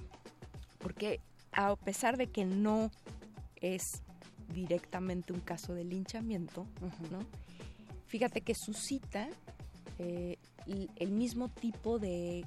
[0.79, 1.19] porque
[1.51, 2.89] a pesar de que no
[3.57, 4.01] es
[4.53, 6.65] directamente un caso de linchamiento,
[7.11, 7.19] ¿no?
[8.07, 9.29] fíjate que suscita
[9.99, 10.37] eh,
[10.95, 12.45] el mismo tipo de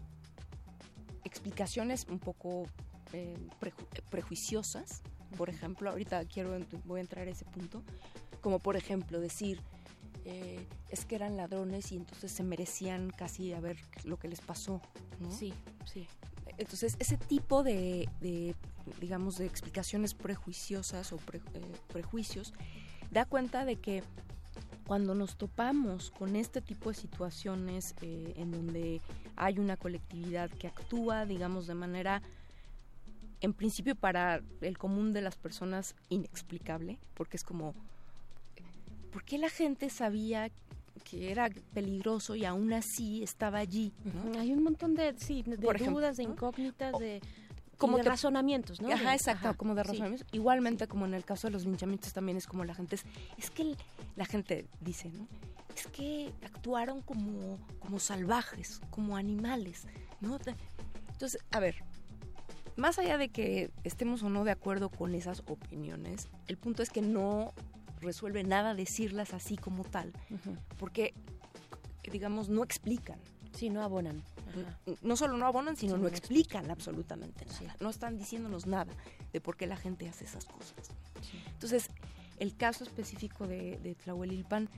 [1.24, 2.66] explicaciones un poco
[3.12, 5.02] eh, preju- prejuiciosas.
[5.36, 7.82] Por ejemplo, ahorita quiero voy a entrar a ese punto,
[8.40, 9.60] como por ejemplo decir
[10.24, 14.40] eh, es que eran ladrones y entonces se merecían casi a ver lo que les
[14.40, 14.80] pasó.
[15.20, 15.30] ¿no?
[15.32, 15.52] Sí,
[15.84, 16.06] sí.
[16.56, 18.55] Entonces, ese tipo de, de,
[19.01, 22.52] digamos, de explicaciones prejuiciosas o pre- eh, prejuicios
[23.10, 24.02] da cuenta de que
[24.86, 29.01] cuando nos topamos con este tipo de situaciones eh, en donde
[29.34, 32.22] hay una colectividad que actúa, digamos, de manera,
[33.40, 37.74] en principio para el común de las personas, inexplicable, porque es como,
[39.15, 40.51] ¿por qué la gente sabía
[41.05, 43.93] que era peligroso y aún así estaba allí?
[44.05, 44.41] ¿no?
[44.41, 46.32] Hay un montón de, sí, de Por ejemplo, dudas, de ¿no?
[46.32, 47.20] incógnitas, de,
[47.78, 48.93] como de razonamientos, ¿no?
[48.93, 49.89] Ajá, exacto, ajá, como de sí.
[49.89, 50.27] razonamientos.
[50.32, 53.05] Igualmente como en el caso de los linchamientos también es como la gente es,
[53.39, 53.77] es que
[54.16, 55.28] la gente dice, ¿no?
[55.77, 59.86] Es que actuaron como, como salvajes, como animales,
[60.20, 60.39] ¿no?
[61.12, 61.85] Entonces, a ver,
[62.74, 66.91] más allá de que estemos o no de acuerdo con esas opiniones, el punto es
[66.91, 67.55] que no
[68.05, 70.12] resuelve nada decirlas así como tal,
[70.78, 71.14] porque,
[72.10, 73.18] digamos, no explican.
[73.52, 74.22] Sí, no abonan.
[75.02, 77.74] No solo no abonan, sino Sí, no no explican absolutamente nada.
[77.81, 78.93] No están diciéndonos nada
[79.32, 80.90] de por qué la gente hace esas cosas.
[81.52, 81.89] Entonces,
[82.39, 84.68] el caso específico de, de Tlahuelilpan,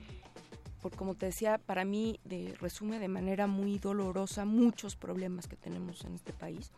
[0.81, 5.55] por como te decía, para mí de- resume de manera muy dolorosa muchos problemas que
[5.57, 6.71] tenemos en este país.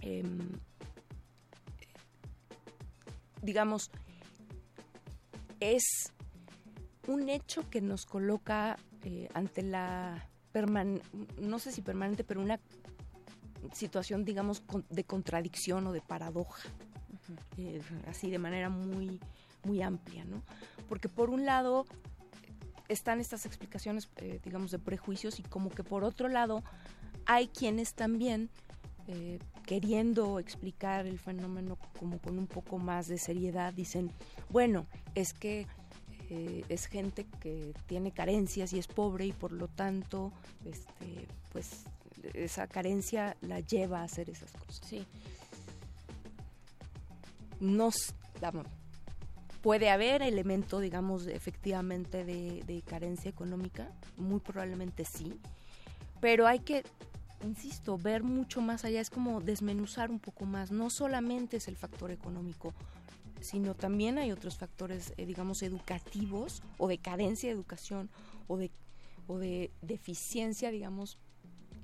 [0.00, 0.38] Em,
[3.42, 3.90] digamos,
[5.72, 6.12] es
[7.06, 11.00] un hecho que nos coloca eh, ante la perman
[11.40, 12.60] no sé si permanente, pero una
[13.72, 16.62] situación, digamos, con- de contradicción o de paradoja,
[17.58, 19.20] eh, así de manera muy,
[19.64, 20.42] muy amplia, ¿no?
[20.88, 21.86] Porque por un lado
[22.88, 26.62] están estas explicaciones, eh, digamos, de prejuicios y como que por otro lado
[27.26, 28.50] hay quienes también,
[29.08, 34.10] eh, queriendo explicar el fenómeno como con un poco más de seriedad, dicen,
[34.50, 35.66] bueno, es que
[36.30, 40.32] eh, es gente que tiene carencias y es pobre y por lo tanto,
[40.64, 41.84] este, pues
[42.32, 44.80] esa carencia la lleva a hacer esas cosas.
[44.88, 45.06] Sí.
[47.60, 48.66] Nos, vamos,
[49.60, 55.38] puede haber elemento, digamos, efectivamente de, de carencia económica, muy probablemente sí,
[56.20, 56.84] pero hay que,
[57.44, 61.76] insisto, ver mucho más allá, es como desmenuzar un poco más, no solamente es el
[61.76, 62.72] factor económico,
[63.40, 68.08] sino también hay otros factores, eh, digamos, educativos o de carencia de educación
[68.48, 68.70] o de,
[69.26, 71.18] o de deficiencia, digamos,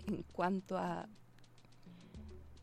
[0.07, 1.07] en cuanto a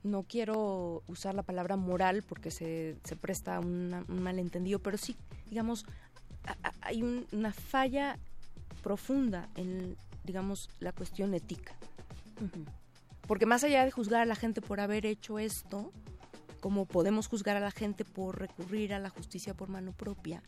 [0.04, 5.16] no quiero usar la palabra moral porque se, se presta a un malentendido, pero sí,
[5.50, 5.86] digamos,
[6.82, 8.18] hay un- una falla
[8.82, 11.76] profunda en, digamos, la cuestión ética.
[13.28, 15.92] Porque más allá de juzgar a la gente por haber hecho esto,
[16.62, 20.42] como podemos juzgar a la gente por recurrir a la justicia por mano propia,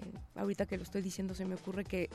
[0.00, 2.10] eh, ahorita que lo estoy diciendo se me ocurre que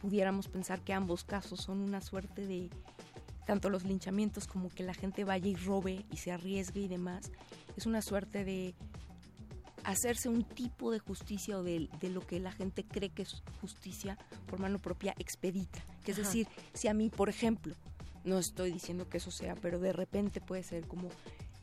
[0.00, 2.70] pudiéramos pensar que ambos casos son una suerte de
[3.46, 7.32] tanto los linchamientos como que la gente vaya y robe y se arriesgue y demás,
[7.76, 8.74] es una suerte de
[9.84, 13.42] hacerse un tipo de justicia o de, de lo que la gente cree que es
[13.60, 15.80] justicia por mano propia expedita.
[16.04, 16.28] Que es Ajá.
[16.28, 17.74] decir, si a mí, por ejemplo,
[18.24, 21.08] no estoy diciendo que eso sea, pero de repente puede ser como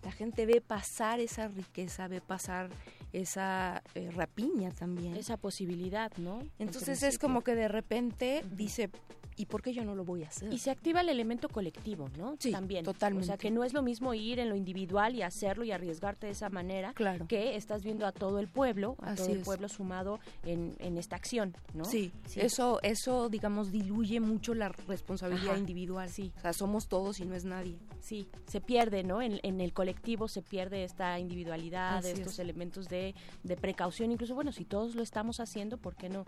[0.03, 2.69] la gente ve pasar esa riqueza, ve pasar
[3.13, 5.15] esa eh, rapiña también.
[5.15, 6.39] Esa posibilidad, ¿no?
[6.39, 8.89] En Entonces es como que de repente dice,
[9.37, 10.51] ¿y por qué yo no lo voy a hacer?
[10.51, 12.35] Y se activa el elemento colectivo, ¿no?
[12.39, 12.83] Sí, También.
[12.83, 13.23] totalmente.
[13.23, 16.25] O sea, que no es lo mismo ir en lo individual y hacerlo y arriesgarte
[16.27, 17.27] de esa manera Claro.
[17.27, 19.45] que estás viendo a todo el pueblo, a Así todo el es.
[19.45, 21.85] pueblo sumado en, en esta acción, ¿no?
[21.85, 25.59] Sí, eso, eso, digamos, diluye mucho la responsabilidad Ajá.
[25.59, 26.09] individual.
[26.09, 26.31] Sí.
[26.37, 27.77] O sea, somos todos y no es nadie.
[28.01, 29.21] Sí, se pierde, ¿no?
[29.21, 32.39] En, en el colectivo se pierde esta individualidad, Así estos es.
[32.39, 34.11] elementos de, de precaución.
[34.11, 36.25] Incluso, bueno, si todos lo estamos haciendo, ¿por qué no?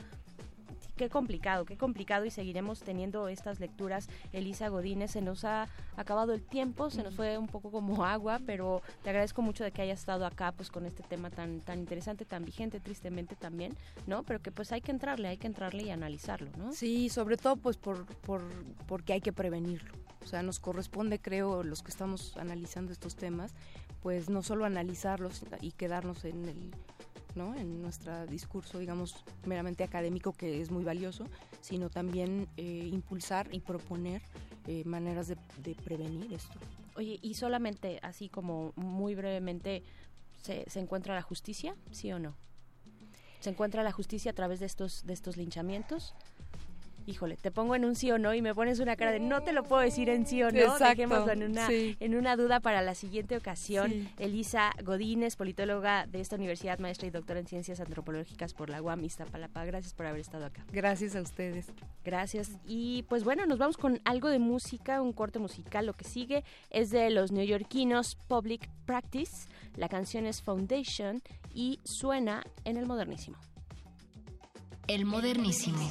[1.00, 4.10] Qué complicado, qué complicado y seguiremos teniendo estas lecturas.
[4.34, 8.42] Elisa Godínez, se nos ha acabado el tiempo, se nos fue un poco como agua,
[8.46, 11.80] pero te agradezco mucho de que hayas estado acá pues con este tema tan tan
[11.80, 13.78] interesante, tan vigente, tristemente también,
[14.08, 14.24] ¿no?
[14.24, 16.74] Pero que pues hay que entrarle, hay que entrarle y analizarlo, ¿no?
[16.74, 18.42] Sí, sobre todo pues por, por
[18.86, 19.94] porque hay que prevenirlo.
[20.22, 23.54] O sea, nos corresponde, creo, los que estamos analizando estos temas,
[24.02, 26.72] pues no solo analizarlos y quedarnos en el
[27.36, 27.56] ¿no?
[27.56, 31.26] en nuestro discurso, digamos, meramente académico, que es muy valioso,
[31.62, 34.22] sino también eh, impulsar y proponer
[34.68, 36.60] eh, maneras de, de prevenir esto.
[36.96, 39.84] Oye, y solamente así como muy brevemente,
[40.42, 42.36] ¿se, se encuentra la justicia, sí o no?
[43.40, 46.14] ¿Se encuentra la justicia a través de estos, de estos linchamientos?
[47.10, 49.42] Híjole, te pongo en un sí o no y me pones una cara de no
[49.42, 50.60] te lo puedo decir en sí o no.
[50.60, 51.98] Exacto, Dejémoslo en una, sí.
[52.00, 53.90] en una duda para la siguiente ocasión.
[53.90, 54.10] Sí.
[54.20, 59.04] Elisa Godínez, politóloga de esta universidad, maestra y doctora en ciencias antropológicas por la UAM
[59.04, 59.66] Iztapalapa.
[59.66, 60.64] Gracias por haber estado acá.
[60.72, 61.66] Gracias a ustedes.
[62.06, 62.52] Gracias.
[62.68, 65.88] Y pues bueno, nos vamos con algo de música, un corte musical.
[65.88, 69.48] Lo que sigue es de los neoyorquinos Public Practice.
[69.76, 71.24] La canción es Foundation
[71.56, 73.38] y suena en el modernísimo.
[74.90, 75.88] El modernísimo.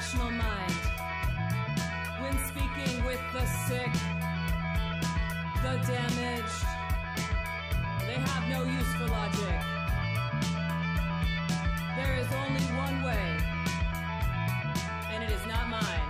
[0.00, 0.72] Rational mind
[2.22, 3.92] when speaking with the sick,
[5.60, 6.64] the damaged?
[8.06, 9.60] They have no use for logic.
[11.96, 13.26] There is only one way,
[15.12, 16.08] and it is not mine.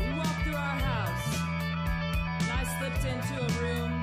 [0.00, 1.28] We walked through our house,
[2.40, 4.02] and I slipped into a room.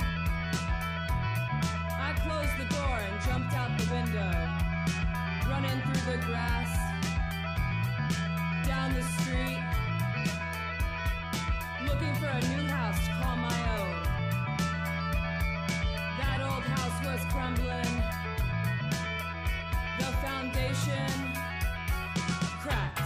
[2.07, 4.63] I closed the door and jumped out the window
[5.49, 6.82] running through the grass,
[8.73, 9.63] down the street,
[11.85, 13.95] looking for a new house to call my own.
[16.21, 17.93] That old house was crumbling,
[19.99, 21.11] the foundation
[22.63, 23.02] cracked.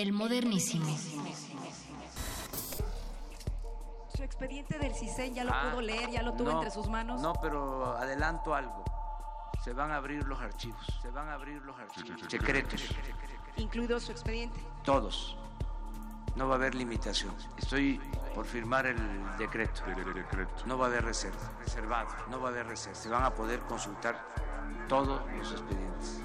[0.00, 0.86] El modernísimo.
[4.16, 6.88] Su expediente del CISEN ya lo Ah, pudo leer, ya lo tuvo no, entre sus
[6.88, 7.20] manos.
[7.20, 8.82] No, pero adelanto algo.
[9.62, 10.80] Se van a abrir los archivos.
[11.02, 12.18] Se van a abrir los archivos.
[12.28, 12.82] Secretos.
[13.56, 14.58] Incluido su expediente.
[14.84, 15.36] Todos.
[16.34, 17.34] No va a haber limitación.
[17.58, 18.00] Estoy
[18.34, 18.96] por firmar el
[19.36, 19.82] decreto.
[20.64, 21.52] No va a haber reserva.
[21.58, 22.08] Reservado.
[22.30, 22.94] No va a haber reserva.
[22.98, 24.18] Se van a poder consultar
[24.88, 26.22] todos los expedientes.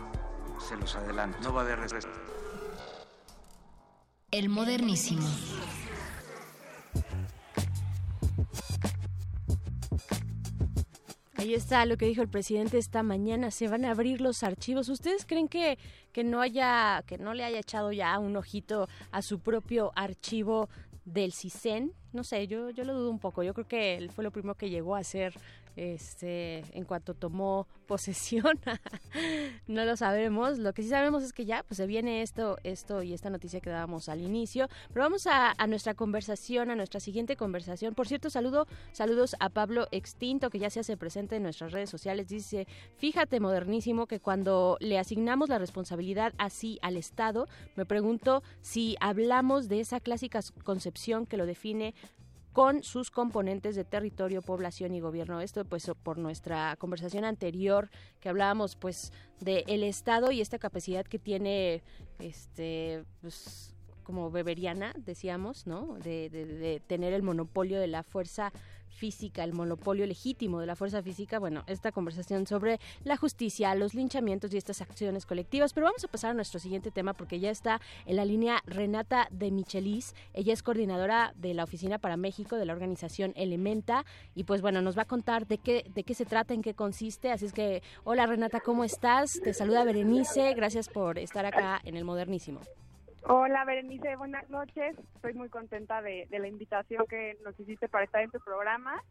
[0.59, 1.37] Se los adelanto.
[1.41, 2.14] No va a haber reserva.
[4.35, 5.25] El modernísimo.
[11.35, 13.49] Ahí está lo que dijo el presidente esta mañana.
[13.49, 14.89] Se van a abrir los archivos.
[14.89, 15.79] ¿Ustedes creen que,
[16.11, 20.67] que no haya, que no le haya echado ya un ojito a su propio archivo
[21.05, 21.93] del CISEN?
[22.15, 23.43] No sé, yo, yo lo dudo un poco.
[23.43, 25.33] Yo creo que él fue lo primero que llegó a hacer
[25.75, 28.59] este, en cuanto tomó posesión.
[29.67, 30.57] no lo sabemos.
[30.57, 33.59] Lo que sí sabemos es que ya pues, se viene esto, esto y esta noticia
[33.59, 34.69] que dábamos al inicio.
[34.93, 37.93] Pero vamos a, a nuestra conversación, a nuestra siguiente conversación.
[37.93, 41.89] Por cierto, saludo, saludos a Pablo Extinto, que ya se hace presente en nuestras redes
[41.89, 42.27] sociales.
[42.27, 42.67] Dice,
[42.97, 49.67] fíjate, modernísimo, que cuando le asignamos la responsabilidad así al Estado, me pregunto si hablamos
[49.67, 51.93] de esa clásica concepción que lo define
[52.55, 55.41] con sus componentes de territorio, población y gobierno.
[55.41, 57.89] Esto pues por nuestra conversación anterior
[58.21, 59.11] que hablábamos pues
[59.41, 61.83] de el Estado y esta capacidad que tiene
[62.17, 65.97] este pues como beberiana, decíamos, ¿no?
[66.01, 68.53] De, de, de tener el monopolio de la fuerza
[68.95, 73.93] física, el monopolio legítimo de la fuerza física, bueno, esta conversación sobre la justicia, los
[73.93, 75.73] linchamientos y estas acciones colectivas.
[75.73, 79.27] Pero vamos a pasar a nuestro siguiente tema porque ya está en la línea Renata
[79.31, 80.15] de Michelis.
[80.33, 84.81] Ella es coordinadora de la Oficina para México de la organización Elementa y pues bueno,
[84.81, 87.31] nos va a contar de qué, de qué se trata, en qué consiste.
[87.31, 89.39] Así es que, hola Renata, ¿cómo estás?
[89.43, 92.61] Te saluda Berenice, gracias por estar acá en el Modernísimo.
[93.27, 94.95] Hola Berenice, buenas noches.
[95.15, 99.01] Estoy muy contenta de, de, la invitación que nos hiciste para estar en tu programa,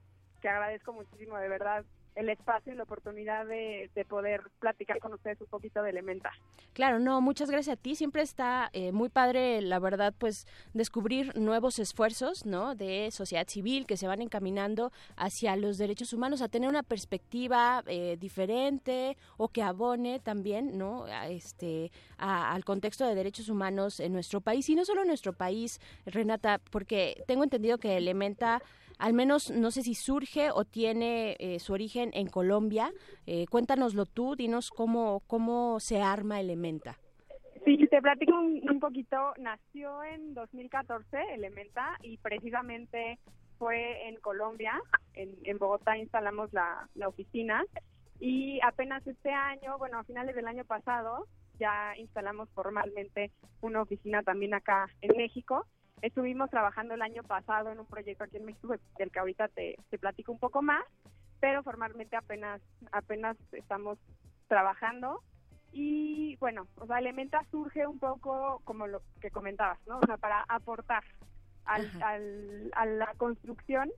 [0.41, 1.85] que agradezco muchísimo de verdad
[2.15, 6.33] el espacio y la oportunidad de, de poder platicar con ustedes un poquito de Elementa.
[6.73, 7.95] Claro, no, muchas gracias a ti.
[7.95, 12.75] Siempre está eh, muy padre, la verdad, pues descubrir nuevos esfuerzos, ¿no?
[12.75, 17.83] De sociedad civil que se van encaminando hacia los derechos humanos, a tener una perspectiva
[17.87, 21.05] eh, diferente o que abone también, ¿no?
[21.05, 25.09] A este, a, al contexto de derechos humanos en nuestro país y no solo en
[25.09, 28.63] nuestro país, Renata, porque tengo entendido que Elementa
[28.99, 32.93] al menos no sé si surge o tiene eh, su origen en Colombia.
[33.27, 36.97] Eh, cuéntanoslo tú, dinos cómo, cómo se arma Elementa.
[37.65, 39.17] Sí, te platico un, poquito.
[39.39, 43.19] Nació en 2014 Elementa y precisamente
[43.59, 44.81] fue en Colombia,
[45.15, 47.65] en, en Bogotá instalamos la, la oficina
[48.21, 51.27] y apenas este año, bueno, a finales del año pasado,
[51.59, 53.31] ya instalamos formalmente
[53.61, 55.67] una oficina también acá en México
[56.05, 59.79] Estuvimos trabajando el año pasado en un proyecto aquí en México del que ahorita te,
[59.89, 60.85] te platico un poco más,
[61.41, 62.61] pero formalmente apenas
[62.93, 63.97] apenas estamos
[64.47, 65.23] trabajando
[65.73, 69.97] y bueno, o sea, Elementa surge un poco como lo que comentabas, ¿no?
[69.99, 71.05] O sea, para aportar
[71.65, 73.91] al, al, a la construcción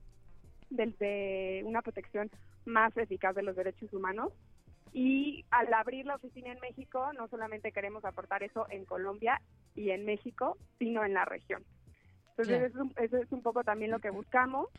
[0.69, 2.31] de, de una protección
[2.63, 4.31] más eficaz de los derechos humanos
[4.93, 9.41] y al abrir la oficina en México no solamente queremos aportar eso en Colombia
[9.75, 11.65] y en México, sino en la región.
[12.37, 12.67] Entonces, yeah.
[12.67, 14.69] eso, es un, eso, es un, poco también lo que buscamos.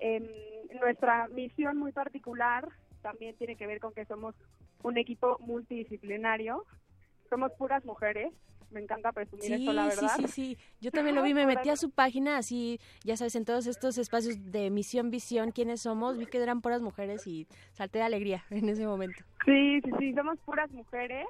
[0.00, 2.68] Eh, nuestra misión muy particular
[3.00, 4.34] también tiene que ver con que somos
[4.82, 6.64] un equipo multidisciplinario.
[7.30, 8.32] Somos puras mujeres.
[8.72, 10.08] Me encanta presumir sí, esto, la verdad.
[10.16, 10.58] Sí, sí, sí.
[10.80, 13.96] Yo también lo vi, me metí a su página, así, ya sabes, en todos estos
[13.96, 18.44] espacios de misión, visión, quiénes somos, vi que eran puras mujeres y salté de alegría
[18.50, 19.22] en ese momento.
[19.44, 21.26] Sí, sí, sí, somos puras mujeres,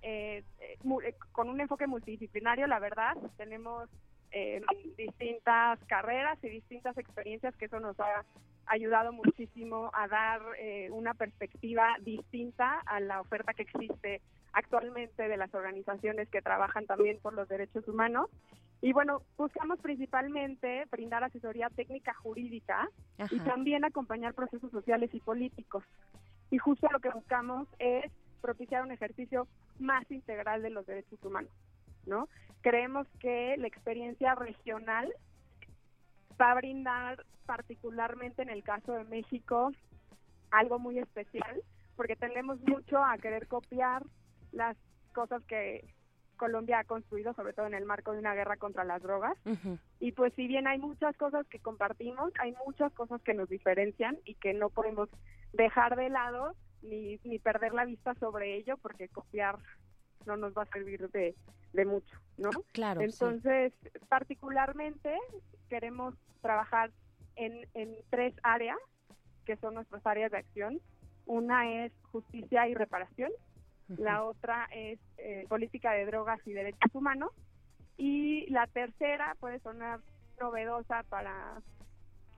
[0.00, 3.14] eh, eh, con un enfoque multidisciplinario, la verdad.
[3.36, 3.90] Tenemos
[4.32, 4.62] eh,
[4.96, 8.24] distintas carreras y distintas experiencias que eso nos ha
[8.66, 14.20] ayudado muchísimo a dar eh, una perspectiva distinta a la oferta que existe
[14.52, 18.28] actualmente de las organizaciones que trabajan también por los derechos humanos.
[18.80, 22.88] Y bueno, buscamos principalmente brindar asesoría técnica jurídica
[23.18, 23.34] Ajá.
[23.34, 25.84] y también acompañar procesos sociales y políticos.
[26.50, 28.10] Y justo lo que buscamos es
[28.40, 29.48] propiciar un ejercicio
[29.78, 31.50] más integral de los derechos humanos.
[32.08, 32.28] ¿No?
[32.62, 35.12] Creemos que la experiencia regional
[36.40, 39.72] va a brindar particularmente en el caso de México
[40.50, 41.62] algo muy especial
[41.96, 44.02] porque tenemos mucho a querer copiar
[44.52, 44.76] las
[45.12, 45.84] cosas que
[46.36, 49.36] Colombia ha construido, sobre todo en el marco de una guerra contra las drogas.
[49.98, 54.16] Y pues si bien hay muchas cosas que compartimos, hay muchas cosas que nos diferencian
[54.24, 55.08] y que no podemos
[55.52, 59.58] dejar de lado ni, ni perder la vista sobre ello porque copiar
[60.28, 61.34] no nos va a servir de,
[61.72, 62.50] de mucho, ¿no?
[62.72, 63.06] Claro, sí.
[63.06, 63.72] Entonces,
[64.08, 65.16] particularmente
[65.68, 66.92] queremos trabajar
[67.34, 68.78] en, en tres áreas
[69.44, 70.80] que son nuestras áreas de acción.
[71.26, 73.32] Una es justicia y reparación,
[73.88, 77.32] la otra es eh, política de drogas y derechos humanos
[77.96, 80.00] y la tercera puede sonar
[80.40, 81.62] novedosa para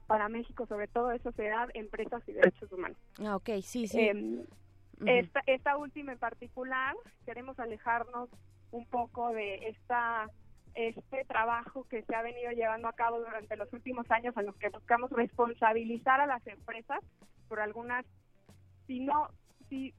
[0.07, 2.97] para México, sobre todo es sociedad, empresas y derechos humanos.
[3.23, 4.11] Ah, ok, sí, sí.
[5.05, 6.95] Esta, esta última en particular,
[7.25, 8.29] queremos alejarnos
[8.71, 10.29] un poco de esta
[10.73, 14.55] este trabajo que se ha venido llevando a cabo durante los últimos años en los
[14.55, 16.99] que buscamos responsabilizar a las empresas
[17.49, 18.05] por algunas,
[18.87, 19.27] si no,
[19.67, 19.93] si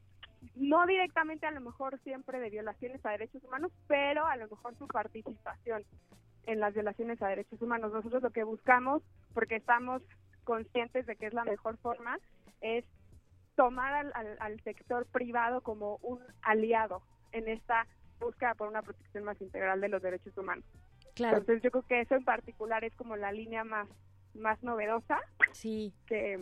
[0.56, 4.74] no directamente a lo mejor siempre de violaciones a derechos humanos, pero a lo mejor
[4.78, 5.84] su participación
[6.46, 7.92] en las violaciones a derechos humanos.
[7.92, 9.02] Nosotros lo que buscamos,
[9.34, 10.02] porque estamos
[10.44, 12.18] conscientes de que es la mejor forma,
[12.60, 12.84] es
[13.56, 17.02] tomar al, al- al sector privado como un aliado
[17.32, 17.86] en esta
[18.20, 20.64] búsqueda por una protección más integral de los derechos humanos.
[21.14, 21.38] Claro.
[21.38, 23.88] Entonces yo creo que eso en particular es como la línea más
[24.34, 25.20] más novedosa
[25.52, 25.92] sí.
[26.06, 26.40] que,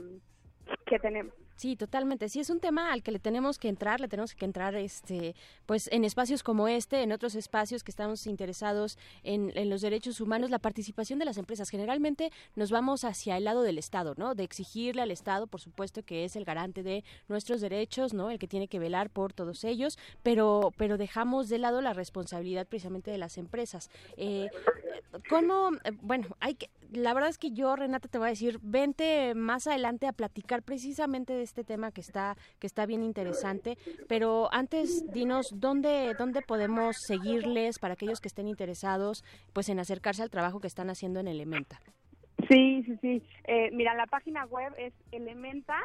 [0.86, 1.34] que tenemos.
[1.60, 2.30] Sí, totalmente.
[2.30, 5.34] Sí, es un tema al que le tenemos que entrar, le tenemos que entrar este,
[5.66, 10.22] pues en espacios como este, en otros espacios que estamos interesados en, en los derechos
[10.22, 11.68] humanos, la participación de las empresas.
[11.68, 14.34] Generalmente nos vamos hacia el lado del Estado, ¿no?
[14.34, 18.30] De exigirle al Estado, por supuesto, que es el garante de nuestros derechos, ¿no?
[18.30, 22.66] El que tiene que velar por todos ellos, pero, pero dejamos de lado la responsabilidad
[22.66, 23.90] precisamente de las empresas.
[24.16, 24.48] Eh,
[25.28, 25.72] ¿Cómo?
[26.00, 29.66] Bueno, hay que, la verdad es que yo, Renata, te voy a decir, vente más
[29.66, 33.78] adelante a platicar precisamente de este tema que está, que está bien interesante.
[34.08, 40.22] Pero antes, dinos dónde, dónde podemos seguirles para aquellos que estén interesados, pues en acercarse
[40.22, 41.80] al trabajo que están haciendo en Elementa.
[42.48, 43.22] Sí, sí, sí.
[43.44, 45.80] Eh, mira, la página web es elementa.co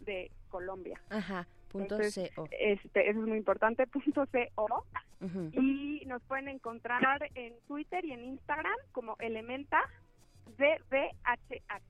[0.00, 1.00] de Colombia.
[1.10, 1.46] Ajá.
[1.72, 2.46] Punto Entonces, co.
[2.50, 4.84] Este, eso es muy importante, punto .co.
[5.20, 5.50] Ujú.
[5.52, 9.80] Y nos pueden encontrar en Twitter y en Instagram como Elementa
[10.58, 11.82] DDHH.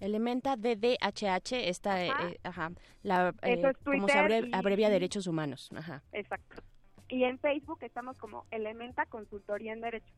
[0.00, 2.28] Elementa DDHH, esta, eh, Ajá.
[2.28, 2.70] eh, ajá,
[3.02, 5.70] la, eh, es como se abre- y- abrevia derechos humanos.
[5.74, 6.02] Ajá.
[6.12, 6.62] Exacto.
[7.08, 10.12] Y en Facebook estamos como Elementa Consultoría en Derecho.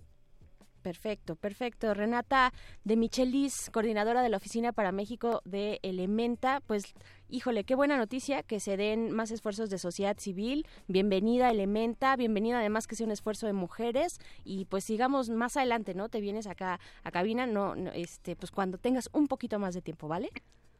[0.82, 1.94] Perfecto, perfecto.
[1.94, 2.53] Renata
[2.85, 6.94] de Michelis, coordinadora de la Oficina para México de Elementa, pues
[7.28, 10.66] híjole, qué buena noticia que se den más esfuerzos de sociedad civil.
[10.86, 15.94] Bienvenida Elementa, bienvenida además que sea un esfuerzo de mujeres y pues sigamos más adelante,
[15.94, 16.09] ¿no?
[16.09, 19.82] Te vienes acá a cabina, no, no, este, pues cuando tengas un poquito más de
[19.82, 20.31] tiempo, ¿vale?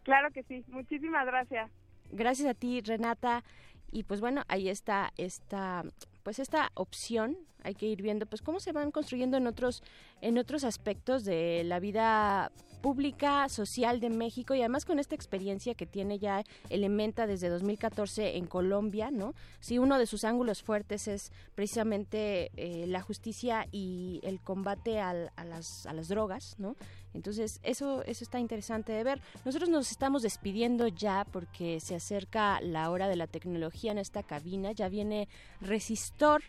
[0.05, 0.65] Claro que sí.
[0.69, 1.71] Muchísimas gracias.
[2.13, 3.43] Gracias a ti, Renata.
[3.91, 5.83] Y pues bueno, ahí está esta
[6.27, 9.85] pues esta opción hay que ir viendo pues cómo se van construyendo en otros
[10.21, 12.51] en otros aspectos de la vida
[12.87, 18.37] pública social de México y además con esta experiencia que tiene ya Elementa desde 2014
[18.37, 19.35] en Colombia, ¿no?
[19.59, 25.13] Si uno de sus ángulos fuertes es precisamente eh, la justicia y el combate a,
[25.45, 26.77] las, a las drogas, ¿no?
[27.13, 29.21] Entonces, eso, eso está interesante de ver.
[29.45, 34.23] Nosotros nos estamos despidiendo ya porque se acerca la hora de la tecnología en esta
[34.23, 34.71] cabina.
[34.71, 35.29] Ya viene
[35.61, 36.45] Resistor.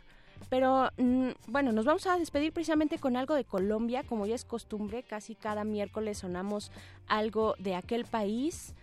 [0.49, 4.45] Pero mm, bueno, nos vamos a despedir precisamente con algo de Colombia, como ya es
[4.45, 6.71] costumbre, casi cada miércoles sonamos
[7.07, 8.73] algo de aquel país.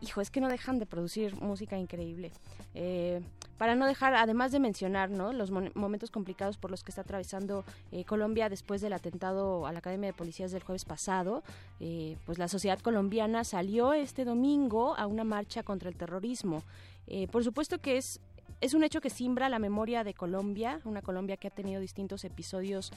[0.00, 2.32] Hijo, es que no dejan de producir música increíble.
[2.74, 3.20] Eh,
[3.62, 5.32] para no dejar, además de mencionar ¿no?
[5.32, 9.78] los momentos complicados por los que está atravesando eh, Colombia después del atentado a la
[9.78, 11.44] Academia de Policías del jueves pasado,
[11.78, 16.64] eh, pues la sociedad colombiana salió este domingo a una marcha contra el terrorismo.
[17.06, 18.20] Eh, por supuesto que es
[18.62, 22.24] es un hecho que simbra la memoria de Colombia, una Colombia que ha tenido distintos
[22.24, 22.92] episodios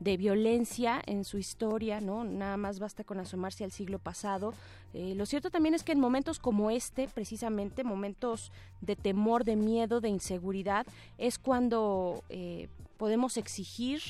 [0.00, 2.24] de violencia en su historia, ¿no?
[2.24, 4.52] Nada más basta con asomarse al siglo pasado.
[4.92, 8.50] Eh, lo cierto también es que en momentos como este, precisamente, momentos
[8.80, 10.84] de temor, de miedo, de inseguridad,
[11.16, 14.02] es cuando eh, podemos exigir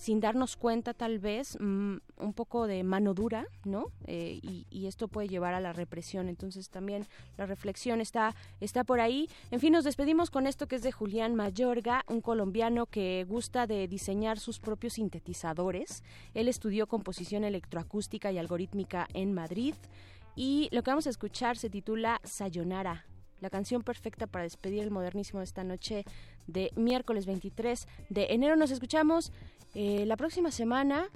[0.00, 3.92] sin darnos cuenta tal vez mm, un poco de mano dura, ¿no?
[4.06, 6.30] Eh, y, esto puede llevar a la represión.
[6.30, 7.06] Entonces también
[7.36, 9.28] la reflexión está, está por ahí.
[9.50, 13.66] En fin, nos despedimos con esto que es de Julián Mayorga, un colombiano que gusta
[13.66, 16.02] de diseñar sus propios sintetizadores.
[16.32, 19.74] Él estudió composición electroacústica y algorítmica en Madrid.
[20.34, 23.04] Y lo que vamos a escuchar se titula Sayonara,
[23.40, 26.04] la canción perfecta para despedir el modernísimo de esta noche
[26.46, 28.56] de miércoles 23 de enero.
[28.56, 29.30] Nos escuchamos
[29.74, 31.08] eh, la próxima semana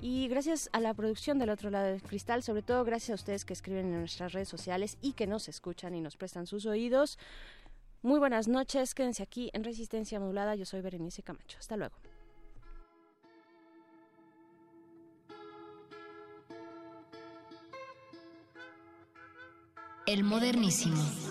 [0.00, 3.44] y gracias a la producción del otro lado del cristal, sobre todo gracias a ustedes
[3.44, 7.18] que escriben en nuestras redes sociales y que nos escuchan y nos prestan sus oídos.
[8.02, 10.54] Muy buenas noches, quédense aquí en Resistencia Modulada.
[10.54, 11.58] Yo soy Berenice Camacho.
[11.58, 11.96] Hasta luego.
[20.06, 21.25] El modernísimo.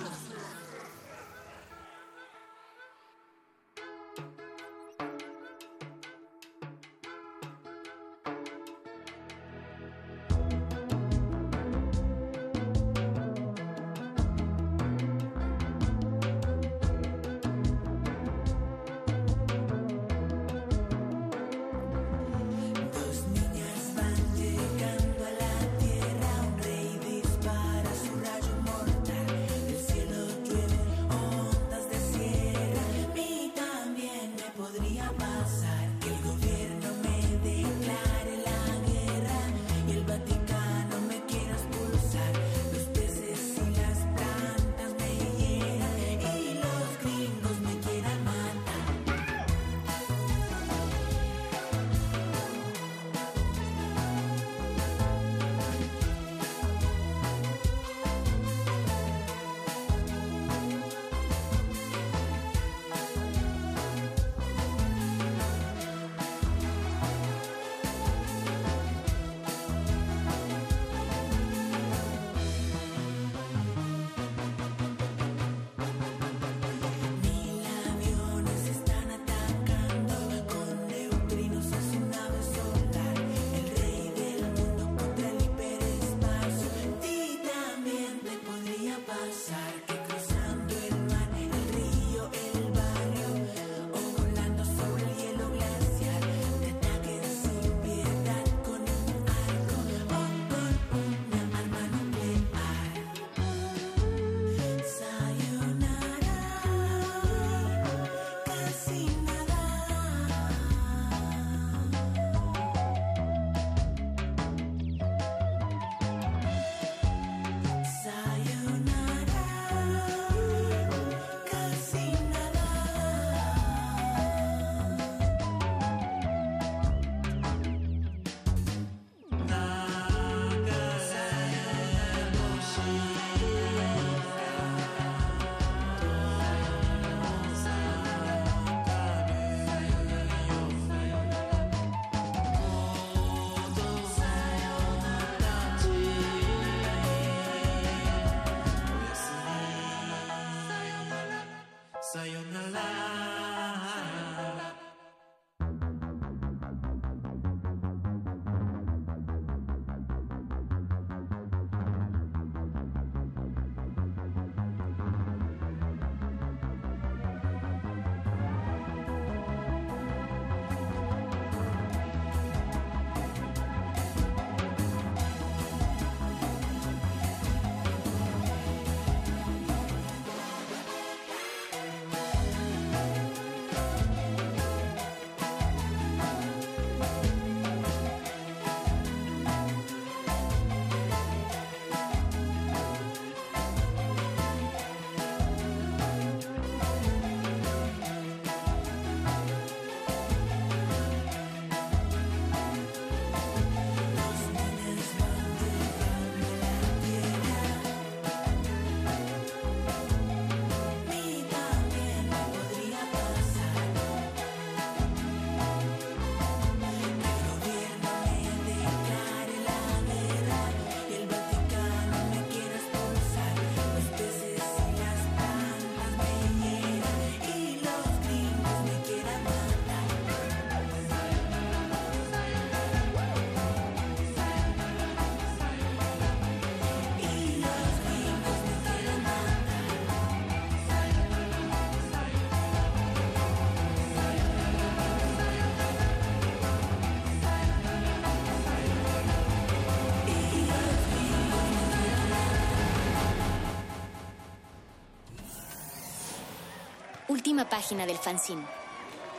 [257.46, 258.64] Última página del fanzine.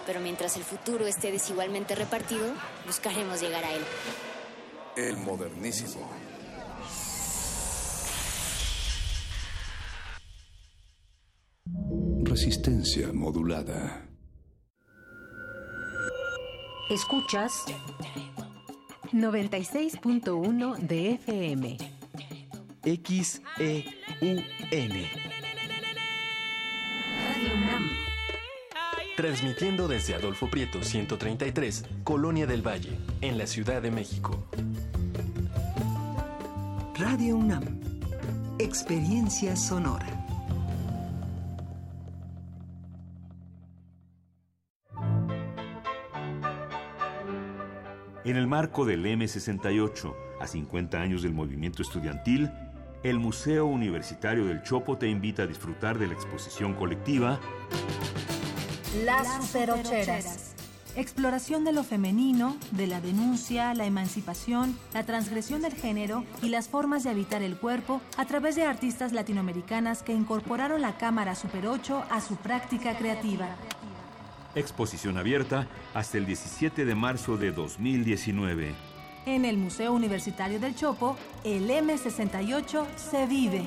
[0.07, 2.53] Pero mientras el futuro esté desigualmente repartido,
[2.87, 3.83] buscaremos llegar a él.
[4.95, 6.09] El modernísimo.
[12.23, 14.09] Resistencia modulada.
[16.89, 17.65] Escuchas
[19.13, 21.77] 96.1 de FM.
[22.85, 24.45] XEUN.
[29.17, 34.47] Transmitiendo desde Adolfo Prieto 133, Colonia del Valle, en la Ciudad de México.
[36.99, 37.65] Radio UNAM,
[38.59, 40.07] experiencia sonora.
[48.25, 52.51] En el marco del M68, a 50 años del movimiento estudiantil,
[53.03, 57.41] el Museo Universitario del Chopo te invita a disfrutar de la exposición colectiva
[59.05, 60.55] Las Superocheras.
[60.95, 66.69] Exploración de lo femenino, de la denuncia, la emancipación, la transgresión del género y las
[66.69, 71.67] formas de habitar el cuerpo a través de artistas latinoamericanas que incorporaron la cámara Super
[71.67, 73.49] 8 a su práctica creativa.
[74.55, 78.75] Exposición abierta hasta el 17 de marzo de 2019.
[79.27, 83.67] En el Museo Universitario del Chopo, el M68 se vive.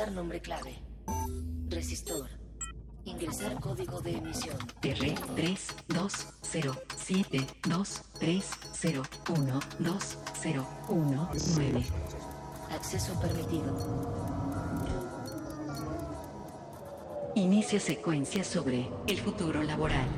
[0.00, 0.78] Ingresar nombre clave.
[1.68, 2.30] Resistor.
[3.04, 4.56] Ingresar código de emisión.
[4.80, 11.84] R 3 2 0 7 2 3 0 1 2 0 1 9
[12.70, 13.76] Acceso permitido.
[17.34, 20.08] Inicia secuencia sobre el futuro laboral.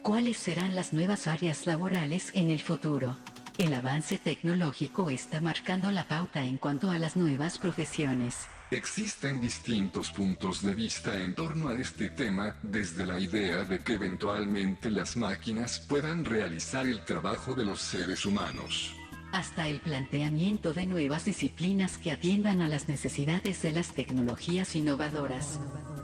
[0.00, 3.18] ¿Cuáles serán las nuevas áreas laborales en el futuro?
[3.58, 8.46] El avance tecnológico está marcando la pauta en cuanto a las nuevas profesiones.
[8.70, 13.94] Existen distintos puntos de vista en torno a este tema, desde la idea de que
[13.94, 18.94] eventualmente las máquinas puedan realizar el trabajo de los seres humanos.
[19.32, 25.58] hasta el planteamiento de nuevas disciplinas que atiendan a las necesidades de las tecnologías innovadoras.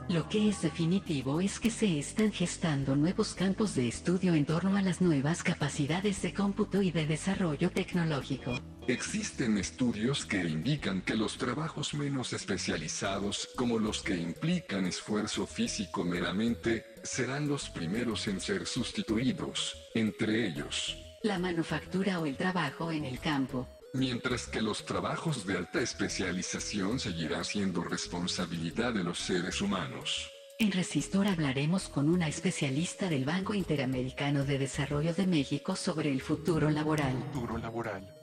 [0.09, 4.75] Lo que es definitivo es que se están gestando nuevos campos de estudio en torno
[4.75, 8.59] a las nuevas capacidades de cómputo y de desarrollo tecnológico.
[8.87, 16.03] Existen estudios que indican que los trabajos menos especializados, como los que implican esfuerzo físico
[16.03, 20.97] meramente, serán los primeros en ser sustituidos, entre ellos.
[21.21, 23.67] La manufactura o el trabajo en el campo.
[23.93, 30.31] Mientras que los trabajos de alta especialización seguirán siendo responsabilidad de los seres humanos.
[30.59, 36.21] En Resistor hablaremos con una especialista del Banco Interamericano de Desarrollo de México sobre el
[36.21, 37.15] futuro laboral.
[37.33, 38.13] Futuro laboral.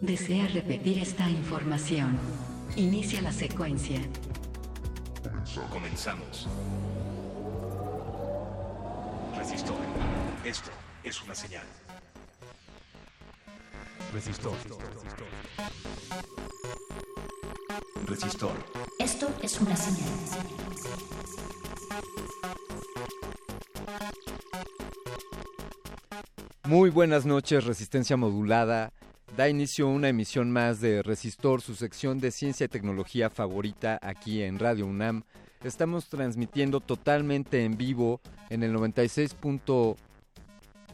[0.00, 2.18] ¿Desea repetir esta información?
[2.76, 4.00] Inicia la secuencia.
[5.70, 6.48] Comenzamos.
[9.36, 9.76] Resistor.
[10.44, 10.70] Esto
[11.04, 11.66] es una señal.
[14.12, 14.52] Resistor.
[18.06, 18.52] Resistor.
[18.98, 20.10] Esto es una señal.
[26.64, 28.92] Muy buenas noches, Resistencia Modulada.
[29.36, 34.42] Da inicio una emisión más de Resistor, su sección de ciencia y tecnología favorita aquí
[34.42, 35.22] en Radio UNAM.
[35.62, 39.36] Estamos transmitiendo totalmente en vivo en el 96.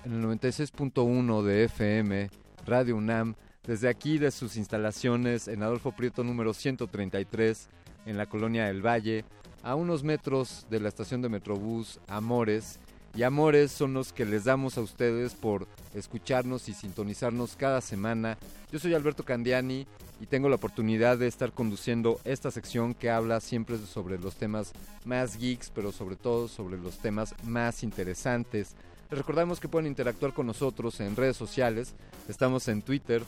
[0.04, 6.24] en el 96.1 de FM Radio UNAM desde aquí de sus instalaciones en Adolfo Prieto
[6.24, 7.68] número 133
[8.06, 9.24] en la colonia del Valle,
[9.62, 12.78] a unos metros de la estación de Metrobús Amores.
[13.14, 18.36] Y Amores son los que les damos a ustedes por escucharnos y sintonizarnos cada semana.
[18.70, 19.86] Yo soy Alberto Candiani
[20.20, 24.72] y tengo la oportunidad de estar conduciendo esta sección que habla siempre sobre los temas
[25.04, 28.74] más geeks, pero sobre todo sobre los temas más interesantes.
[29.10, 31.94] Les recordamos que pueden interactuar con nosotros en redes sociales.
[32.28, 33.22] Estamos en Twitter,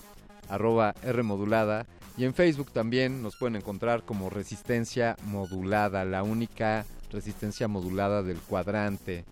[0.48, 1.86] arroba Rmodulada.
[2.16, 8.38] Y en Facebook también nos pueden encontrar como Resistencia Modulada, la única resistencia modulada del
[8.38, 9.24] cuadrante.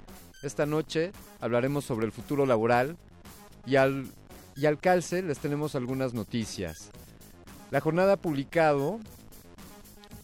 [0.44, 1.10] Esta noche
[1.40, 2.97] hablaremos sobre el futuro laboral
[3.66, 4.06] y al,
[4.55, 6.90] y al calce les tenemos algunas noticias.
[7.73, 9.01] La jornada ha publicado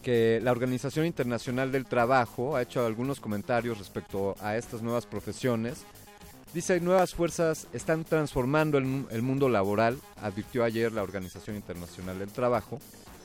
[0.01, 5.83] que la Organización Internacional del Trabajo ha hecho algunos comentarios respecto a estas nuevas profesiones
[6.53, 12.31] Dice, nuevas fuerzas están transformando el, el, mundo laboral, advirtió ayer la Organización Internacional del
[12.31, 12.79] Trabajo,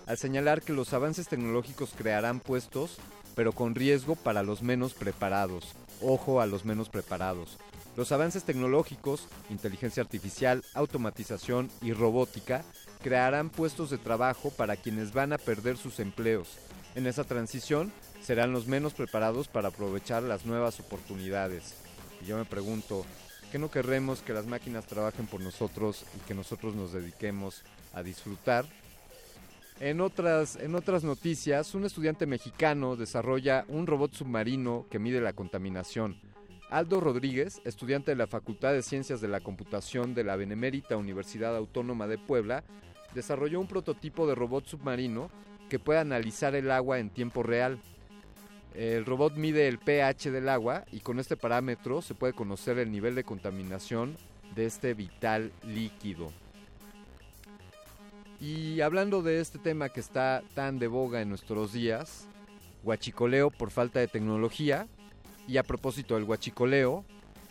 [0.07, 2.97] al señalar que los avances tecnológicos crearán puestos,
[3.35, 5.75] pero con riesgo para los menos preparados.
[6.01, 7.59] Ojo a los menos preparados.
[7.99, 12.65] Los avances tecnológicos, inteligencia artificial, automatización y robótica
[13.03, 16.57] crearán puestos de trabajo para quienes van a perder sus empleos.
[16.95, 17.93] En esa transición
[18.23, 21.75] serán los menos preparados para aprovechar las nuevas oportunidades.
[22.21, 23.05] Y yo me pregunto,
[23.53, 27.63] ¿qué no querremos que las máquinas trabajen por nosotros y que nosotros nos dediquemos
[27.95, 28.67] a disfrutar?
[29.81, 35.33] En otras, en otras noticias, un estudiante mexicano desarrolla un robot submarino que mide la
[35.33, 36.21] contaminación.
[36.71, 41.57] Aldo Rodríguez, estudiante de la Facultad de Ciencias de la Computación de la Benemérita Universidad
[41.57, 42.65] Autónoma de Puebla,
[43.15, 45.31] desarrolló un prototipo de robot submarino
[45.69, 47.79] que puede analizar el agua en tiempo real.
[48.75, 52.93] El robot mide el pH del agua y con este parámetro se puede conocer el
[52.93, 54.17] nivel de contaminación
[54.55, 56.33] de este vital líquido.
[58.41, 62.29] Y hablando de este tema que está tan de boga en nuestros días,
[62.85, 64.87] huachicoleo por falta de tecnología,
[65.49, 67.05] y a propósito del huachicoleo,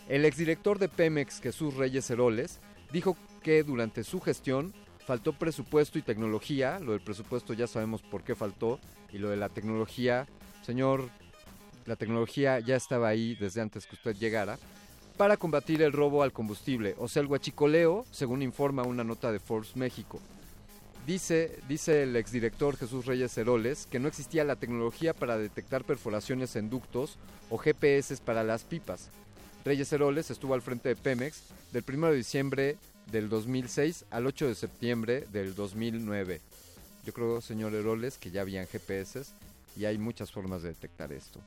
[0.08, 2.60] el exdirector de Pemex, Jesús Reyes Heroles,
[2.92, 4.72] dijo que durante su gestión
[5.06, 8.78] faltó presupuesto y tecnología, lo del presupuesto ya sabemos por qué faltó,
[9.12, 10.26] y lo de la tecnología,
[10.68, 11.08] señor,
[11.86, 14.58] la tecnología ya estaba ahí desde antes que usted llegara,
[15.16, 19.40] para combatir el robo al combustible, o sea, el huachicoleo, según informa una nota de
[19.40, 20.20] Forbes México.
[21.06, 26.54] Dice, dice el exdirector Jesús Reyes Heroles que no existía la tecnología para detectar perforaciones
[26.54, 27.16] en ductos
[27.48, 29.08] o GPS para las pipas.
[29.64, 32.76] Reyes Heroles estuvo al frente de Pemex del 1 de diciembre
[33.10, 36.42] del 2006 al 8 de septiembre del 2009.
[37.06, 39.24] Yo creo, señor Heroles, que ya habían GPS
[39.78, 41.40] y hay muchas formas de detectar esto.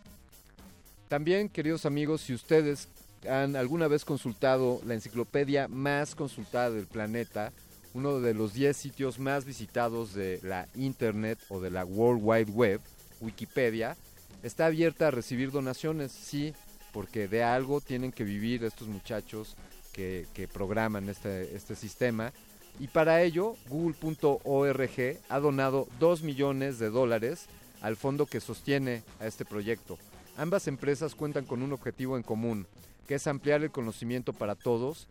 [1.09, 2.87] También, queridos amigos, si ustedes
[3.29, 7.51] han alguna vez consultado la enciclopedia más consultada del planeta,
[7.93, 12.51] uno de los 10 sitios más visitados de la Internet o de la World Wide
[12.51, 12.79] Web,
[13.19, 13.97] Wikipedia,
[14.43, 16.53] está abierta a recibir donaciones, sí,
[16.93, 19.57] porque de algo tienen que vivir estos muchachos
[19.91, 22.31] que, que programan este, este sistema.
[22.79, 27.47] Y para ello, google.org ha donado 2 millones de dólares
[27.81, 29.97] al fondo que sostiene a este proyecto.
[30.37, 32.67] Ambas empresas cuentan con un objetivo en común,
[33.07, 35.07] que es ampliar el conocimiento para todos,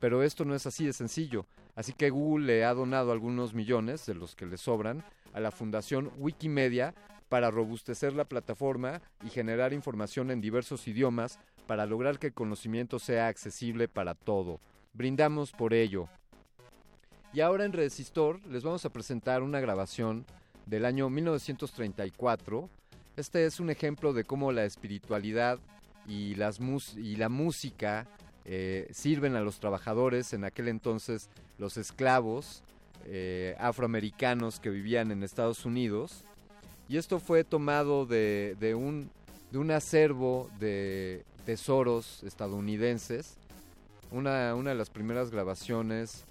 [0.00, 1.46] pero esto no es así de sencillo,
[1.76, 5.50] así que Google le ha donado algunos millones, de los que le sobran, a la
[5.50, 6.94] Fundación Wikimedia
[7.28, 12.98] para robustecer la plataforma y generar información en diversos idiomas para lograr que el conocimiento
[12.98, 14.60] sea accesible para todo.
[14.92, 16.08] Brindamos por ello.
[17.32, 20.26] Y ahora en Resistor les vamos a presentar una grabación
[20.66, 22.68] del año 1934.
[23.16, 25.58] Este es un ejemplo de cómo la espiritualidad
[26.06, 28.06] y, las mus y la música
[28.44, 31.28] eh, sirven a los trabajadores, en aquel entonces
[31.58, 32.62] los esclavos
[33.04, 36.24] eh, afroamericanos que vivían en Estados Unidos.
[36.88, 39.10] Y esto fue tomado de, de, un,
[39.50, 43.36] de un acervo de tesoros estadounidenses.
[44.10, 46.24] Una, una de las primeras grabaciones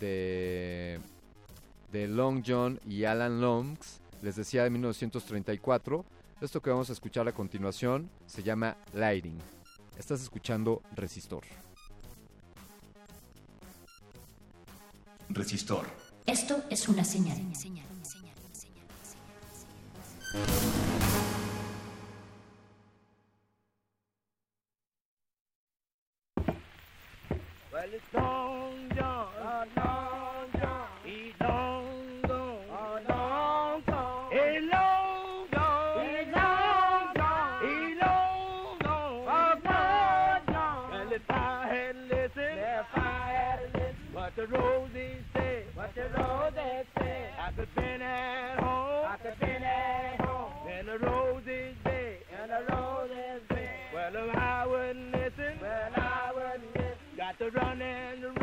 [0.00, 1.00] de
[1.92, 6.04] de Long John y Alan Longs, les decía de 1934.
[6.40, 9.38] Esto que vamos a escuchar a continuación se llama Lighting.
[9.98, 11.44] Estás escuchando Resistor.
[15.30, 15.86] Resistor.
[16.26, 17.36] Esto es una señal.
[17.54, 17.86] señal
[47.56, 49.06] could been at home.
[49.08, 50.52] I could been at home.
[50.68, 52.18] And the road is big.
[52.38, 53.68] And the road is big.
[53.94, 55.58] Well, I wouldn't listen.
[55.62, 57.16] Well, I wouldn't listen.
[57.16, 58.35] Got to run and run.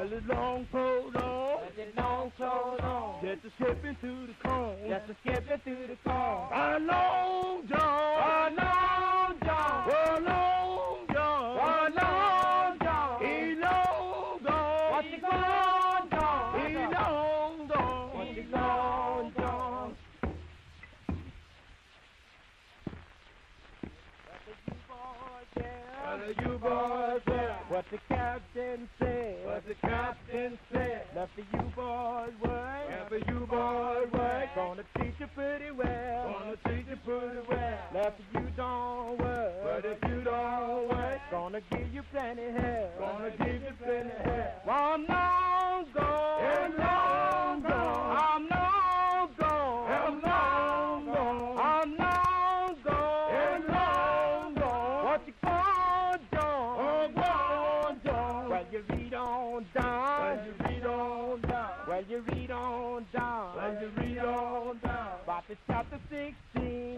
[0.00, 1.12] Well, it's long, so long.
[1.12, 3.20] Well, it's long, so long.
[3.22, 4.76] Just a skipping into the cone.
[4.88, 6.48] Just a skip into the cone.
[6.54, 7.29] I know.
[27.90, 29.44] the captain said.
[29.44, 31.06] What the captain said.
[31.14, 32.90] Not for you boys, what?
[32.90, 34.54] Not for you boys, what?
[34.54, 36.36] Gonna teach you pretty well.
[36.38, 37.78] Gonna teach you pretty well.
[37.92, 39.52] Not for you don't work.
[39.64, 42.98] But if you don't work, gonna give you plenty help.
[42.98, 44.66] Gonna give you plenty help.
[44.66, 46.42] Well, I'm long gone.
[46.42, 47.19] And long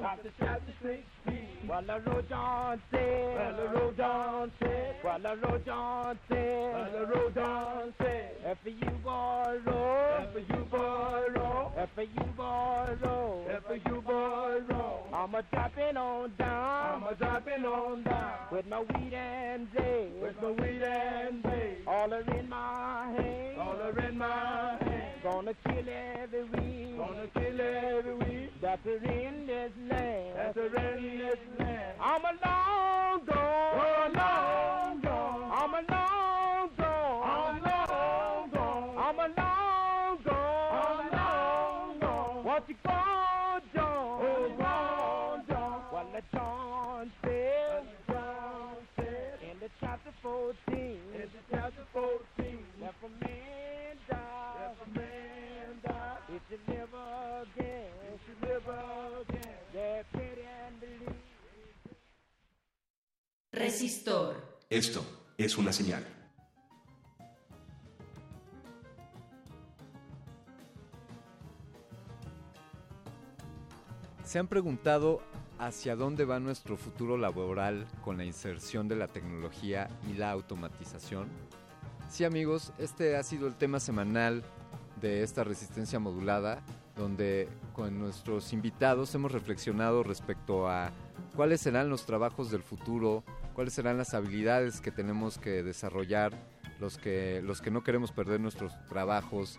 [0.03, 0.11] 16.
[0.11, 0.83] About the chapter 16.
[0.83, 1.12] Well, the road
[1.63, 1.69] Said.
[1.69, 4.97] Well, the road John said.
[5.05, 6.75] Well, the road John said.
[6.75, 8.37] Well, the road John said.
[8.45, 10.29] If you borrow.
[10.35, 11.73] If you borrow.
[11.77, 13.47] If you borrow.
[13.49, 15.07] If you borrow.
[15.13, 17.03] I'm a dropping on down.
[17.03, 18.33] I'm a dropping on down.
[18.51, 20.11] With my weed and day.
[20.21, 21.79] With my weed and day.
[21.87, 23.59] All are in my hand.
[23.59, 25.23] All are in my hand.
[25.23, 26.97] Gonna kill every weed.
[26.99, 28.51] Gonna kill every weed.
[28.61, 30.37] That's in this land.
[30.37, 31.62] That's in this land.
[32.05, 33.37] I'm a long gone.
[33.39, 35.51] Oh, long gone.
[35.53, 37.23] I'm a long gone.
[37.23, 38.99] I'm long gone.
[38.99, 40.73] I'm a long gone.
[40.73, 42.45] I'm long gone.
[42.45, 43.22] What you gonna
[63.83, 64.37] Resistor.
[64.71, 65.05] Esto
[65.37, 66.07] es una señal.
[74.23, 75.21] ¿Se han preguntado
[75.59, 81.27] hacia dónde va nuestro futuro laboral con la inserción de la tecnología y la automatización?
[82.09, 84.45] Sí amigos, este ha sido el tema semanal
[85.01, 86.63] de esta resistencia modulada,
[86.97, 90.93] donde con nuestros invitados hemos reflexionado respecto a
[91.35, 96.33] cuáles serán los trabajos del futuro, cuáles serán las habilidades que tenemos que desarrollar,
[96.81, 99.59] los que, los que no queremos perder nuestros trabajos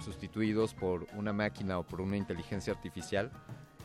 [0.00, 3.30] sustituidos por una máquina o por una inteligencia artificial.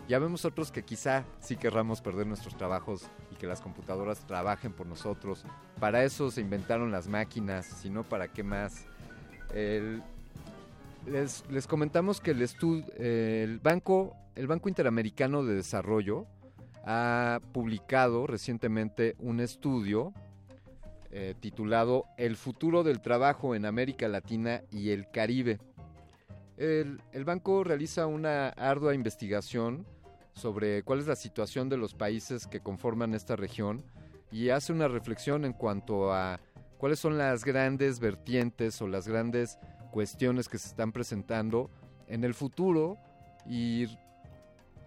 [0.07, 4.73] Ya vemos otros que quizá sí querramos perder nuestros trabajos y que las computadoras trabajen
[4.73, 5.45] por nosotros.
[5.79, 8.85] Para eso se inventaron las máquinas, si no, ¿para qué más?
[9.53, 10.03] El-
[11.05, 16.27] les, les comentamos que el, estu- el, banco, el Banco Interamericano de Desarrollo
[16.83, 20.13] ha publicado recientemente un estudio
[21.11, 25.59] eh, titulado El futuro del trabajo en América Latina y el Caribe.
[26.57, 29.85] El, el banco realiza una ardua investigación
[30.33, 33.83] sobre cuál es la situación de los países que conforman esta región
[34.31, 36.39] y hace una reflexión en cuanto a
[36.77, 39.59] cuáles son las grandes vertientes o las grandes
[39.91, 41.69] cuestiones que se están presentando
[42.07, 42.97] en el futuro
[43.45, 43.87] y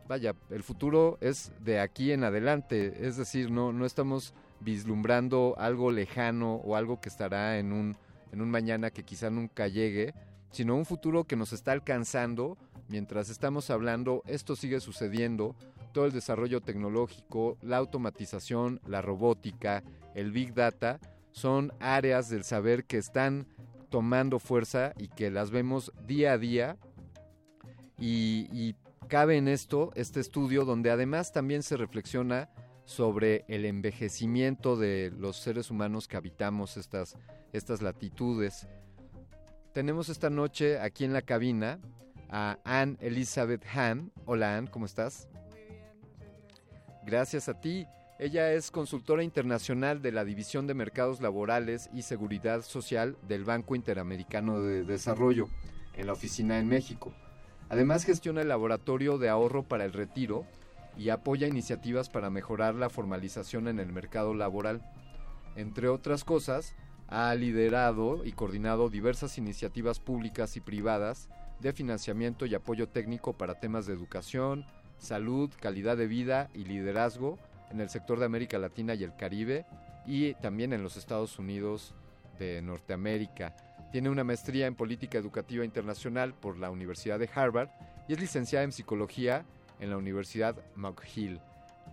[0.08, 5.90] vaya, el futuro es de aquí en adelante, es decir, no, no estamos vislumbrando algo
[5.90, 7.96] lejano o algo que estará en un,
[8.32, 10.14] en un mañana que quizá nunca llegue,
[10.50, 12.56] sino un futuro que nos está alcanzando
[12.88, 15.56] mientras estamos hablando, esto sigue sucediendo,
[15.92, 19.82] todo el desarrollo tecnológico, la automatización, la robótica,
[20.14, 21.00] el big data,
[21.32, 23.46] son áreas del saber que están
[23.88, 26.76] tomando fuerza y que las vemos día a día
[27.98, 28.74] y, y
[29.06, 32.50] cabe en esto este estudio donde además también se reflexiona
[32.84, 37.16] sobre el envejecimiento de los seres humanos que habitamos estas,
[37.52, 38.68] estas latitudes.
[39.72, 41.80] Tenemos esta noche aquí en la cabina
[42.30, 44.12] a Anne Elizabeth Hahn.
[44.24, 45.28] Hola Anne, ¿cómo estás?
[47.04, 47.86] Gracias a ti.
[48.18, 53.74] Ella es consultora internacional de la División de Mercados Laborales y Seguridad Social del Banco
[53.74, 55.48] Interamericano de Desarrollo,
[55.94, 57.12] en la oficina en México.
[57.68, 60.44] Además gestiona el Laboratorio de Ahorro para el Retiro
[60.96, 64.82] y apoya iniciativas para mejorar la formalización en el mercado laboral.
[65.56, 66.74] Entre otras cosas,
[67.08, 71.28] ha liderado y coordinado diversas iniciativas públicas y privadas
[71.60, 74.64] de financiamiento y apoyo técnico para temas de educación,
[74.98, 77.38] salud, calidad de vida y liderazgo
[77.70, 79.66] en el sector de América Latina y el Caribe
[80.06, 81.94] y también en los Estados Unidos
[82.38, 83.54] de Norteamérica.
[83.96, 87.70] Tiene una maestría en política educativa internacional por la Universidad de Harvard
[88.06, 89.46] y es licenciada en psicología
[89.80, 91.40] en la Universidad McGill.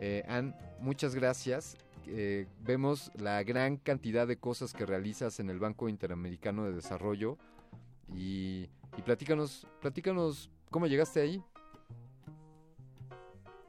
[0.02, 1.78] Eh, Ann, muchas gracias.
[2.06, 7.38] Eh, vemos la gran cantidad de cosas que realizas en el Banco Interamericano de Desarrollo
[8.14, 8.68] y,
[8.98, 11.42] y platícanos, platícanos cómo llegaste ahí.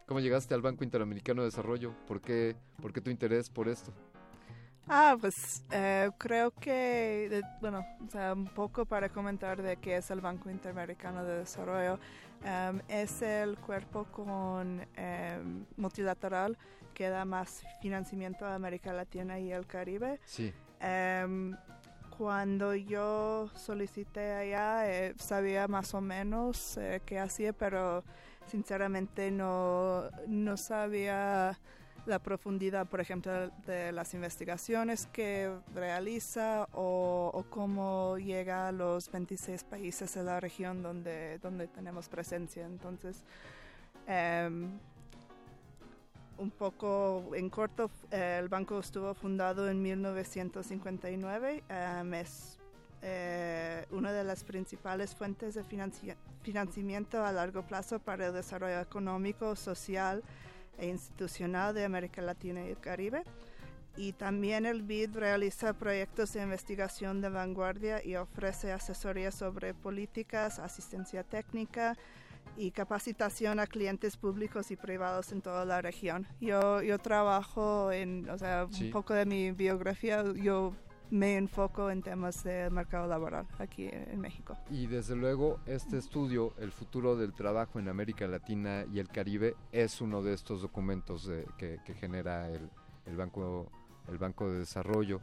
[0.08, 1.94] ¿Cómo llegaste al Banco Interamericano de Desarrollo?
[2.08, 3.92] ¿Por qué, por qué tu interés por esto?
[4.86, 9.96] Ah, pues eh, creo que, de- bueno, o sea, un poco para comentar de qué
[9.96, 11.98] es el Banco Interamericano de Desarrollo.
[12.44, 16.58] Em, es el cuerpo con em, multilateral
[16.92, 20.20] que da más financiamiento a América Latina y el Caribe.
[20.26, 20.52] Sí.
[20.80, 21.56] Em,
[22.18, 28.04] cuando yo solicité allá, eh, sabía más o menos eh, qué hacía, pero
[28.46, 31.58] sinceramente no, no sabía
[32.06, 39.64] la profundidad, por ejemplo, de las investigaciones que realiza o, cómo llega a los 26
[39.64, 42.66] países de la región donde, donde tenemos presencia.
[42.66, 43.22] Entonces,
[44.06, 44.68] em,
[46.36, 51.62] un poco en corto, eh, el banco estuvo fundado en 1959.
[51.68, 52.58] em, es
[53.06, 58.80] eh, una de las principales fuentes de financi- financiamiento a largo plazo para el desarrollo
[58.80, 60.22] económico, social
[60.80, 63.22] institucional de América Latina y el Caribe.
[63.96, 70.58] Y también el BID realiza proyectos de investigación de vanguardia y ofrece asesoría sobre políticas,
[70.58, 71.96] asistencia técnica
[72.56, 76.26] y capacitación a clientes públicos y privados en toda la región.
[76.40, 78.86] Yo, yo trabajo en, o sea, Sí.
[78.86, 80.74] un poco de mi biografía, yo
[81.10, 84.56] me enfoco en temas del mercado laboral aquí en México.
[84.70, 89.54] Y desde luego este estudio, El futuro del trabajo en América Latina y el Caribe,
[89.72, 92.68] es uno de estos documentos de- que, que genera el,
[93.06, 93.70] el Banco,
[94.08, 95.20] el Banco de Desarrollo.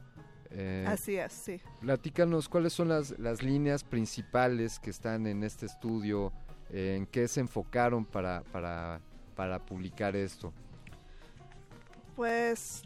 [0.50, 1.60] Eh, Así es, sí.
[1.80, 6.32] Platícanos cuáles son las, las líneas principales que están en este estudio,
[6.70, 9.00] eh, en qué se enfocaron para, para,
[9.34, 10.52] para publicar esto.
[12.16, 12.82] Pues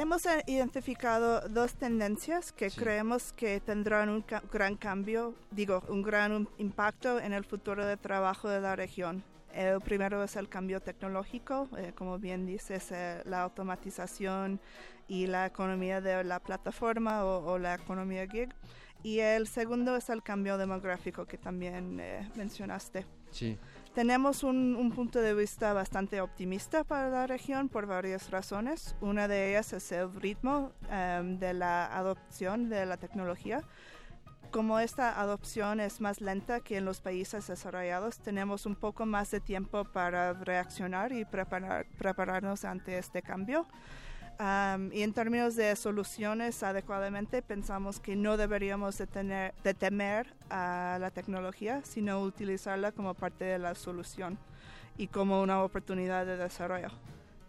[0.00, 6.02] hemos eh, identificado dos tendencias que creemos que tendrán un ca- gran cambio, digo, un
[6.02, 9.22] gran impacto en el futuro de trabajo de la región.
[9.52, 14.58] El primero es el cambio tecnológico, eh, como bien dices, eh, la automatización
[15.06, 18.48] y la economía de la plataforma o, o la economía gig.
[19.02, 23.06] Y el segundo es el cambio demográfico que también eh, mencionaste.
[23.30, 23.58] Sí.
[23.94, 28.94] Tenemos un, un punto de vista bastante optimista para la región por varias razones.
[29.00, 33.62] Una de ellas es el ritmo em, de la adopción de la tecnología.
[34.52, 39.30] Como esta adopción es más lenta que en los países desarrollados, tenemos un poco más
[39.32, 43.66] de tiempo para reaccionar y preparar- prepararnos ante este cambio.
[44.44, 50.32] Am, y en términos de soluciones adecuadamente, pensamos que no deberíamos de, tener, de temer
[50.48, 54.38] a la tecnología, sino utilizarla como parte de la solución
[54.96, 56.88] y como una oportunidad de desarrollo.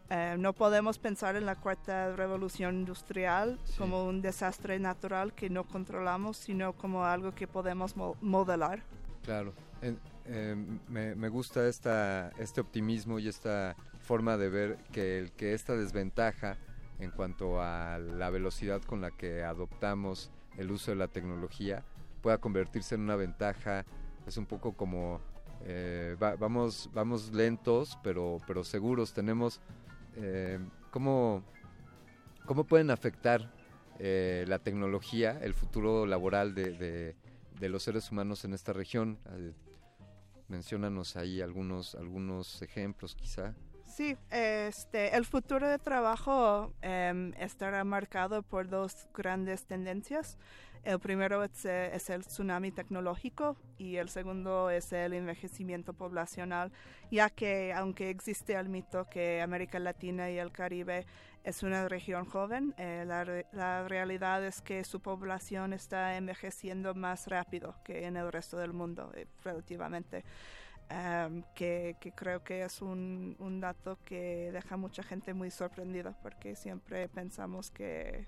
[0.09, 5.63] Eh, no podemos pensar en la cuarta revolución industrial como un desastre natural que no
[5.63, 8.81] controlamos, sino como algo que podemos mo- modelar.
[9.23, 10.55] Claro, eh,
[10.89, 15.77] me, me gusta esta, este optimismo y esta forma de ver que, el, que esta
[15.77, 16.57] desventaja
[17.01, 21.83] en cuanto a la velocidad con la que adoptamos el uso de la tecnología
[22.21, 23.85] pueda convertirse en una ventaja.
[24.27, 25.19] Es un poco como
[25.65, 29.13] eh, va- vamos, vamos lentos pero, pero seguros.
[29.13, 29.59] Tenemos
[30.15, 30.59] eh,
[30.91, 31.43] cómo,
[32.45, 33.51] cómo pueden afectar
[33.99, 37.15] eh, la tecnología, el futuro laboral de, de-
[37.59, 39.17] de los seres humanos en esta región.
[39.31, 39.53] Eh,
[40.47, 43.53] menciónanos ahí algunos, algunos ejemplos quizá.
[43.91, 50.37] Sí, este, el futuro de trabajo em, estará marcado por dos grandes tendencias.
[50.83, 56.71] El primero es, el tsunami tecnológico y el segundo es el envejecimiento poblacional,
[57.11, 61.05] ya que aunque existe el mito que América Latina y el Caribe
[61.43, 67.27] es una región joven, eh, la, la realidad es que su población está envejeciendo más
[67.27, 70.23] rápido que en el resto del mundo, eh, relativamente
[70.91, 76.15] um, que, que creo que es un, un dato que deja mucha gente muy sorprendida
[76.21, 78.27] porque siempre pensamos que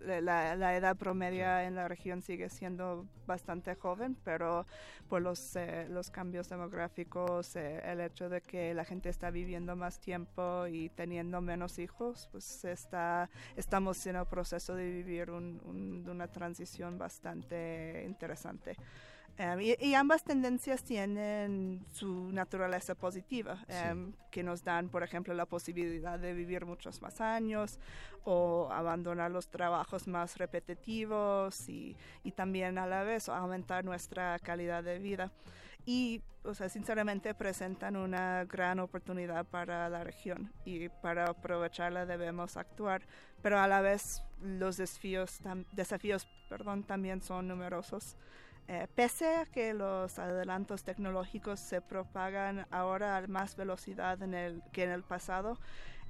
[0.00, 4.64] la, la edad promedia en la región sigue siendo bastante joven, pero
[5.08, 9.74] por los, eh, los cambios demográficos, eh, el hecho de que la gente está viviendo
[9.74, 15.60] más tiempo y teniendo menos hijos, pues está, estamos en el proceso de vivir un-
[15.64, 18.76] un- una transición bastante interesante.
[19.38, 25.32] Um, y, y ambas tendencias tienen su naturaleza positiva, um, que nos dan, por ejemplo,
[25.32, 27.78] la posibilidad de vivir muchos más años
[28.24, 34.82] o abandonar los trabajos más repetitivos y, y también a la vez aumentar nuestra calidad
[34.82, 35.30] de vida.
[35.86, 42.56] Y, o sea, sinceramente presentan una gran oportunidad para la región y para aprovecharla debemos
[42.56, 43.06] actuar,
[43.40, 48.16] pero a la vez los desafíos, tam- desafíos perdón, también son numerosos.
[48.70, 54.62] Eh, pese a que los adelantos tecnológicos se propagan ahora a más velocidad en el,
[54.72, 55.58] que en el pasado,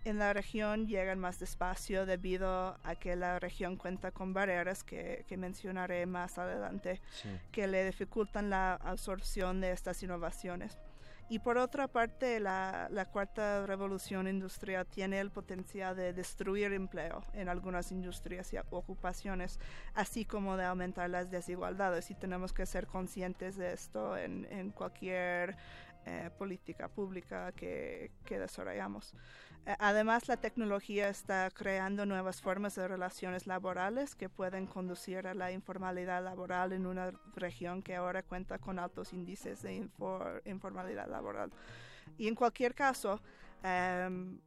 [0.05, 5.25] en la región llegan más despacio debido a que la región cuenta con barreras que,
[5.28, 7.01] que mencionaré más adelante
[7.53, 10.78] que le dificultan la absorción de estas innovaciones.
[11.31, 17.50] Y por otra parte, la, cuarta revolución industrial tiene el potencial de destruir empleo en
[17.50, 19.60] algunas industrias y ocupaciones,
[19.94, 22.10] así como de aumentar las desigualdades.
[22.10, 25.57] Y tenemos que ser conscientes de esto en, cualquier
[26.07, 29.15] eh, política pública que desarrollamos.
[29.69, 35.35] Eh, además, la tecnología está creando nuevas formas de relaciones laborales que pueden conducir a
[35.35, 39.87] la informalidad laboral en una región que ahora cuenta con altos índices de
[40.47, 41.51] informalidad laboral.
[42.17, 43.21] Y en cualquier caso,
[43.63, 44.41] em,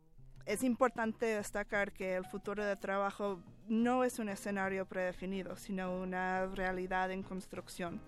[0.48, 6.48] es importante destacar que el futuro de trabajo no es un escenario predefinido, sino una
[6.48, 8.02] realidad en construcción.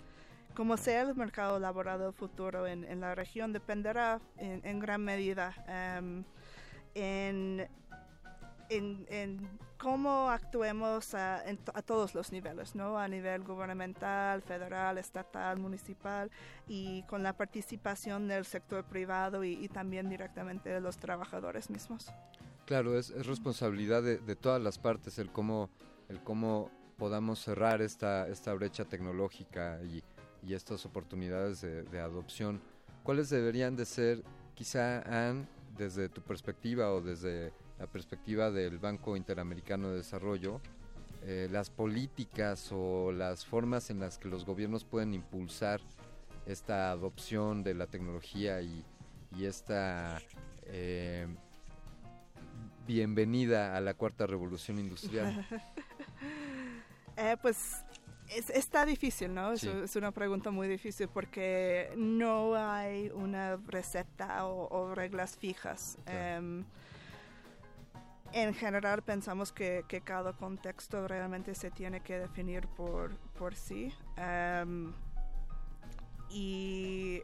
[0.55, 6.23] Como sea el mercado laboral del futuro en, la región dependerá en, gran medida em,
[6.95, 7.67] en,
[9.77, 11.43] cómo actuemos a,
[11.85, 12.97] todos los niveles, ¿no?
[12.97, 16.31] A nivel gubernamental, federal, estatal, municipal
[16.67, 22.07] y con la participación del sector privado y, también directamente de los trabajadores mismos.
[22.65, 25.69] Claro, es, responsabilidad de, todas las partes el cómo,
[26.09, 30.01] el cómo podamos cerrar esta, esta brecha tecnológica y
[30.45, 32.61] y estas oportunidades de, adopción,
[33.03, 34.23] ¿cuáles deberían de ser,
[34.55, 35.45] quizá, Anne,
[35.77, 40.61] desde tu perspectiva o desde la perspectiva del Banco Interamericano de Desarrollo,
[41.23, 45.79] eh, las políticas o las formas en las que los gobiernos pueden impulsar
[46.45, 48.85] esta adopción de la tecnología y,
[49.41, 50.21] esta
[50.67, 51.25] eh,
[52.85, 55.45] bienvenida a la cuarta revolución industrial?
[57.15, 57.83] Eh, pues
[58.29, 59.53] está difícil, ¿no?
[59.53, 65.97] Es, una pregunta muy difícil porque no hay una receta o, reglas fijas.
[66.05, 66.63] Em,
[68.31, 73.93] en general pensamos que, cada contexto realmente se tiene que definir por, por sí.
[74.17, 74.91] Em,
[76.29, 77.21] y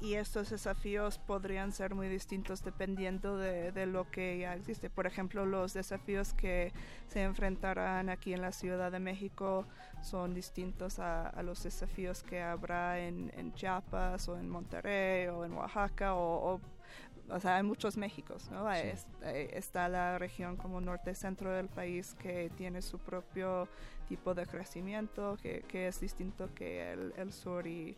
[0.00, 4.90] y estos desafíos podrían ser muy distintos dependiendo de, lo que ya existe.
[4.90, 6.72] Por ejemplo, los desafíos que
[7.08, 9.66] se enfrentarán aquí en la Ciudad de México
[10.02, 16.14] son distintos a, los desafíos que habrá en, Chiapas o en Monterrey o en Oaxaca
[16.14, 16.60] o,
[17.28, 18.70] o sea, hay muchos Méxicos, ¿no?
[19.22, 23.68] está la región como norte-centro del país que tiene su propio
[24.08, 27.96] tipo de crecimiento, que, es distinto que el, el sur y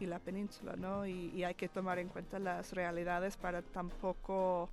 [0.00, 1.06] y la península, ¿no?
[1.06, 4.68] Y, hay que tomar en cuenta las realidades para tampoco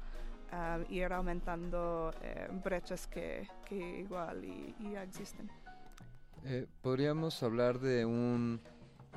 [0.52, 5.50] ah, ir aumentando eh, brechas que, que igual y, existen.
[6.46, 8.60] Eh, Podríamos hablar de un,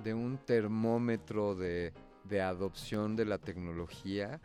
[0.04, 1.92] de un termómetro de,
[2.24, 4.40] de adopción de la tecnología.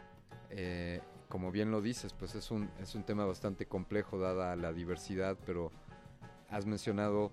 [0.49, 4.73] Eh, como bien lo dices, pues es un, es un tema bastante complejo dada la
[4.73, 5.71] diversidad, pero
[6.49, 7.31] has mencionado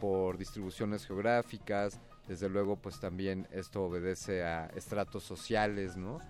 [0.00, 6.20] por distribuciones geográficas, desde luego, pues también esto obedece a estratos sociales, ¿no?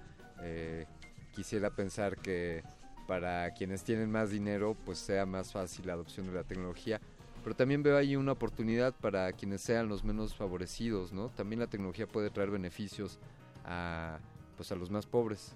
[0.40, 0.86] Eh,
[1.30, 2.64] quisiera pensar que
[3.06, 7.02] para quienes tienen más dinero, pues sea más fácil la adopción de la tecnología.
[7.44, 11.28] Pero también veo ahí una oportunidad para quienes sean los menos favorecidos, ¿no?
[11.28, 13.18] También la tecnología puede traer beneficios
[13.66, 14.20] a,
[14.56, 15.54] pues a los más pobres.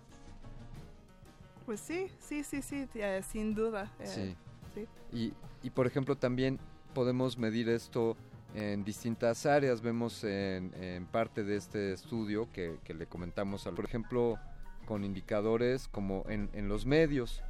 [1.65, 3.91] Pues sí, sí, sí, sí, eh, sin duda.
[3.99, 4.37] Eh,
[4.75, 4.87] sí.
[5.11, 5.33] Y,
[5.63, 6.59] y por ejemplo también
[6.93, 8.15] podemos medir esto
[8.55, 9.83] en distintas áreas.
[9.83, 14.39] Vemos en, parte de este estudio que, le comentamos, por ejemplo,
[14.87, 17.43] con indicadores como en, los medios.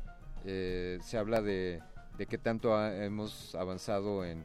[0.44, 1.80] Eh, se habla de,
[2.18, 4.44] de qué tanto hemos avanzado en,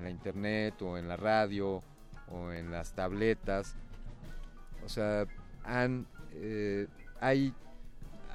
[0.00, 1.82] la internet o en la radio
[2.30, 3.74] o en las tabletas.
[4.84, 5.26] O sea,
[6.34, 6.86] eh,
[7.20, 7.54] hay,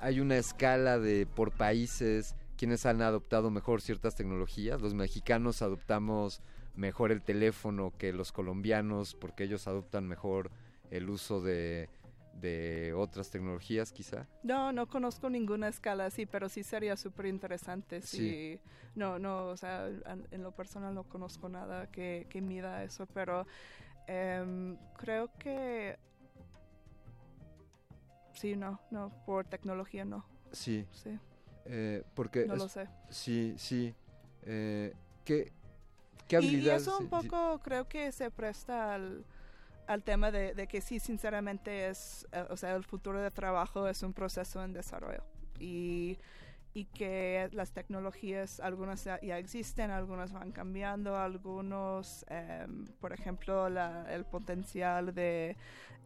[0.01, 4.81] hay una escala de por países quienes han adoptado mejor ciertas tecnologías.
[4.81, 6.41] Los mexicanos adoptamos
[6.75, 10.51] mejor el teléfono que los colombianos porque ellos adoptan mejor
[10.89, 11.89] el uso de,
[12.33, 14.27] de otras tecnologías quizá?
[14.43, 18.01] No, no conozco ninguna escala así, pero sí sería súper interesante.
[18.01, 18.59] Sí.
[18.95, 23.45] No, no, o sea, en lo personal no conozco nada que, que mida eso, pero
[24.07, 25.97] em, creo que
[28.33, 30.25] sí, no, no, por tecnología no.
[30.51, 30.85] Sí.
[30.91, 31.17] Sí.
[31.65, 32.87] Eh, porque no lo sé.
[33.09, 33.93] Sí, sí.
[34.43, 34.93] Eh,
[35.23, 35.53] ¿qué,
[36.29, 39.25] y, eso un poco creo que se presta al,
[39.87, 44.03] al tema de, que sí, sinceramente es, eh, o sea, el futuro de trabajo es
[44.03, 45.23] un proceso en desarrollo.
[45.59, 46.17] Y,
[46.73, 54.25] y que las tecnologías, algunas ya, existen, algunas van cambiando, algunos, em, por ejemplo, el
[54.25, 55.57] potencial de,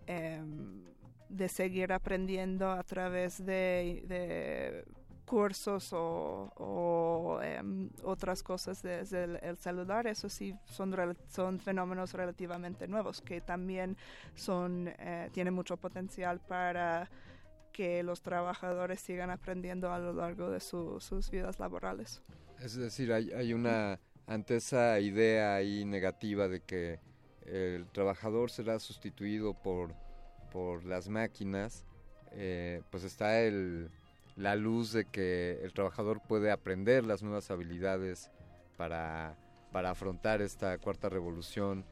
[0.08, 0.84] em,
[1.30, 4.86] de seguir aprendiendo a través de, de
[5.26, 10.96] cursos o, em, otras cosas desde el, el celular, eso sí son,
[11.28, 13.98] son fenómenos relativamente nuevos que también
[14.36, 17.10] son, eh, tienen mucho potencial para
[17.72, 22.22] que los trabajadores sigan aprendiendo a lo largo de su- sus vidas laborales.
[22.62, 27.00] Es decir, hay, hay una, ante esa idea ahí negativa de que
[27.46, 29.94] el trabajador será sustituido por,
[30.52, 31.84] por las máquinas,
[32.32, 33.90] eh, pues está el,
[34.36, 38.32] la luz de que el trabajador puede aprender las nuevas habilidades
[38.78, 39.36] para,
[39.72, 41.86] para afrontar esta cuarta revolución.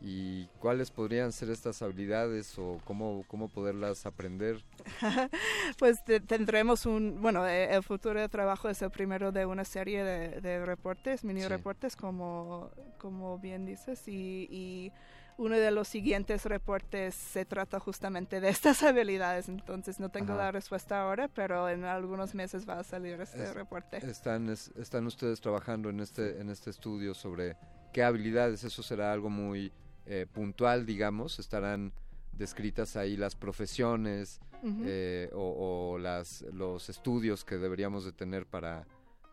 [0.00, 4.62] ¿Y cuáles podrían ser estas habilidades o cómo, cómo poderlas aprender?
[5.78, 9.64] pues te- tendremos un, bueno, eh, el futuro de trabajo es el primero de una
[9.64, 11.48] serie de, de reportes, mini Sí.
[11.48, 14.92] reportes, como, como bien dices, y, y
[15.38, 20.42] uno de los siguientes reportes se trata justamente de estas habilidades, entonces no tengo Ajá.
[20.44, 23.96] la respuesta ahora, pero en algunos meses va a salir este Es- reporte.
[23.98, 27.56] Están, es- están ustedes trabajando en este, en este estudio sobre
[27.92, 29.72] qué habilidades, eso será algo muy
[30.06, 31.92] eh, puntual, digamos, estarán
[32.32, 34.82] descritas ahí las profesiones Ujú.
[34.86, 38.86] eh, o, o las, los estudios que deberíamos de tener para,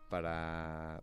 [0.08, 1.02] para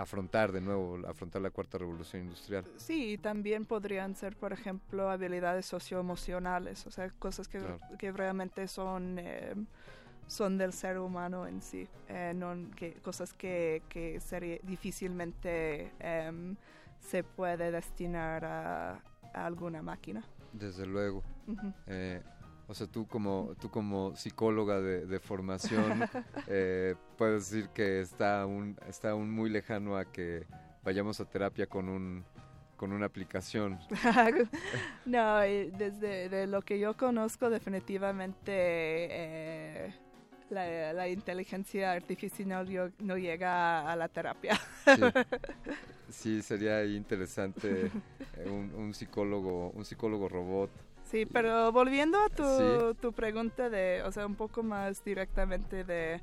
[0.00, 2.64] afrontar de nuevo, afrontar la cuarta revolución industrial.
[2.76, 7.78] Sí, y también podrían ser, por ejemplo, habilidades socioemocionales, o sea, cosas que, Claro.
[7.98, 9.54] que realmente son, eh,
[10.26, 16.56] son del ser humano en sí, eh, no que, cosas que, que sería, difícilmente em,
[17.00, 18.92] se puede destinar a,
[19.34, 20.22] a alguna máquina.
[20.52, 21.22] Desde luego.
[21.86, 22.20] Eh,
[22.70, 26.08] o sea, tú como, tú como psicóloga de, de formación,
[26.46, 30.46] eh, puedes decir que está aún, está aún muy lejano a que
[30.84, 32.24] vayamos a terapia con un
[32.76, 33.78] con una aplicación.
[35.04, 39.94] no, desde de lo que yo conozco, definitivamente eh,
[40.48, 44.58] la, la inteligencia artificial no, llega a la terapia.
[46.10, 50.70] Sí, sería interesante eh, un, un psicólogo, un psicólogo robot.
[51.10, 52.96] Sí, pero volviendo a tu, Sí.
[53.00, 56.20] tu pregunta de, o sea, un poco más directamente de,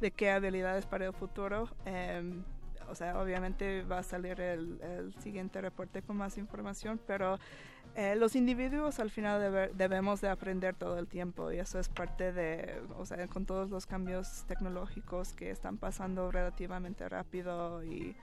[0.00, 2.42] de qué habilidades para el futuro, em,
[2.88, 7.38] o sea, obviamente va a salir el, el siguiente reporte con más información, pero
[7.94, 11.88] eh, los individuos al final debe- debemos de aprender todo el tiempo y eso es
[11.88, 18.16] parte de, o sea, con todos los cambios tecnológicos que están pasando relativamente rápido y,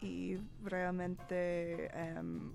[0.00, 1.90] y realmente...
[1.94, 2.50] em,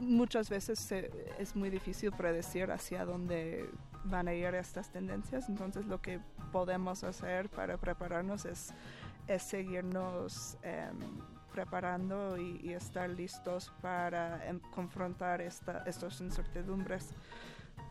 [0.00, 0.90] muchas veces
[1.38, 3.68] es muy difícil predecir hacia dónde
[4.04, 5.48] van a ir estas tendencias.
[5.48, 6.20] Entonces lo que
[6.52, 8.72] podemos hacer para prepararnos es,
[9.28, 10.98] es seguirnos em,
[11.52, 17.14] preparando y, y estar listos para em, confrontar esta, estas incertidumbres.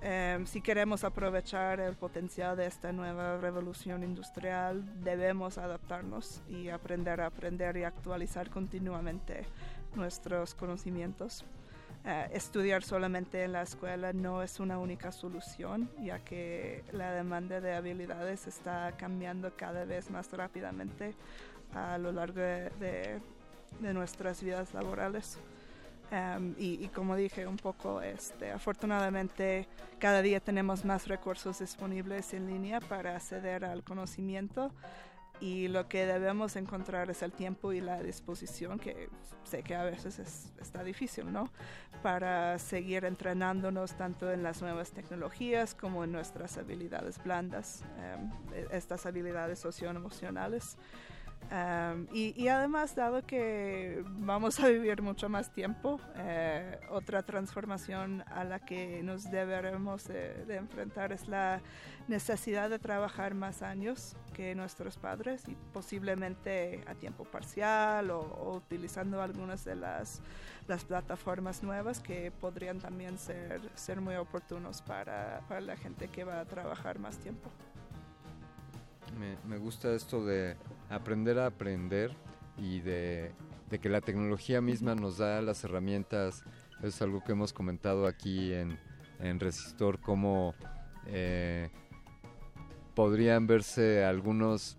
[0.01, 7.19] Em, si queremos aprovechar el potencial de esta nueva revolución industrial, debemos adaptarnos y aprender
[7.19, 9.45] a aprender y actualizar continuamente
[9.95, 11.43] nuestros conocimientos.
[12.31, 17.73] Estudiar solamente en la escuela no es una única solución, ya que la demanda de
[17.73, 21.13] habilidades está cambiando cada vez más rápidamente
[21.73, 23.19] a lo largo de,
[23.81, 25.37] nuestras vidas laborales.
[26.11, 29.67] Um, y, y como dije un poco, este, afortunadamente
[29.99, 34.71] cada día tenemos más recursos disponibles en línea para acceder al conocimiento
[35.41, 39.09] y lo que debemos encontrar es el tiempo y la disposición, que
[39.43, 41.49] sé que a veces es- está difícil, ¿no?
[42.03, 48.67] Para seguir entrenándonos tanto en las nuevas tecnologías como en nuestras habilidades blandas, em, e-
[48.71, 50.77] estas habilidades socioemocionales.
[51.51, 58.43] Um, y, además, dado que vamos a vivir mucho más tiempo, eh, otra transformación a
[58.43, 61.59] la que nos deberemos de, enfrentar es la
[62.07, 68.55] necesidad de trabajar más años que nuestros padres y posiblemente a tiempo parcial o, o
[68.55, 70.21] utilizando algunas de las,
[70.67, 76.23] las plataformas nuevas que podrían también ser, ser muy oportunos para, para la gente que
[76.23, 77.49] va a trabajar más tiempo.
[79.17, 80.55] Me, gusta esto de
[80.89, 82.11] aprender a aprender
[82.57, 83.31] y de,
[83.69, 86.43] de que la tecnología misma nos da las herramientas.
[86.83, 88.77] Es algo que hemos comentado aquí en,
[89.19, 90.53] en Resistor, cómo
[91.07, 91.69] eh,
[92.95, 94.77] podrían verse algunos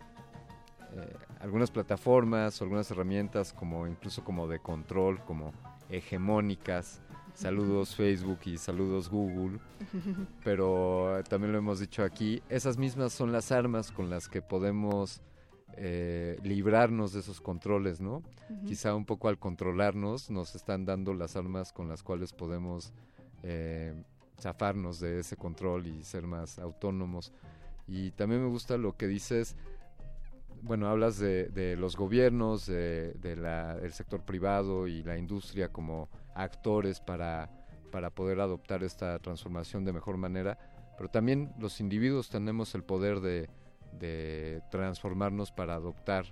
[0.92, 5.52] eh, algunas plataformas o algunas herramientas como incluso como de control, como
[5.88, 7.00] hegemónicas.
[7.40, 9.60] Saludos Facebook y saludos Google.
[10.44, 14.42] Pero eh, también lo hemos dicho aquí, esas mismas son las armas con las que
[14.42, 15.22] podemos
[15.72, 18.22] eh, librarnos de esos controles, ¿no?
[18.66, 22.92] Quizá un poco al controlarnos nos están dando las armas con las cuales podemos
[23.42, 23.94] eh,
[24.38, 27.32] zafarnos de ese control y ser más autónomos.
[27.86, 29.56] Y también me gusta lo que dices,
[30.60, 35.72] bueno, hablas de, de los gobiernos, de, de la, del sector privado y la industria
[35.72, 36.10] como
[36.42, 37.50] actores para,
[37.90, 40.58] para poder adoptar esta transformación de mejor manera,
[40.96, 43.48] pero también los individuos tenemos el poder de,
[43.92, 46.26] de transformarnos para adoptar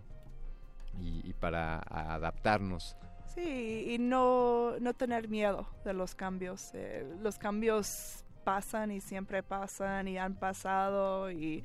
[1.00, 2.96] y, y para adaptarnos.
[3.34, 6.70] Sí, y no, no tener miedo de los cambios.
[6.74, 11.62] Eh, los cambios pasan y siempre pasan y han pasado y,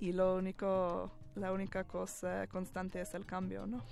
[0.00, 3.82] y lo único, la única cosa constante es el cambio, ¿no?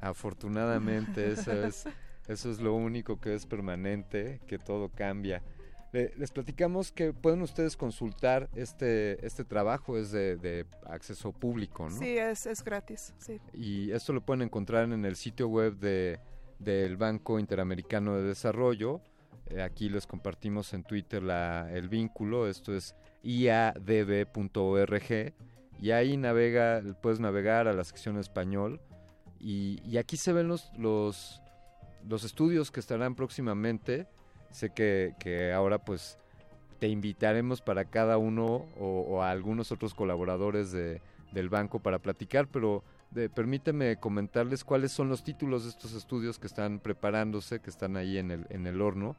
[0.00, 1.84] Afortunadamente, eso es,
[2.28, 5.42] eso es lo único que es permanente, que todo cambia.
[5.92, 11.88] Le- les platicamos que pueden ustedes consultar este, este trabajo, es de, de acceso público,
[11.88, 11.96] ¿no?
[11.96, 13.40] Sí, es, es gratis, sí.
[13.52, 16.18] Y esto lo pueden encontrar en el sitio web de,
[16.58, 19.00] del Banco Interamericano de Desarrollo.
[19.46, 22.94] Eh, aquí les compartimos en Twitter la, el vínculo, esto es
[24.04, 25.32] iadb.org
[25.80, 28.80] y ahí navega, puedes navegar a la sección español
[29.38, 31.42] y, y aquí se ven los, los,
[32.08, 34.06] los estudios que estarán próximamente.
[34.50, 36.18] Sé que, que ahora pues
[36.78, 41.00] te invitaremos para cada uno o, o a algunos otros colaboradores de,
[41.32, 46.38] del banco para platicar, pero de- permíteme comentarles cuáles son los títulos de estos estudios
[46.38, 49.16] que están preparándose, que están ahí en el, en el horno.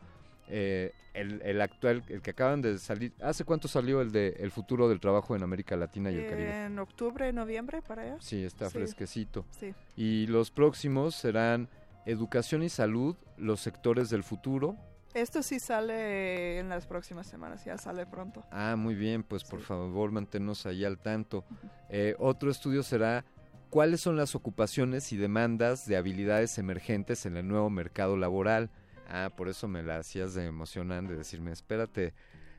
[0.48, 4.52] Eh, el, el actual, el que acaban de salir, ¿hace cuánto salió el de El
[4.52, 6.66] futuro del trabajo en América Latina y el Caribe?
[6.66, 8.18] En octubre, noviembre, para allá.
[8.20, 8.74] Sí, está Sí.
[8.78, 9.44] fresquecito.
[9.50, 9.74] Sí.
[9.98, 11.68] Y los próximos serán
[12.06, 14.78] Educación y Salud, los sectores del futuro.
[15.14, 18.44] Esto sí sale en las próximas semanas, ya sale pronto.
[18.52, 21.46] Ah, muy bien, pues por favor manténnos ahí al tanto.
[21.90, 23.24] Eh, otro estudio será
[23.70, 28.70] cuáles son las ocupaciones y demandas de habilidades emergentes en el nuevo mercado laboral.
[29.08, 32.14] Ah, por eso me la hacías de emocionante de decirme, espérate,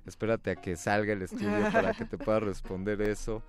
[0.07, 3.43] espérate a que salga el estudio para que te pueda responder eso.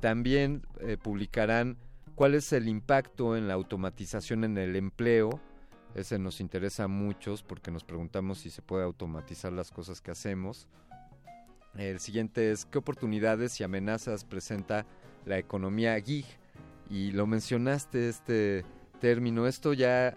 [0.00, 1.76] También eh, publicarán
[2.14, 5.40] cuál es el impacto en la automatización en el empleo.
[5.94, 10.10] Ese nos interesa a muchos porque nos preguntamos si se puede automatizar las cosas que
[10.10, 10.68] hacemos.
[11.76, 14.86] El siguiente es qué oportunidades y amenazas presenta
[15.24, 16.26] la economía gig.
[16.90, 18.64] Y lo mencionaste este
[19.00, 19.46] término.
[19.46, 20.16] Esto ya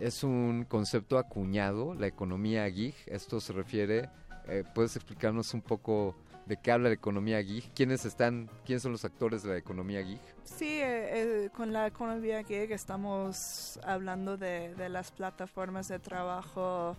[0.00, 2.94] es un concepto acuñado, la economía gig.
[3.06, 4.08] Esto se refiere,
[4.46, 6.16] eh, ¿puedes explicarnos un poco
[6.46, 7.70] de qué habla la economía gig?
[7.74, 10.20] ¿Quiénes están, quiénes son los actores de la economía gig?
[10.44, 16.96] Sí, eh, eh, con la economía gig estamos hablando de, de las plataformas de trabajo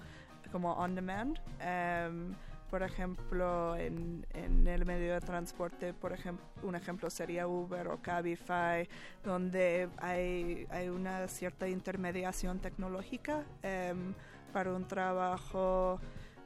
[0.51, 1.40] como on demand.
[1.59, 2.33] Em,
[2.69, 8.01] por ejemplo, en, en el medio de transporte, por ejemplo, un ejemplo sería Uber o
[8.01, 8.90] Cabify,
[9.24, 14.14] donde hay, hay una cierta intermediación tecnológica em,
[14.51, 15.99] para un trabajo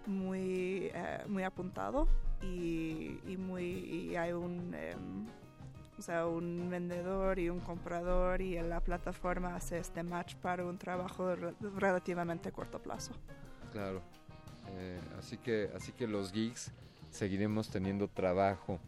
[0.05, 2.07] muy, eh, muy apuntado
[2.41, 5.25] y, y muy y hay un em,
[5.97, 10.77] o sea, un vendedor y un comprador y la plataforma hace este match para un
[10.77, 13.11] trabajo re- relativamente corto plazo.
[13.73, 14.01] Claro.
[14.77, 16.71] Eh, así que así que los geeks
[17.11, 18.79] seguiremos teniendo trabajo.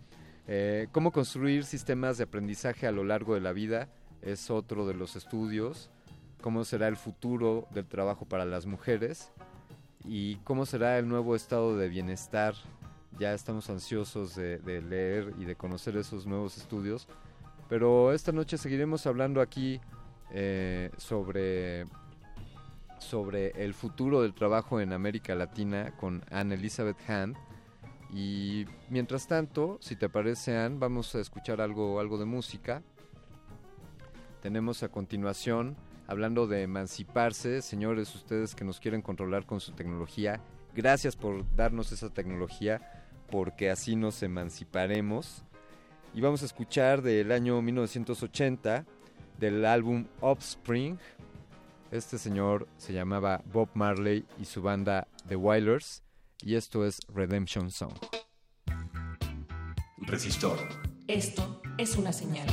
[0.47, 3.89] Eh, cómo construir sistemas de aprendizaje a lo largo de la vida
[4.21, 5.89] es otro de los estudios.
[6.41, 9.31] Cómo será el futuro del trabajo para las mujeres
[10.05, 12.55] y cómo será el nuevo estado de bienestar.
[13.19, 17.07] Ya estamos ansiosos de, leer y de conocer esos nuevos estudios.
[17.69, 19.79] Pero esta noche seguiremos hablando aquí
[20.31, 21.85] eh, sobre
[23.01, 27.35] sobre el futuro del trabajo en América Latina con Anne Elizabeth Hand.
[28.13, 32.83] Y mientras tanto, si te parece, Anne, vamos a escuchar algo, algo de música.
[34.41, 35.75] Tenemos a continuación,
[36.07, 40.41] hablando de emanciparse, señores, ustedes que nos quieren controlar con su tecnología,
[40.75, 43.00] gracias por darnos esa tecnología,
[43.31, 45.43] porque así nos emanciparemos.
[46.13, 48.85] Y vamos a escuchar del año 1980,
[49.39, 50.99] del álbum Offspring,
[51.91, 56.03] este señor se llamaba Bob Marley y su banda The Wailers
[56.41, 57.93] y esto es Redemption Song.
[59.97, 60.57] Resistor.
[61.07, 62.47] Esto es una señal.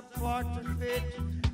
[0.00, 1.47] Just a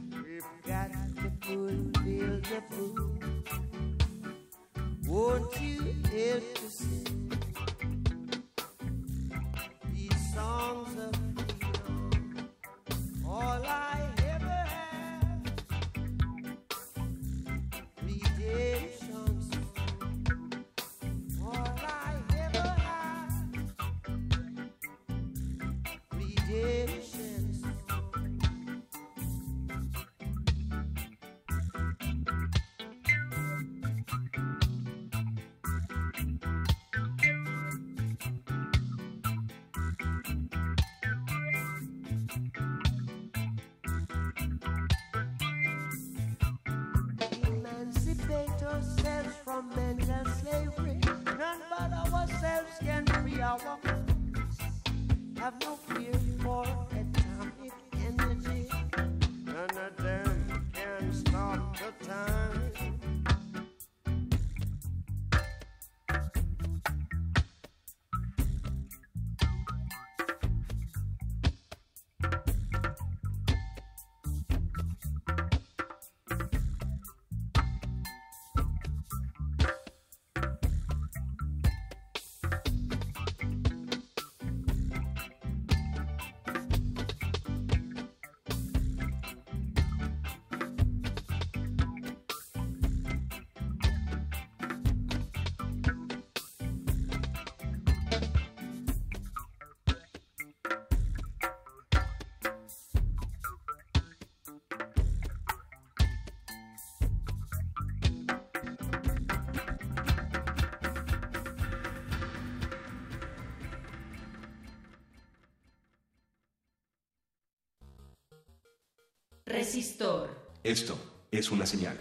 [119.55, 120.31] Resistor.
[120.65, 120.99] Esto
[121.31, 121.97] es una señal.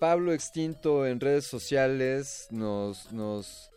[0.00, 3.70] Pablo Extinto en redes sociales nos, nos,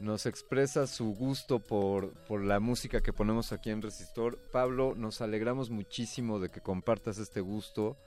[0.00, 4.38] nos expresa su gusto por, por la música que ponemos aquí en Resistor.
[4.52, 7.98] Pablo, nos alegramos muchísimo de que compartas este gusto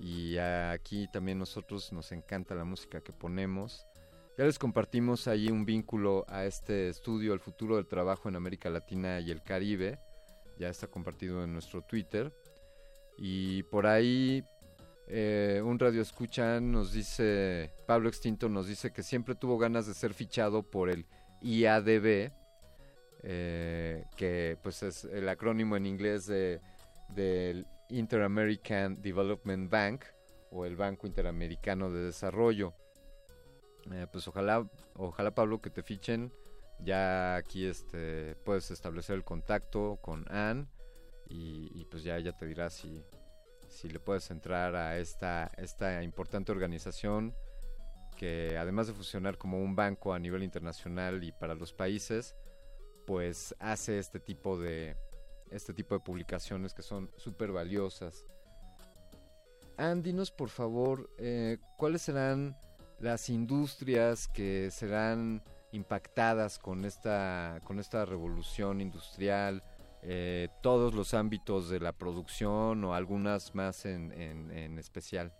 [0.00, 3.86] y aquí también nosotros nos encanta la música que ponemos.
[4.36, 8.68] Ya les compartimos ahí un vínculo a este estudio, El futuro del trabajo en América
[8.68, 10.00] Latina y el Caribe.
[10.58, 12.32] Ya está compartido en nuestro Twitter.
[13.16, 14.44] Y por ahí
[15.06, 19.94] eh, un radio escucha nos dice, Pablo Extinto nos dice que siempre tuvo ganas de
[19.94, 21.06] ser fichado por el
[21.40, 22.32] IADB,
[23.22, 26.60] eh, que pues es el acrónimo en inglés de,
[27.10, 30.04] del Inter-American Development Bank
[30.50, 32.74] o el Banco Interamericano de Desarrollo.
[33.92, 36.32] Eh, pues ojalá, ojalá Pablo que te fichen.
[36.80, 40.68] Ya aquí este puedes establecer el contacto con Ann
[41.28, 43.02] y, pues ya ella te dirá si,
[43.68, 47.34] si le puedes entrar a esta, esta importante organización
[48.16, 52.36] que además de funcionar como un banco a nivel internacional y para los países,
[53.06, 54.96] pues hace este tipo de
[55.50, 58.26] este tipo de publicaciones que son súper valiosas.
[59.76, 62.56] Ann, dinos por favor, eh, ¿cuáles serán
[63.04, 65.42] las industrias que serán
[65.72, 69.62] impactadas con esta, con esta revolución industrial,
[70.02, 75.34] eh, todos los ámbitos de la producción o algunas más en, en, especial?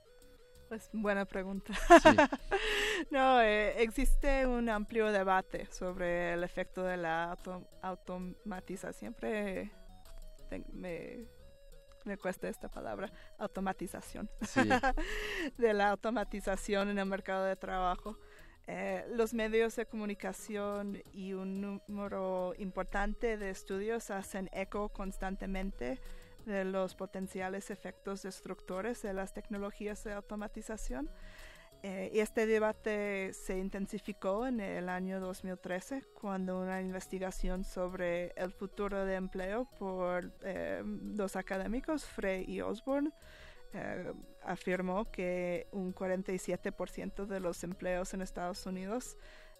[0.68, 1.72] Pues buena pregunta.
[3.10, 7.38] no, eh, existe un amplio debate sobre el efecto de la
[7.80, 8.92] automatización.
[8.92, 9.70] Siempre
[10.72, 11.26] me,
[12.04, 14.28] me cuesta esta palabra, automatización.
[15.58, 18.18] de la automatización en el mercado de trabajo.
[18.66, 26.00] Eh, los medios de comunicación y un número importante de estudios hacen eco constantemente
[26.46, 31.10] de los potenciales efectos destructores de las tecnologías de automatización.
[31.86, 39.04] Eh, este debate se intensificó en el año 2013 cuando una investigación sobre el futuro
[39.04, 43.10] de empleo por eh, dos académicos, Frey y Osborne,
[43.74, 49.18] eh, afirmó que un 47% de los empleos en Estados Unidos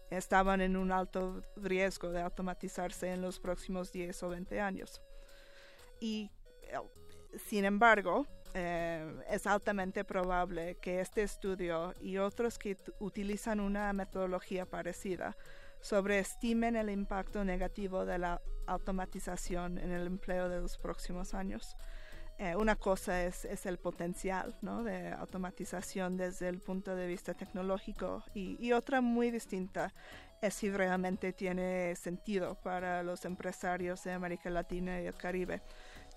[0.08, 5.02] estaban en un alto riesgo de automatizarse en los próximos 10 o 20 años.
[6.00, 6.30] Y,
[6.62, 6.78] eh,
[7.36, 14.64] sin embargo, eh, es altamente probable que este estudio y otros que utilizan una metodología
[14.64, 15.36] parecida
[15.80, 21.76] sobreestimen el impacto negativo de la automatización en el empleo de los próximos años.
[22.38, 28.72] Eh, una cosa es, el potencial de automatización desde el punto de vista tecnológico y,
[28.72, 29.92] otra muy distinta
[30.40, 35.62] es si realmente tiene sentido para los empresarios de América Latina y el Caribe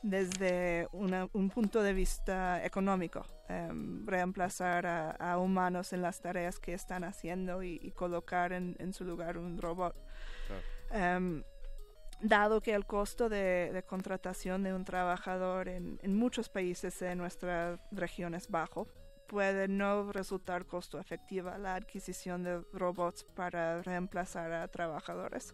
[0.04, 7.04] desde un punto de vista económico, em, reemplazar a, humanos en las tareas que están
[7.04, 9.96] haciendo y, colocar en, su lugar un robot.
[10.92, 11.44] Em,
[12.22, 18.34] dado que el costo de, contratación de un trabajador en, muchos países de nuestra región
[18.34, 18.88] es bajo,
[19.28, 25.54] puede no resultar costo efectiva la adquisición de robots para reemplazar a trabajadores.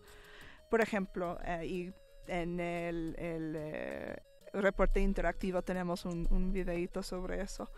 [0.70, 1.94] Por ejemplo, eh, y
[2.28, 4.16] en el, eh,
[4.54, 7.70] reporte interactivo tenemos un, un videito sobre eso.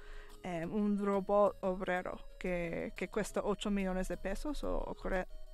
[0.44, 4.96] Eh, un robot obrero que, que, cuesta 8 millones de pesos o, o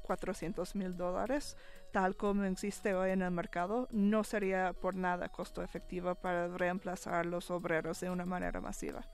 [0.02, 1.56] 400 mil dólares,
[1.94, 7.26] tal como existe hoy en el mercado, no sería por nada costo efectivo para reemplazar
[7.26, 9.08] los obreros de una manera masiva.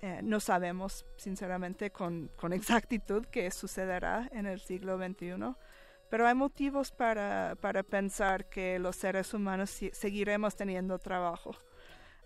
[0.00, 5.54] Eh, no sabemos, sinceramente, con, con exactitud qué sucederá en el siglo XXI,
[6.10, 11.56] pero hay motivos para, para pensar que los seres humanos seguiremos teniendo trabajo.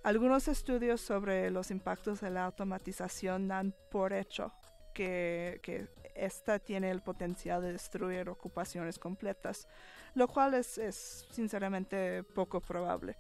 [0.03, 4.53] Algunos estudios sobre los impactos de la automatización dan por hecho
[4.95, 9.67] que, que esta tiene el potencial de destruir ocupaciones completas,
[10.15, 13.17] lo cual es, es sinceramente poco probable.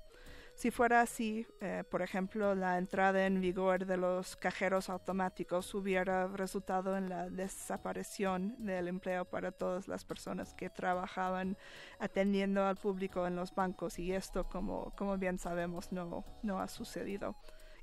[0.58, 6.26] Si fuera así, eh, por ejemplo, la entrada en vigor de los cajeros automáticos hubiera
[6.26, 11.56] resultado en la desaparición del empleo para todas las personas que trabajaban
[12.00, 16.66] atendiendo al público en los bancos y esto, como, como bien sabemos, no, no ha
[16.66, 17.36] sucedido.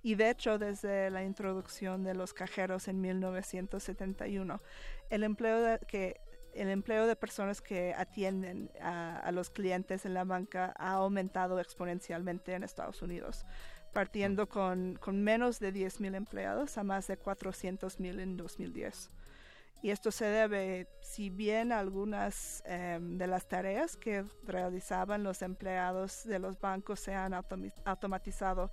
[0.04, 4.62] Y de hecho, desde la introducción de los cajeros en 1971,
[5.10, 6.20] el empleo que
[6.56, 12.54] el empleo de personas que atienden a, los clientes en la banca ha aumentado exponencialmente
[12.54, 13.46] en Estados Unidos,
[13.94, 19.12] partiendo con, menos de 10.000 empleados a más de 400.000 en 2010.
[19.82, 26.24] Y esto se debe, si bien algunas em, de las tareas que realizaban los empleados
[26.24, 28.72] de los bancos se han automatizado,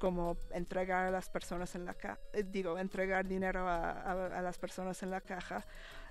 [0.00, 1.94] como entregar a las personas en la
[2.32, 5.64] eh, digo, entregar dinero a, las personas en la caja,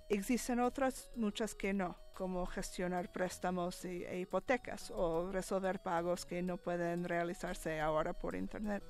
[0.10, 6.58] Existen otras, muchas que no, como gestionar préstamos e hipotecas o resolver pagos que no
[6.58, 8.84] pueden realizarse ahora por Internet.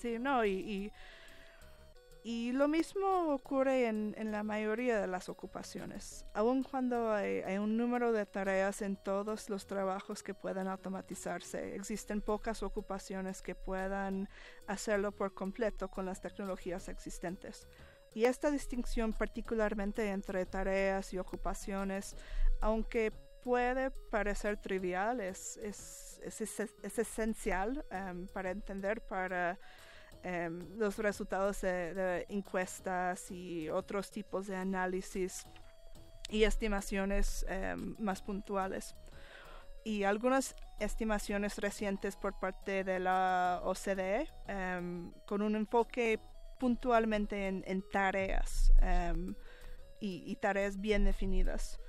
[0.00, 0.90] Sí, no, y,
[2.24, 6.24] y, lo mismo ocurre en, en, la mayoría de las ocupaciones.
[6.32, 11.74] Aun cuando hay, hay, un número de tareas en todos los trabajos que puedan automatizarse,
[11.74, 14.26] existen pocas ocupaciones que puedan
[14.66, 17.68] hacerlo por completo con las tecnologías existentes.
[18.12, 22.16] Y esta distinción particularmente entre tareas y ocupaciones,
[22.60, 29.58] aunque puede parecer trivial, es, es, es, esencial em, para entender para
[30.22, 35.44] em, los resultados de, encuestas y otros tipos de análisis
[36.28, 38.94] y estimaciones em, más puntuales.
[39.84, 44.28] Y algunas estimaciones recientes por parte de la OCDE
[45.24, 46.18] con un enfoque
[46.60, 49.34] puntualmente en, tareas em,
[49.98, 51.80] y, tareas bien definidas.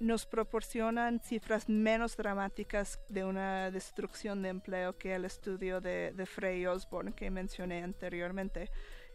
[0.00, 6.26] Nos proporcionan cifras menos dramáticas de una destrucción de empleo que el estudio de, de
[6.26, 8.70] Frey Osborne que mencioné anteriormente.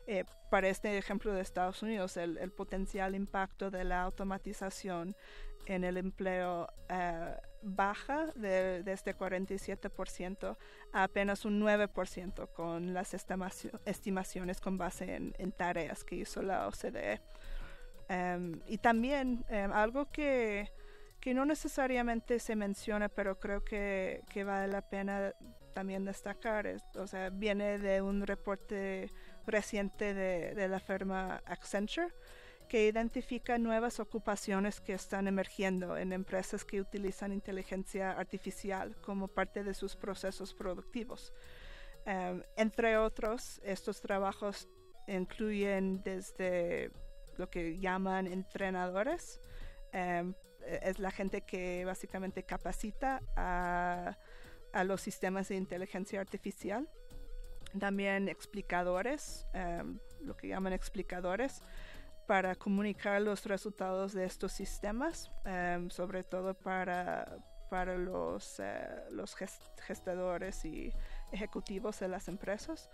[0.08, 5.16] eh, para este ejemplo de Estados Unidos, el, el, potencial impacto de la automatización
[5.69, 10.57] en el empleo eh, baja de, de, este 47%
[10.91, 13.14] a apenas un 9% con las
[13.85, 17.22] estimaciones con base en, tareas que hizo la OCDE.
[18.09, 20.72] Um, y también um, algo que,
[21.19, 25.33] que, no necesariamente se menciona, pero creo que, que vale la pena
[25.73, 29.11] también destacar, es, o sea, viene de un reporte
[29.45, 32.11] reciente de, de la firma Accenture,
[32.69, 39.64] que identifica nuevas ocupaciones que están emergiendo en empresas que utilizan inteligencia artificial como parte
[39.64, 41.33] de sus procesos productivos.
[42.06, 44.69] Um, entre otros, estos trabajos
[45.07, 46.91] incluyen desde
[47.38, 49.41] lo que llaman entrenadores,
[49.93, 50.33] um,
[50.65, 54.15] es la gente que básicamente capacita a,
[54.83, 56.88] los sistemas de inteligencia artificial.
[57.80, 61.64] También explicadores, um, lo que llaman explicadores,
[62.30, 67.40] para comunicar los resultados de estos sistemas, um, sobre todo para,
[67.72, 70.93] para los, uh, los gestadores y
[71.32, 72.91] ejecutivos de las empresas.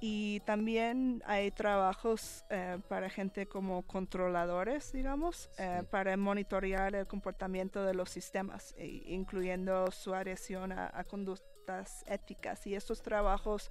[0.00, 5.62] Y también hay trabajos uh, para gente como controladores, digamos, sí.
[5.62, 12.04] uh, para monitorear el comportamiento de los sistemas, e, incluyendo su adhesión a, a conductas
[12.08, 12.66] éticas.
[12.66, 13.70] Y estos trabajos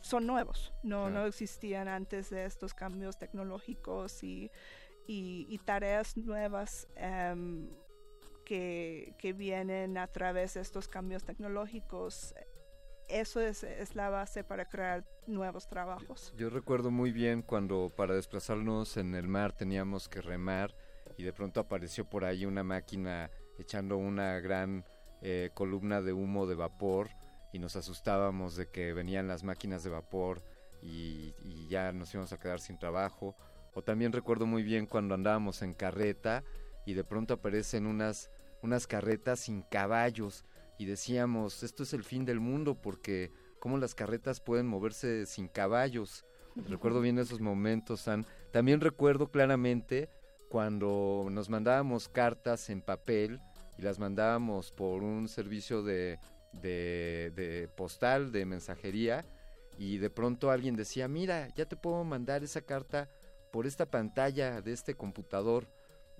[0.00, 4.50] son nuevos, no, no existían antes de estos cambios tecnológicos y,
[5.06, 6.86] y, y tareas nuevas
[7.32, 7.68] um,
[8.44, 12.34] que, que, vienen a través de estos cambios tecnológicos.
[13.08, 16.32] Eso es, es, la base para crear nuevos trabajos.
[16.36, 20.74] Yo recuerdo muy bien cuando para desplazarnos en el mar teníamos que remar
[21.18, 24.84] y de pronto apareció por ahí una máquina echando una gran
[25.20, 27.10] eh, columna de humo de vapor
[27.54, 30.42] y nos asustábamos de que venían las máquinas de vapor
[30.82, 33.36] y, y, ya nos íbamos a quedar sin trabajo.
[33.74, 36.42] O también recuerdo muy bien cuando andábamos en carreta
[36.84, 38.28] y de pronto aparecen unas,
[38.60, 40.44] unas carretas sin caballos
[40.78, 45.46] y decíamos, esto es el fin del mundo porque cómo las carretas pueden moverse sin
[45.46, 46.24] caballos.
[46.68, 48.04] recuerdo bien esos momentos.
[48.50, 50.08] También recuerdo claramente
[50.48, 53.40] cuando nos mandábamos cartas en papel
[53.78, 56.18] y las mandábamos por un servicio de
[56.62, 59.24] de, postal, de mensajería,
[59.78, 63.08] y de pronto alguien decía, mira, ya te puedo mandar esa carta
[63.52, 65.66] por esta pantalla de este computador.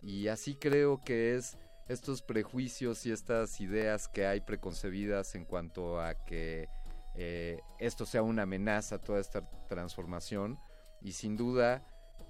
[0.03, 1.57] Y así creo que es
[1.89, 6.69] estos prejuicios y estas ideas que hay preconcebidas en cuanto a que
[7.15, 10.59] eh, esto sea una amenaza, toda esta transformación.
[11.01, 11.87] Y sin duda,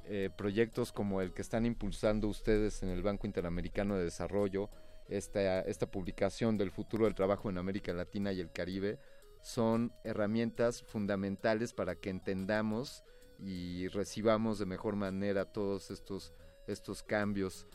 [0.07, 4.69] eh, proyectos como el que están impulsando ustedes en el Banco Interamericano de Desarrollo,
[5.09, 8.99] esta, esta publicación del futuro del trabajo en América Latina y el Caribe
[9.43, 13.05] son herramientas fundamentales para que entendamos
[13.39, 16.33] y recibamos de mejor manera todos estos,
[16.67, 17.67] estos cambios.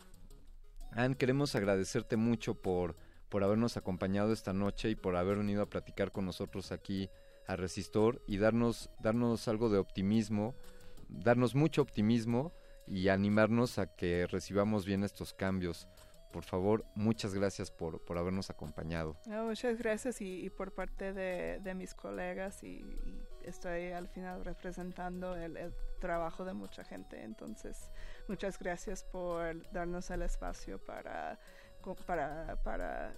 [0.92, 2.96] Anne, queremos agradecerte mucho por,
[3.30, 7.10] por habernos acompañado esta noche y por haber venido a platicar con nosotros aquí
[7.46, 10.56] a Resistor y darnos, darnos algo de optimismo,
[11.08, 12.54] darnos mucho optimismo
[12.88, 15.88] y animarnos a que recibamos bien estos cambios
[16.32, 19.18] por favor, muchas gracias por, por habernos acompañado.
[19.26, 24.08] No, muchas gracias y, y por parte de, de mis colegas y, y, estoy al
[24.08, 27.24] final representando el, el, trabajo de mucha gente.
[27.24, 27.90] Entonces,
[28.28, 31.40] muchas gracias por darnos el espacio para,
[32.06, 33.14] para, para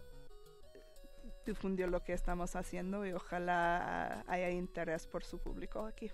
[1.46, 6.10] difundir lo que estamos haciendo y ojalá haya interés por su público aquí.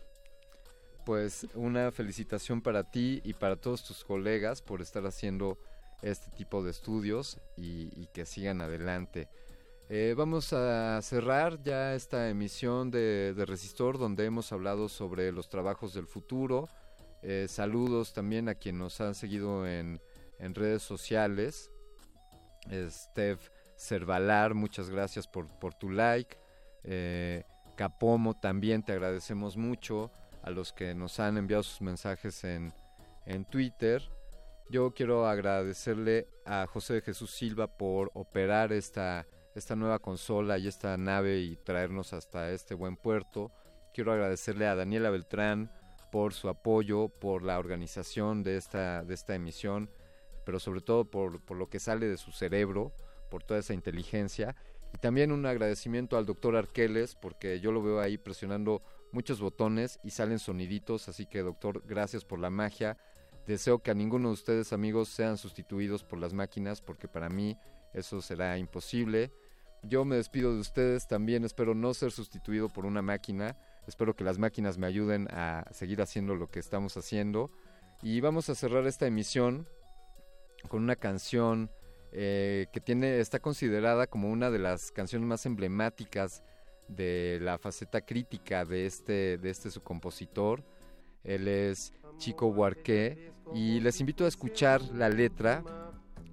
[1.06, 5.58] Pues una felicitación para ti y para todos tus colegas por estar haciendo
[6.02, 9.30] este tipo de estudios y, que sigan adelante.
[9.90, 15.50] Eh, vamos a cerrar ya esta emisión de, de, Resistor donde hemos hablado sobre los
[15.50, 16.68] trabajos del futuro.
[17.22, 20.02] Eh, saludos también a quien nos han seguido en,
[20.40, 21.72] en redes sociales.
[22.70, 26.38] Steph Cervalar, muchas gracias por, por tu like.
[26.84, 27.44] Eh,
[27.76, 30.12] Capomo, también te agradecemos mucho
[30.42, 32.74] a los que nos han enviado sus mensajes en,
[33.26, 34.02] en Twitter.
[34.70, 40.68] Yo quiero agradecerle a José de Jesús Silva por operar esta, esta nueva consola y
[40.68, 43.50] esta nave y traernos hasta este buen puerto.
[43.94, 45.72] Quiero agradecerle a Daniela Beltrán
[46.12, 49.90] por su apoyo, por la organización de esta, de esta emisión,
[50.46, 52.94] pero sobre todo por, por lo que sale de su cerebro,
[53.32, 54.54] por toda esa inteligencia.
[54.94, 58.82] Y también un agradecimiento al doctor Arqueles, porque yo lo veo ahí presionando
[59.14, 62.98] muchos botones y salen soniditos, así que doctor, gracias por la magia,
[63.48, 67.58] Deseo que a ninguno de ustedes amigos sean sustituidos por las máquinas porque para mí
[67.94, 69.32] eso será imposible.
[69.84, 73.56] Yo me despido de ustedes, también espero no ser sustituido por una máquina.
[73.88, 77.50] Espero que las máquinas me ayuden a seguir haciendo lo que estamos haciendo.
[78.02, 79.66] Y vamos a cerrar esta emisión
[80.68, 81.72] con una canción
[82.12, 86.44] eh, que tiene, está considerada como una de las canciones más emblemáticas
[86.90, 90.66] de la faceta crítica de este, de este su compositor.
[91.24, 95.64] Él es Chico Huarqué y les invito a escuchar la letra.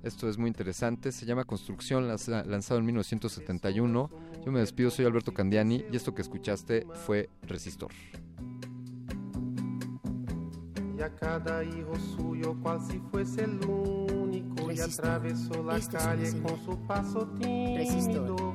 [0.02, 4.10] Esto es muy interesante, se llama Construcción, lanza- lanzado en 1971.
[4.44, 7.90] Yo me despido, soy Alberto Candiani y esto que escuchaste fue Resistor.
[10.98, 16.30] E a cada hijo suyo cual si fuese el único y atravesó la Esto calle
[16.42, 17.76] con su paso tímido.
[17.78, 18.54] Resistor.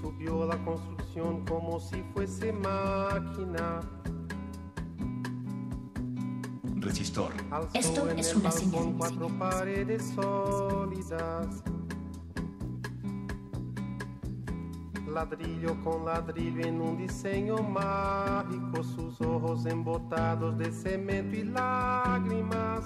[0.00, 3.80] Subió la construcción como si fuese máquina.
[6.76, 7.32] Resistor.
[7.50, 8.94] Alzó Esto en es el una señal.
[8.96, 11.62] cuatro paredes sólidas.
[15.06, 22.84] Ladrillo con ladrillo en un diseño mágico, sus ojos embotados de cemento y lágrimas.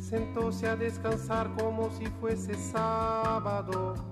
[0.00, 4.11] Sentóse a descansar como si fuese sábado.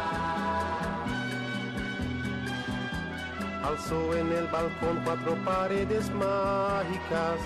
[3.71, 7.39] Alzó en el balcón cuatro paredes mágicas.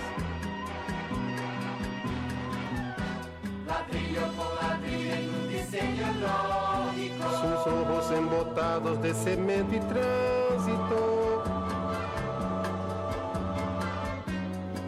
[3.64, 7.30] Ladrillo con ladrillo en un diseño lógico.
[7.30, 11.44] Sus ojos embotados de cemento y tránsito.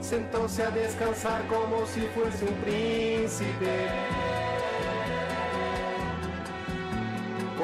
[0.00, 4.27] Sentóse a descansar como si fuese un príncipe.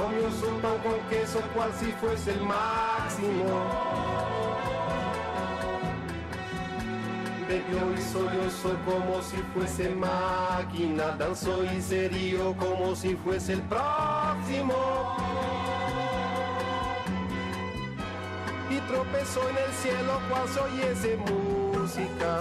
[0.04, 3.64] Comió su pan con queso cual si fuese el máximo.
[7.48, 11.16] Bebió y sollozó como si fuese máquina.
[11.16, 15.16] Danzó y se rió como si fuese el próximo.
[18.68, 22.40] Y tropezó en el cielo cual se oyese música.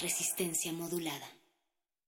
[0.00, 1.43] Resistencia modulada.